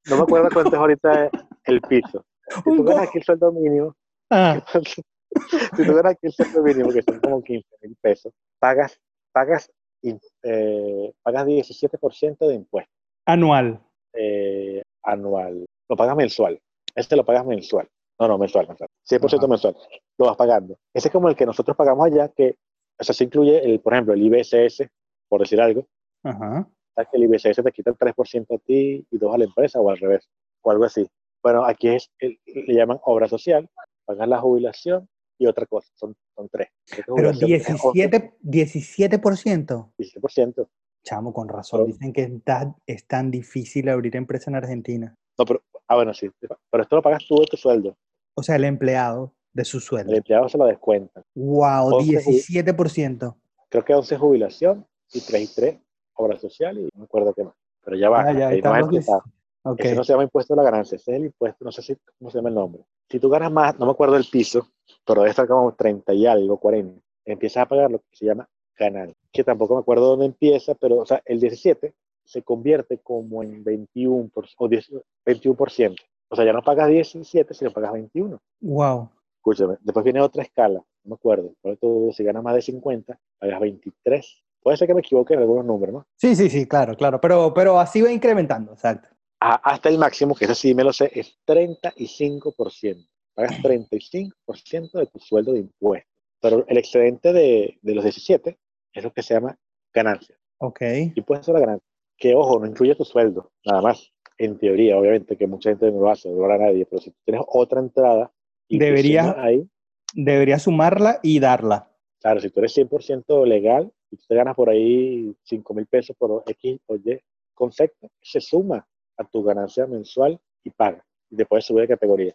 no 0.07 0.17
me 0.17 0.23
acuerdo 0.23 0.49
cuánto 0.53 0.71
es 0.71 0.75
ahorita 0.75 1.31
el 1.65 1.81
piso. 1.83 2.25
Si 2.49 2.63
tú 2.63 2.85
ganas 2.85 3.09
aquí 3.09 3.19
el 3.19 3.25
sueldo 3.25 3.53
mínimo, 3.53 3.95
ah. 4.31 4.63
si 4.75 5.85
tú 5.85 5.95
ganas 5.95 6.13
aquí 6.13 6.27
el 6.27 6.33
sueldo 6.33 6.63
mínimo, 6.63 6.93
que 6.93 7.03
son 7.03 7.21
como 7.21 7.43
15 7.43 7.67
mil 7.83 7.97
pesos, 8.01 8.33
pagas, 8.59 8.99
pagas, 9.33 9.71
eh, 10.03 11.13
pagas 11.23 11.47
17% 11.47 12.39
de 12.39 12.55
impuesto. 12.55 12.93
Anual. 13.27 13.81
Eh, 14.15 14.83
anual. 15.03 15.65
Lo 15.89 15.97
pagas 15.97 16.17
mensual. 16.17 16.61
Este 16.95 17.17
lo 17.17 17.25
pagas 17.25 17.47
mensual. 17.47 17.89
No, 18.19 18.29
no, 18.29 18.39
mensual, 18.39 18.69
mensual. 18.69 18.89
100% 19.09 19.49
mensual. 19.49 19.77
Lo 20.19 20.27
vas 20.27 20.37
pagando. 20.37 20.77
Ese 20.95 21.09
es 21.09 21.13
como 21.13 21.29
el 21.29 21.37
que 21.37 21.47
nosotros 21.47 21.77
pagamos 21.77 22.07
allá, 22.07 22.29
que, 22.29 22.57
o 22.99 23.05
sea, 23.05 23.15
se 23.15 23.25
incluye, 23.25 23.65
el, 23.65 23.81
por 23.81 23.95
ejemplo, 23.95 24.15
el 24.15 24.23
IBSS, 24.23 24.89
por 25.29 25.41
decir 25.41 25.61
algo. 25.61 25.87
Ajá. 26.23 26.69
Que 26.97 27.17
el 27.17 27.25
IBSS 27.25 27.63
te 27.63 27.73
quita 27.73 27.91
el 27.91 27.97
3% 27.97 28.55
a 28.55 28.59
ti 28.59 29.07
y 29.11 29.19
2 29.19 29.35
a 29.35 29.39
la 29.39 29.45
empresa, 29.45 29.81
o 29.81 29.91
al 29.91 29.99
revés, 29.99 30.29
o 30.63 30.71
algo 30.71 30.85
así. 30.85 31.07
Bueno, 31.43 31.65
aquí 31.65 31.89
es, 31.89 32.11
le 32.21 32.75
llaman 32.75 33.01
obra 33.05 33.29
social, 33.29 33.69
pagas 34.05 34.29
la 34.29 34.39
jubilación 34.39 35.09
y 35.39 35.47
otra 35.47 35.67
cosa, 35.67 35.91
son, 35.95 36.15
son 36.37 36.49
tres. 36.49 36.69
Pero 36.95 37.33
17, 37.33 38.35
17%. 38.43 39.93
17%. 39.99 40.69
Chamo, 41.05 41.33
con 41.33 41.49
razón, 41.49 41.87
dicen 41.87 42.13
que 42.13 42.41
es 42.87 43.07
tan, 43.09 43.31
difícil 43.33 43.89
abrir 43.89 44.15
empresa 44.15 44.51
en 44.51 44.57
Argentina. 44.57 45.17
No, 45.37 45.45
pero, 45.45 45.65
ah, 45.89 45.97
bueno, 45.97 46.15
sí, 46.15 46.31
pero 46.39 46.83
esto 46.83 46.95
lo 46.95 47.03
pagas 47.03 47.27
tú 47.27 47.41
de 47.41 47.47
tu 47.47 47.57
sueldo. 47.57 47.97
O 48.35 48.43
sea, 48.45 48.55
el 48.55 48.65
empleado 48.65 49.35
de 49.53 49.65
su 49.65 49.81
sueldo. 49.81 50.13
El 50.13 50.19
empleado 50.19 50.49
se 50.49 50.59
lo 50.59 50.67
descuenta. 50.67 51.25
Wow, 51.35 52.03
17%. 52.03 53.37
Creo 53.69 53.85
que 53.85 53.95
11 53.95 54.17
jubilación 54.17 54.87
y 55.13 55.21
3 55.21 55.43
y 55.43 55.55
3 55.55 55.79
obra 56.15 56.39
social 56.39 56.79
y 56.79 56.83
no 56.83 56.91
me 56.99 57.05
acuerdo 57.05 57.35
qué 57.35 57.45
más. 57.45 57.55
Pero 57.85 57.97
ya 57.97 58.11
va. 58.11 58.23
Ah, 58.23 58.33
ya, 58.33 58.51
no 58.51 59.23
Okay. 59.65 59.87
Ese 59.87 59.97
no 59.97 60.03
se 60.03 60.13
llama 60.13 60.25
impuesto 60.25 60.55
a 60.55 60.57
la 60.57 60.65
ganancia, 60.65 60.97
ese 60.97 61.13
es 61.13 61.17
el 61.19 61.27
impuesto, 61.27 61.65
no 61.65 61.71
sé 61.71 61.83
si, 61.83 61.97
cómo 62.19 62.31
se 62.31 62.39
llama 62.39 62.49
el 62.49 62.57
nombre. 62.57 62.83
Si 63.09 63.21
tú 63.21 63.29
ganas 63.29 63.53
más, 63.53 63.79
no 63.79 63.87
me 63.87 63.93
acuerdo 63.93 64.15
del 64.15 64.27
piso, 64.29 64.67
pero 65.07 65.21
debe 65.21 65.31
estar 65.31 65.47
como 65.47 65.73
30 65.73 66.13
y 66.15 66.27
algo, 66.27 66.57
40, 66.57 67.01
empiezas 67.25 67.63
a 67.63 67.69
pagar 67.69 67.91
lo 67.91 68.01
que 68.01 68.07
se 68.11 68.27
llama 68.27 68.49
ganancia, 68.77 69.17
que 69.31 69.45
tampoco 69.45 69.75
me 69.75 69.81
acuerdo 69.81 70.09
dónde 70.09 70.27
empieza, 70.27 70.75
pero 70.75 70.99
o 70.99 71.07
sea, 71.07 71.23
el 71.25 71.39
17 71.39 71.95
se 72.25 72.43
convierte 72.43 72.99
como 72.99 73.43
en 73.45 73.63
21 73.63 74.31
o 74.35 74.69
21%. 74.69 75.97
O 76.29 76.37
sea, 76.37 76.45
ya 76.45 76.53
no 76.53 76.63
pagas 76.63 76.89
17, 76.89 77.55
sino 77.55 77.71
pagas 77.71 77.93
21. 77.93 78.41
Wow. 78.63 79.11
Escúchame, 79.37 79.77
después 79.81 80.03
viene 80.03 80.21
otra 80.21 80.43
escala, 80.43 80.79
no 81.05 81.09
me 81.09 81.15
acuerdo, 81.15 81.53
por 81.61 81.73
eso 81.73 82.11
si 82.13 82.25
ganas 82.25 82.43
más 82.43 82.55
de 82.55 82.63
50, 82.63 83.19
pagas 83.39 83.61
23. 83.61 84.43
Puede 84.63 84.77
ser 84.77 84.87
que 84.89 84.95
me 84.95 85.01
equivoque 85.01 85.35
en 85.35 85.41
algunos 85.41 85.65
números, 85.65 85.95
¿no? 85.95 86.07
Sí, 86.17 86.37
sí, 86.37 86.49
sí, 86.49 86.67
claro, 86.67 86.97
claro, 86.97 87.21
pero, 87.21 87.53
pero 87.53 87.79
así 87.81 88.01
va 88.01 88.11
incrementando, 88.13 88.73
exacto 88.73 89.09
hasta 89.43 89.89
el 89.89 89.99
máximo, 89.99 90.35
que 90.35 90.45
ese 90.45 90.55
sí 90.55 90.75
me 90.75 90.85
lo 90.85 90.93
sé, 90.93 91.11
es 91.15 91.37
35%. 91.47 93.09
Pagas 93.35 93.59
35% 93.63 94.93
de 94.93 95.07
tu 95.07 95.19
sueldo 95.19 95.53
de 95.53 95.61
impuestos. 95.61 96.11
Pero 96.41 96.65
el 96.69 96.79
excedente 96.79 97.33
de, 97.33 97.79
de, 97.81 97.95
los 97.95 98.05
17 98.05 98.59
es 98.93 99.05
lo 99.05 99.13
que 99.13 99.23
se 99.23 99.35
llama 99.35 99.57
ganancia. 99.93 100.37
Ok. 100.59 100.81
Y 101.15 101.21
puedes 101.23 101.41
hacer 101.41 101.55
la 101.55 101.61
ganancia. 101.61 101.89
Que 102.17 102.35
ojo, 102.35 102.59
no 102.61 102.67
incluye 102.67 102.95
tu 102.95 103.05
sueldo, 103.05 103.53
nada 103.65 103.81
más. 103.83 104.13
En 104.39 104.59
teoría, 104.59 104.97
obviamente, 104.99 105.37
que 105.37 105.47
mucha 105.47 105.71
gente 105.71 105.91
no 105.91 106.01
lo 106.01 106.11
hace, 106.11 106.29
no 106.29 106.37
lo 106.37 106.45
hará 106.45 106.59
nadie, 106.59 106.85
pero 106.87 107.01
si 107.01 107.11
tú 107.11 107.17
tienes 107.25 107.45
otra 107.47 107.81
entrada 107.81 108.33
y 108.69 108.79
Deberías- 108.79 109.35
ahí, 109.39 109.69
Deberías 110.15 110.63
sumarla 110.63 111.21
y 111.23 111.41
darla. 111.41 111.89
claro, 112.21 112.41
si 112.41 112.51
tú 112.51 112.61
eres 112.61 112.75
100% 112.75 113.47
legal 113.47 113.91
y 114.13 114.17
tú 114.17 114.25
te 114.29 114.35
ganas 114.35 114.55
por 114.55 114.69
ahí 114.69 115.35
5 115.43 115.75
mil 115.75 115.87
pesos 115.87 116.15
por 116.17 116.45
X 116.47 116.79
o 116.87 116.97
Y 116.97 117.19
concepto, 117.55 118.09
se 118.21 118.41
suma 118.41 118.87
a 119.17 119.25
tu 119.25 119.43
ganancia 119.43 119.87
mensual 119.87 120.39
y 120.63 120.71
paga. 120.71 121.05
Y 121.31 121.37
te 121.37 121.47
puedes 121.47 121.65
subir 121.65 121.83
de 121.83 121.89
categoría. 121.95 122.35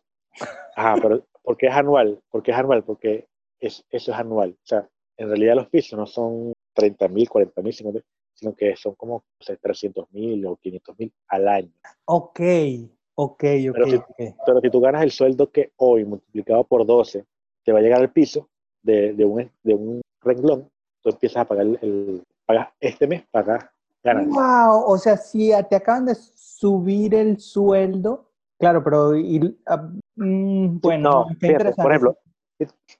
Ajá, 0.75 0.95
pero 1.01 1.23
¿por 1.43 1.55
qué 1.55 1.67
es 1.67 1.73
anual? 1.73 2.19
¿Por 2.29 2.41
qué 2.43 2.51
es 2.51 2.57
anual? 2.57 2.83
Porque 2.83 3.27
es, 3.59 3.83
eso 3.89 4.11
es 4.11 4.17
anual. 4.17 4.51
O 4.51 4.65
sea, 4.65 4.89
en 5.17 5.27
realidad 5.29 5.55
los 5.55 5.69
pisos 5.69 5.97
no 5.97 6.05
son 6.05 6.53
30 6.73 7.07
mil, 7.07 7.29
40 7.29 7.61
mil, 7.61 7.73
sino 7.73 8.55
que 8.55 8.75
son 8.75 8.95
como 8.95 9.15
o 9.15 9.23
sea, 9.39 9.55
300 9.55 10.11
mil 10.11 10.45
o 10.45 10.55
500 10.57 10.97
mil 10.99 11.11
al 11.27 11.47
año. 11.47 11.71
Ok, 12.05 12.39
ok, 13.15 13.43
ok. 13.43 13.73
Pero 13.73 13.85
si- 13.87 13.95
ok. 13.95 14.35
Pero 14.45 14.61
si 14.61 14.69
tú 14.69 14.79
ganas 14.79 15.03
el 15.03 15.11
sueldo 15.11 15.51
que 15.51 15.71
hoy 15.77 16.05
multiplicado 16.05 16.63
por 16.63 16.85
12 16.85 17.25
te 17.63 17.71
va 17.71 17.79
a 17.79 17.81
llegar 17.81 17.99
al 18.01 18.11
piso 18.11 18.49
de, 18.83 19.13
de, 19.13 19.25
un, 19.25 19.51
de 19.63 19.73
un 19.73 20.01
renglón, 20.21 20.69
tú 21.07 21.15
empiezas 21.15 21.41
a 21.41 21.45
pagar 21.45 21.65
el, 21.65 21.79
el- 21.81 22.23
pagas 22.45 22.69
este 22.79 23.07
mes, 23.07 23.23
pagas 23.31 23.65
ganancias. 24.03 24.35
Wow, 24.35 24.83
o 24.87 24.97
sea, 24.97 25.17
si 25.17 25.51
te 25.69 25.75
acaban 25.75 26.05
de 26.05 26.15
subir 26.15 27.15
el 27.15 27.39
sueldo, 27.39 28.29
claro, 28.59 28.83
pero 28.83 29.15
y- 29.15 29.39
mm, 30.15 30.79
bueno, 30.79 31.11
no, 31.11 31.35
fíjate, 31.39 31.73
por 31.73 31.91
ejemplo, 31.91 32.17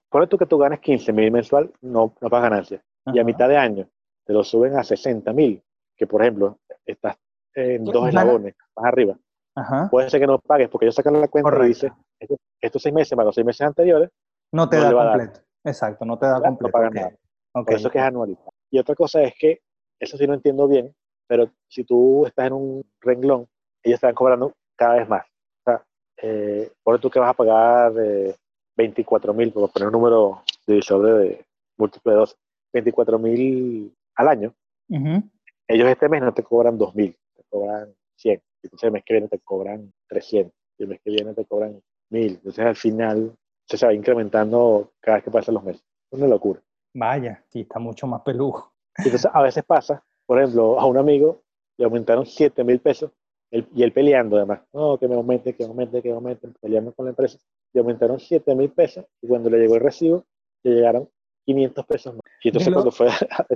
ponle 0.08 0.26
tú 0.26 0.38
que 0.38 0.46
tú 0.46 0.58
ganes 0.58 0.80
15 0.80 1.12
mil 1.12 1.30
mensual, 1.30 1.72
no, 1.80 2.14
no 2.20 2.28
pagas 2.30 2.50
ganancias. 2.50 2.82
Y 3.06 3.18
a 3.18 3.22
Ajá. 3.22 3.24
mitad 3.26 3.48
de 3.48 3.56
año 3.56 3.88
te 4.24 4.32
lo 4.32 4.44
suben 4.44 4.76
a 4.76 4.84
60 4.84 5.32
mil, 5.32 5.62
que 5.96 6.06
por 6.06 6.22
ejemplo, 6.22 6.58
estás 6.84 7.16
en 7.54 7.84
dos 7.84 8.08
eslabones 8.08 8.54
más 8.76 8.84
arriba. 8.86 9.16
Ajá. 9.56 9.88
Puede 9.90 10.10
ser 10.10 10.20
que 10.20 10.26
no 10.26 10.38
pagues 10.38 10.68
porque 10.68 10.84
ellos 10.86 10.94
sacan 10.94 11.18
la 11.20 11.26
cuenta 11.28 11.50
Correcto. 11.50 11.64
y 11.64 11.68
dicen, 11.68 11.92
estos, 12.20 12.38
estos 12.60 12.82
seis 12.82 12.94
meses 12.94 13.16
más 13.16 13.26
los 13.26 13.34
seis 13.34 13.46
meses 13.46 13.62
anteriores, 13.66 14.10
No 14.52 14.68
te 14.68 14.76
no 14.76 14.82
da 14.84 15.10
completo. 15.10 15.40
Exacto, 15.64 16.04
no 16.04 16.18
te 16.18 16.26
da 16.26 16.36
no 16.38 16.42
completo. 16.42 16.72
pagas 16.72 16.90
ok, 16.90 16.94
nada. 16.94 17.12
Por 17.52 17.72
eso 17.72 17.90
que 17.90 17.98
es 17.98 18.04
anualidad. 18.04 18.40
Y 18.70 18.78
otra 18.78 18.94
cosa 18.94 19.22
es 19.22 19.34
que, 19.38 19.60
eso 19.98 20.16
sí 20.16 20.26
no 20.26 20.34
entiendo 20.34 20.68
bien, 20.68 20.94
pero 21.26 21.50
si 21.68 21.84
tú 21.84 22.26
estás 22.26 22.46
en 22.46 22.52
un 22.52 22.84
renglón, 23.00 23.46
ellos 23.82 23.96
están 23.96 24.14
cobrando 24.14 24.52
cada 24.76 24.96
vez 24.96 25.08
más. 25.08 25.24
O 25.26 25.70
sea, 25.70 25.84
eh, 26.22 26.70
ponle 26.82 27.00
tú 27.00 27.10
que 27.10 27.18
vas 27.18 27.30
a 27.30 27.34
pagar 27.34 27.92
eh, 27.98 28.34
24 28.76 29.34
mil, 29.34 29.52
por 29.52 29.70
poner 29.72 29.88
un 29.88 29.92
número 29.92 30.42
divisor 30.66 31.04
de 31.04 31.44
múltiple 31.76 32.12
de 32.12 32.18
12, 32.18 32.36
24 32.72 33.18
mil 33.18 33.94
al 34.16 34.28
año. 34.28 34.54
Ellos 35.66 35.88
este 35.88 36.08
mes 36.08 36.22
no 36.22 36.32
te 36.32 36.42
cobran 36.42 36.78
2 36.78 36.94
mil, 36.94 37.16
te 37.36 37.42
cobran 37.48 37.94
100. 38.16 38.40
Entonces 38.62 38.86
el 38.86 38.92
mes 38.92 39.02
que 39.04 39.14
viene 39.14 39.28
te 39.28 39.38
cobran 39.40 39.92
300. 40.08 40.52
Y 40.78 40.82
el 40.82 40.88
mes 40.88 41.00
que 41.02 41.10
viene 41.10 41.34
te 41.34 41.44
cobran 41.44 41.80
1000. 42.10 42.32
Entonces 42.32 42.64
al 42.64 42.76
final 42.76 43.34
se 43.64 43.86
va 43.86 43.92
incrementando 43.92 44.92
cada 45.00 45.16
vez 45.16 45.24
que 45.24 45.30
pasan 45.30 45.54
los 45.54 45.64
meses. 45.64 45.84
Es 46.10 46.18
una 46.18 46.28
locura. 46.28 46.60
Vaya, 46.94 47.42
sí, 47.48 47.60
está 47.60 47.78
mucho 47.78 48.06
más 48.06 48.22
peludo. 48.22 48.72
Entonces, 48.96 49.30
a 49.32 49.42
veces 49.42 49.64
pasa, 49.64 50.02
por 50.26 50.38
ejemplo, 50.40 50.78
a 50.80 50.86
un 50.86 50.96
amigo 50.98 51.42
le 51.76 51.84
aumentaron 51.84 52.26
7 52.26 52.64
mil 52.64 52.80
pesos 52.80 53.12
él- 53.50 53.68
y 53.74 53.82
él 53.82 53.92
peleando 53.92 54.36
además, 54.36 54.60
no, 54.72 54.98
que 54.98 55.06
me 55.08 55.14
aumente, 55.14 55.54
que 55.54 55.64
me 55.64 55.70
aumente, 55.70 56.02
que 56.02 56.08
me 56.08 56.16
aumente, 56.16 56.48
peleando 56.60 56.92
con 56.92 57.06
la 57.06 57.10
empresa. 57.10 57.38
Le 57.72 57.80
aumentaron 57.80 58.18
7 58.18 58.54
mil 58.54 58.70
pesos 58.70 59.04
y 59.22 59.28
cuando 59.28 59.48
le 59.48 59.58
llegó 59.58 59.76
el 59.76 59.80
recibo, 59.80 60.24
le 60.64 60.74
llegaron 60.74 61.08
500 61.46 61.86
pesos 61.86 62.14
más. 62.14 62.22
Y 62.42 62.48
entonces 62.48 62.72
cuando 62.72 62.90
fue 62.90 63.08
a, 63.30 63.46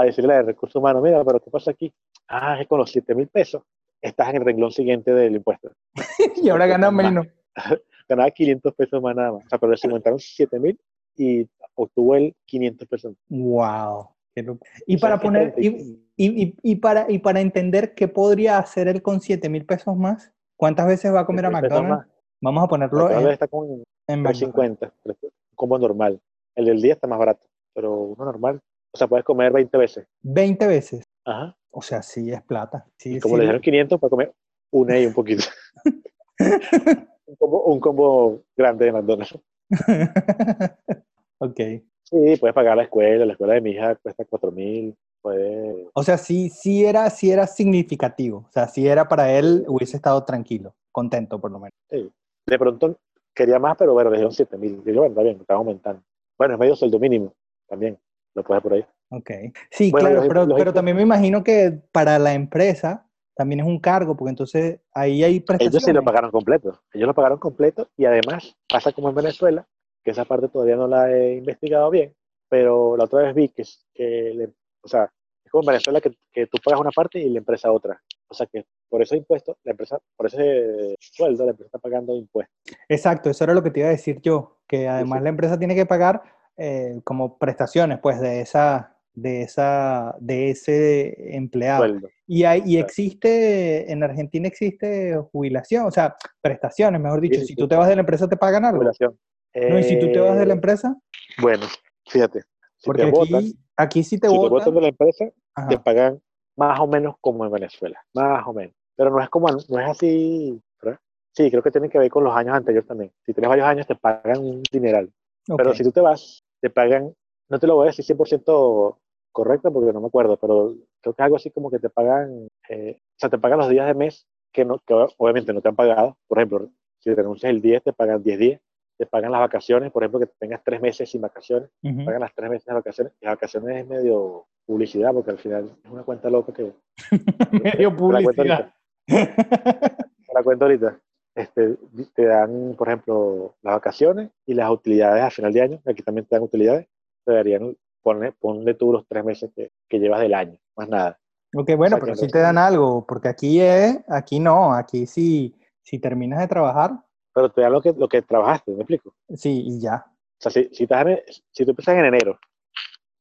a 0.00 0.04
decirle 0.04 0.34
de 0.34 0.42
recursos 0.42 0.76
humanos, 0.76 1.02
mira, 1.02 1.24
pero 1.24 1.40
¿qué 1.40 1.50
pasa 1.50 1.70
aquí? 1.70 1.92
Ah, 2.28 2.54
es 2.54 2.60
que 2.60 2.66
con 2.66 2.78
los 2.80 2.90
7 2.90 3.14
mil 3.14 3.28
pesos 3.28 3.62
estás 4.02 4.30
en 4.30 4.36
el 4.36 4.44
renglón 4.44 4.72
siguiente 4.72 5.12
del 5.14 5.36
impuesto. 5.36 5.70
y 6.42 6.48
ahora 6.48 6.66
gana 6.66 6.90
Más. 6.90 7.04
menos. 7.04 7.26
Ganaba 8.08 8.30
500 8.32 8.74
pesos 8.74 9.00
más 9.00 9.14
nada 9.14 9.32
más. 9.32 9.44
O 9.46 9.48
sea, 9.48 9.58
pero 9.58 9.72
le 9.72 9.78
aumentaron 9.84 10.18
7 10.18 10.58
mil 10.58 10.78
y 11.16 11.46
obtuvo 11.74 12.16
el 12.16 12.34
500 12.46 12.88
pesos. 12.88 13.14
Wow. 13.28 14.08
qué 14.34 14.42
loco. 14.42 14.64
Y 14.86 14.96
O 14.96 15.00
para 15.00 15.18
poner, 15.20 15.54
30 15.54 15.60
y, 15.60 16.00
y- 16.16 16.42
y- 16.42 16.56
y 16.62 16.76
para, 16.76 17.06
y 17.08 17.18
para 17.18 17.40
entender 17.40 17.94
qué 17.94 18.08
podría 18.08 18.58
hacer 18.58 18.88
él 18.88 19.02
con 19.02 19.20
7 19.20 19.48
mil 19.48 19.64
pesos 19.66 19.96
más, 19.96 20.32
¿cuántas 20.56 20.86
veces 20.86 21.12
va 21.14 21.20
a 21.20 21.26
comer 21.26 21.46
a 21.46 21.48
7 21.50 21.62
pesos 21.62 21.78
McDonald's? 21.82 22.08
Vamos 22.42 22.64
a 22.64 22.68
ponerlo 22.68 22.98
McDonald's 23.04 23.26
en, 23.26 23.32
está 23.32 23.48
con 23.48 23.64
en 24.08 24.22
McDonald's. 24.22 24.38
350, 24.52 24.94
un 25.04 25.30
combo 25.54 25.78
normal. 25.78 26.20
El 26.54 26.64
del 26.66 26.80
día 26.82 26.94
está 26.94 27.06
más 27.06 27.18
barato, 27.18 27.46
pero 27.74 27.92
uno 27.94 28.24
normal, 28.24 28.60
o 28.92 28.98
sea, 28.98 29.06
puedes 29.06 29.24
comer 29.24 29.52
20 29.52 29.76
veces. 29.78 30.06
20 30.22 30.66
veces. 30.66 31.04
Ajá. 31.24 31.56
O 31.70 31.80
sea, 31.82 32.02
sí 32.02 32.30
es 32.32 32.42
plata. 32.42 32.86
Sí, 32.96 33.16
Y 33.16 33.20
como 33.20 33.34
sí. 33.34 33.38
le 33.38 33.42
dijeron 33.44 33.62
500, 33.62 34.00
puedes 34.00 34.10
comer 34.10 34.32
una 34.72 34.98
y 34.98 35.06
un 35.06 35.12
poquito. 35.14 35.44
un, 37.26 37.36
combo, 37.38 37.64
un 37.64 37.80
combo 37.80 38.42
grande 38.56 38.86
de 38.86 38.92
McDonald's. 38.92 39.38
ok. 41.40 41.60
Sí, 42.04 42.36
puedes 42.40 42.54
pagar 42.54 42.76
la 42.76 42.84
escuela, 42.84 43.24
la 43.24 43.32
escuela 43.32 43.54
de 43.54 43.60
mi 43.60 43.70
hija 43.70 43.94
cuesta 43.96 44.24
4 44.24 44.50
mil, 44.50 44.96
puedes... 45.22 45.86
O 45.94 46.02
sea, 46.02 46.18
sí, 46.18 46.48
sí 46.50 46.84
era, 46.84 47.08
sí 47.10 47.30
era 47.30 47.46
significativo. 47.46 48.46
O 48.48 48.52
sea, 48.52 48.66
sí 48.66 48.86
era 48.88 49.06
para 49.06 49.32
él, 49.32 49.64
hubiese 49.68 49.96
estado 49.96 50.24
tranquilo, 50.24 50.74
contento 50.92 51.40
por 51.40 51.50
lo 51.50 51.58
menos. 51.58 51.74
sí. 51.90 52.10
De 52.46 52.58
pronto 52.58 52.98
quería 53.32 53.60
más, 53.60 53.76
pero 53.78 53.92
bueno, 53.92 54.10
le 54.10 54.16
dieron 54.16 54.32
7 54.32 54.56
mil. 54.58 54.82
Digo, 54.82 55.00
bueno, 55.02 55.12
está 55.12 55.22
bien, 55.22 55.36
está 55.40 55.54
aumentando. 55.54 56.02
Bueno, 56.36 56.54
es 56.54 56.60
medio 56.60 56.74
sueldo 56.74 56.98
mínimo 56.98 57.32
también, 57.68 57.96
lo 58.34 58.42
puedes 58.42 58.62
por 58.62 58.72
ahí. 58.72 58.84
Ok. 59.10 59.30
Sí, 59.70 59.90
Bueno, 59.92 60.08
claro, 60.08 60.20
los- 60.22 60.28
pero, 60.28 60.46
los 60.46 60.58
pero 60.58 60.72
también 60.72 60.96
me 60.96 61.02
imagino 61.04 61.44
que 61.44 61.80
para 61.92 62.18
la 62.18 62.32
empresa 62.34 63.06
también 63.36 63.60
es 63.60 63.66
un 63.66 63.78
cargo, 63.78 64.16
porque 64.16 64.30
entonces 64.30 64.80
ahí 64.92 65.22
hay 65.22 65.38
prestaciones. 65.40 65.74
Ellos 65.74 65.84
sí 65.84 65.92
lo 65.92 66.02
pagaron 66.02 66.30
completo. 66.32 66.80
Ellos 66.92 67.06
lo 67.06 67.14
pagaron 67.14 67.38
completo 67.38 67.88
y 67.96 68.04
además 68.06 68.56
pasa 68.68 68.90
como 68.92 69.10
en 69.10 69.14
Venezuela, 69.14 69.66
que 70.10 70.20
esa 70.20 70.24
parte 70.24 70.48
todavía 70.48 70.76
no 70.76 70.88
la 70.88 71.10
he 71.10 71.34
investigado 71.36 71.88
bien, 71.90 72.14
pero 72.48 72.96
la 72.96 73.04
otra 73.04 73.22
vez 73.22 73.34
vi 73.34 73.48
que, 73.48 73.62
que 73.94 74.32
le- 74.34 74.52
o 74.82 74.88
sea, 74.88 75.04
es 75.44 75.50
como 75.52 75.62
en 75.62 75.66
Venezuela 75.68 76.00
que, 76.00 76.10
que 76.32 76.46
tú 76.46 76.58
pagas 76.64 76.80
una 76.80 76.90
parte 76.90 77.18
y 77.18 77.30
la 77.30 77.38
empresa 77.38 77.70
otra. 77.70 78.00
O 78.28 78.34
sea 78.34 78.46
que 78.46 78.64
por 78.88 79.02
esos 79.02 79.18
impuestos, 79.18 79.56
la 79.64 79.72
empresa, 79.72 79.98
por 80.16 80.26
ese 80.26 80.96
sueldo, 81.00 81.44
la 81.44 81.50
empresa 81.52 81.66
está 81.68 81.78
pagando 81.78 82.14
impuestos. 82.16 82.54
Exacto, 82.88 83.30
eso 83.30 83.44
era 83.44 83.54
lo 83.54 83.62
que 83.62 83.70
te 83.70 83.80
iba 83.80 83.88
a 83.88 83.92
decir 83.92 84.20
yo, 84.20 84.58
que 84.66 84.88
además 84.88 85.18
sí. 85.20 85.24
la 85.24 85.28
empresa 85.30 85.58
tiene 85.58 85.74
que 85.74 85.86
pagar 85.86 86.22
eh, 86.56 87.00
como 87.04 87.38
prestaciones, 87.38 87.98
pues, 88.00 88.20
de 88.20 88.40
esa, 88.40 88.96
de 89.14 89.42
esa, 89.42 90.16
de 90.20 90.50
ese 90.50 91.36
empleado. 91.36 91.86
Sueldo. 91.86 92.08
Y, 92.26 92.44
hay, 92.44 92.62
y 92.64 92.78
existe, 92.78 93.90
en 93.90 94.02
Argentina 94.02 94.46
existe 94.46 95.16
jubilación, 95.32 95.86
o 95.86 95.90
sea, 95.90 96.16
prestaciones, 96.40 97.00
mejor 97.00 97.20
dicho. 97.20 97.40
sí, 97.40 97.46
si 97.46 97.54
sí. 97.54 97.56
tú 97.56 97.66
te 97.66 97.76
vas 97.76 97.88
de 97.88 97.96
la 97.96 98.00
empresa, 98.00 98.28
te 98.28 98.36
pagan 98.36 98.64
algo. 98.64 98.78
Jubilación. 98.78 99.18
No, 99.54 99.78
y 99.78 99.82
si 99.82 99.98
tú 99.98 100.12
te 100.12 100.20
vas 100.20 100.38
de 100.38 100.46
la 100.46 100.52
Eh, 100.52 100.56
empresa, 100.56 100.96
Bueno, 101.40 101.66
fíjate, 102.06 102.42
si 102.76 102.86
porque 102.86 103.02
te 103.02 103.08
aquí, 103.08 103.58
aquí 103.76 104.04
sí 104.04 104.18
te 104.18 104.28
si 104.28 104.38
te 104.38 104.70
de 104.70 104.80
la 104.80 104.88
empresa, 104.88 105.26
ajá, 105.54 105.68
te 105.68 105.78
pagan 105.78 106.20
más 106.56 106.78
o 106.80 106.86
menos 106.86 107.16
como 107.20 107.44
en 107.44 107.52
Venezuela, 107.52 108.00
más 108.14 108.46
o 108.46 108.52
menos. 108.52 108.74
Pero 108.96 109.10
no 109.10 109.20
es 109.20 109.28
como, 109.28 109.48
no 109.48 109.80
es 109.80 109.88
así, 109.88 110.60
¿verdad? 110.82 111.00
Sí, 111.32 111.50
creo 111.50 111.62
que 111.62 111.70
tiene 111.70 111.88
que 111.88 111.98
ver 111.98 112.10
con 112.10 112.24
los 112.24 112.34
años 112.34 112.54
anteriores 112.54 112.86
también. 112.86 113.12
Si 113.24 113.32
tienes 113.32 113.48
varios 113.48 113.66
años, 113.66 113.86
te 113.86 113.94
pagan 113.94 114.38
un 114.38 114.62
dineral. 114.70 115.10
Pero 115.56 115.74
si 115.74 115.82
tú 115.82 115.90
te 115.90 116.00
vas, 116.00 116.44
te 116.60 116.70
pagan, 116.70 117.14
no 117.48 117.58
te 117.58 117.66
lo 117.66 117.76
voy 117.76 117.84
a 117.84 117.90
decir 117.90 118.04
100% 118.04 118.98
correcto 119.32 119.72
porque 119.72 119.92
no 119.92 120.00
me 120.00 120.08
acuerdo, 120.08 120.36
pero 120.36 120.74
creo 121.00 121.14
que 121.14 121.22
es 121.22 121.24
algo 121.24 121.36
así 121.36 121.50
como 121.50 121.70
que 121.70 121.78
te 121.78 121.88
pagan, 121.88 122.48
eh, 122.68 122.98
o 123.00 123.18
sea, 123.18 123.30
te 123.30 123.38
pagan 123.38 123.58
los 123.58 123.68
días 123.68 123.86
de 123.86 123.94
mes 123.94 124.26
que, 124.52 124.64
no, 124.64 124.78
que 124.80 124.94
obviamente 125.16 125.52
no 125.52 125.60
te 125.60 125.68
han 125.68 125.76
pagado. 125.76 126.16
Por 126.28 126.38
ejemplo, 126.38 126.68
si 126.98 127.14
renuncias 127.14 127.50
el 127.50 127.62
10, 127.62 127.84
te 127.84 127.92
pagan 127.92 128.22
10 128.22 128.38
días. 128.38 128.60
Te 129.00 129.06
pagan 129.06 129.32
las 129.32 129.40
vacaciones, 129.40 129.90
por 129.90 130.02
ejemplo, 130.02 130.20
que 130.20 130.26
tengas 130.38 130.62
tres 130.62 130.78
meses 130.78 131.08
sin 131.10 131.22
vacaciones 131.22 131.70
Ujú. 131.82 132.04
pagan 132.04 132.20
las 132.20 132.34
tres 132.34 132.50
meses 132.50 132.66
de 132.66 132.74
vacaciones. 132.74 133.14
Las 133.22 133.32
vacaciones 133.32 133.78
es 133.78 133.88
medio 133.88 134.46
publicidad, 134.66 135.14
porque 135.14 135.30
al 135.30 135.38
final 135.38 135.74
es 135.82 135.90
una 135.90 136.02
cuenta 136.02 136.28
loca 136.28 136.52
que. 136.52 136.70
Medio 137.64 137.96
publicidad. 137.96 138.74
la 139.08 140.42
cuento 140.44 140.66
ahorita. 140.66 141.00
Este, 141.34 141.78
te 142.14 142.26
dan, 142.26 142.74
por 142.76 142.88
ejemplo, 142.88 143.54
las 143.62 143.76
vacaciones 143.76 144.32
y 144.44 144.52
las 144.52 144.70
utilidades 144.70 145.22
a 145.24 145.30
final 145.30 145.54
de 145.54 145.62
año. 145.62 145.80
Aquí 145.86 146.02
también 146.02 146.26
te 146.26 146.36
dan 146.36 146.42
utilidades. 146.42 146.86
Te 147.24 147.32
darían, 147.32 147.74
ponle, 148.02 148.32
ponle 148.32 148.74
tú 148.74 148.92
los 148.92 149.06
tres 149.08 149.24
meses 149.24 149.50
que, 149.56 149.70
que 149.88 149.98
llevas 149.98 150.20
del 150.20 150.34
año, 150.34 150.58
más 150.76 150.90
nada. 150.90 151.18
Ok, 151.56 151.74
bueno, 151.74 151.96
O 151.96 151.98
sea, 151.98 152.00
pero 152.00 152.12
que 152.12 152.20
sí 152.20 152.28
te 152.28 152.40
dan 152.40 152.58
algo, 152.58 153.06
porque 153.06 153.28
aquí 153.28 153.62
es, 153.62 153.98
aquí 154.08 154.40
no, 154.40 154.74
aquí 154.74 155.06
sí, 155.06 155.56
si 155.80 155.98
terminas 155.98 156.40
de 156.40 156.48
trabajar, 156.48 157.02
Pero 157.34 157.48
te 157.50 157.60
dan 157.60 157.72
lo 157.72 157.80
que, 157.80 157.92
lo 157.92 158.08
que 158.08 158.22
trabajaste, 158.22 158.72
¿me 158.72 158.78
explico? 158.80 159.14
sí, 159.34 159.62
y 159.66 159.80
ya. 159.80 160.04
O 160.06 160.42
sea, 160.42 160.50
si, 160.50 160.68
si, 160.72 160.84
estás 160.84 161.06
en- 161.06 161.20
si 161.50 161.64
tú 161.64 161.70
empiezas 161.70 161.96
en 161.96 162.04
enero, 162.06 162.38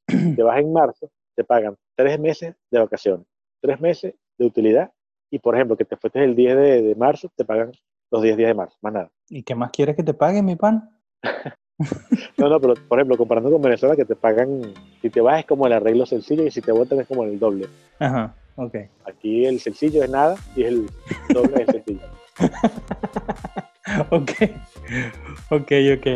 te 0.35 0.41
vas 0.43 0.59
en 0.59 0.71
marzo, 0.73 1.09
te 1.35 1.43
pagan 1.43 1.75
tres 1.95 2.19
meses 2.19 2.55
de 2.71 2.79
vacaciones, 2.79 3.25
tres 3.61 3.79
meses 3.79 4.13
de 4.37 4.45
utilidad, 4.45 4.91
y 5.29 5.37
por 5.39 5.55
ejemplo, 5.55 5.75
que 5.77 5.85
te 5.85 5.97
fuiste 5.97 6.23
el 6.23 6.35
10 6.35 6.55
de, 6.55 6.81
de 6.81 6.95
marzo, 6.95 7.29
te 7.35 7.45
pagan 7.45 7.71
los 8.09 8.21
10 8.23 8.35
días 8.37 8.47
de 8.49 8.53
marzo, 8.55 8.77
más 8.81 8.93
nada. 8.93 9.11
¿Y 9.29 9.43
qué 9.43 9.53
más 9.53 9.69
quieres 9.71 9.95
que 9.95 10.03
te 10.03 10.13
paguen, 10.13 10.45
mi 10.45 10.55
pan? 10.55 10.89
No, 12.37 12.49
no, 12.49 12.59
pero 12.59 12.73
por 12.89 12.99
ejemplo, 12.99 13.15
comparando 13.17 13.49
con 13.51 13.61
Venezuela, 13.61 13.95
que 13.95 14.03
te 14.03 14.15
pagan, 14.15 14.61
si 15.01 15.09
te 15.09 15.21
vas 15.21 15.39
es 15.39 15.45
como 15.45 15.65
el 15.65 15.71
arreglo 15.73 16.05
sencillo 16.05 16.43
y 16.43 16.51
si 16.51 16.61
te 16.61 16.73
votan 16.73 16.99
es 16.99 17.07
como 17.07 17.23
el 17.23 17.39
doble. 17.39 17.67
Ajá, 17.99 18.35
ok. 18.57 18.75
Aquí 19.05 19.45
el 19.45 19.59
sencillo 19.61 20.03
es 20.03 20.09
nada 20.09 20.35
y 20.57 20.63
el 20.63 20.85
doble 21.29 21.63
es 21.63 21.69
sencillo. 21.71 22.01
ok, 24.09 24.31
ok, 25.49 25.71
ok. 25.97 26.07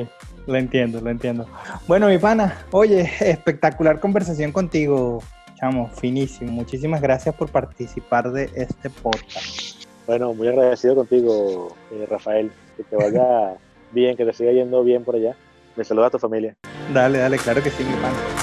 Lo 0.45 0.57
entiendo, 0.57 0.99
lo 0.99 1.09
entiendo. 1.09 1.47
Bueno, 1.87 2.07
mi 2.07 2.17
pana, 2.17 2.65
oye, 2.71 3.09
espectacular 3.21 3.99
conversación 3.99 4.51
contigo, 4.51 5.23
chamo, 5.55 5.89
finísimo. 5.89 6.51
Muchísimas 6.51 7.01
gracias 7.01 7.33
por 7.35 7.49
participar 7.49 8.31
de 8.31 8.49
este 8.55 8.89
podcast. 8.89 9.85
Bueno, 10.05 10.33
muy 10.33 10.49
agradecido 10.49 10.95
contigo, 10.95 11.75
eh, 11.91 12.05
Rafael. 12.09 12.51
Que 12.75 12.83
te 12.83 12.95
vaya 12.95 13.55
bien, 13.91 14.17
que 14.17 14.25
te 14.25 14.33
siga 14.33 14.51
yendo 14.51 14.83
bien 14.83 15.03
por 15.03 15.15
allá. 15.15 15.35
Me 15.75 15.83
saluda 15.83 16.07
a 16.07 16.11
tu 16.11 16.19
familia. 16.19 16.55
Dale, 16.93 17.19
dale, 17.19 17.37
claro 17.37 17.63
que 17.63 17.69
sí, 17.69 17.83
mi 17.83 17.93
pana. 17.95 18.42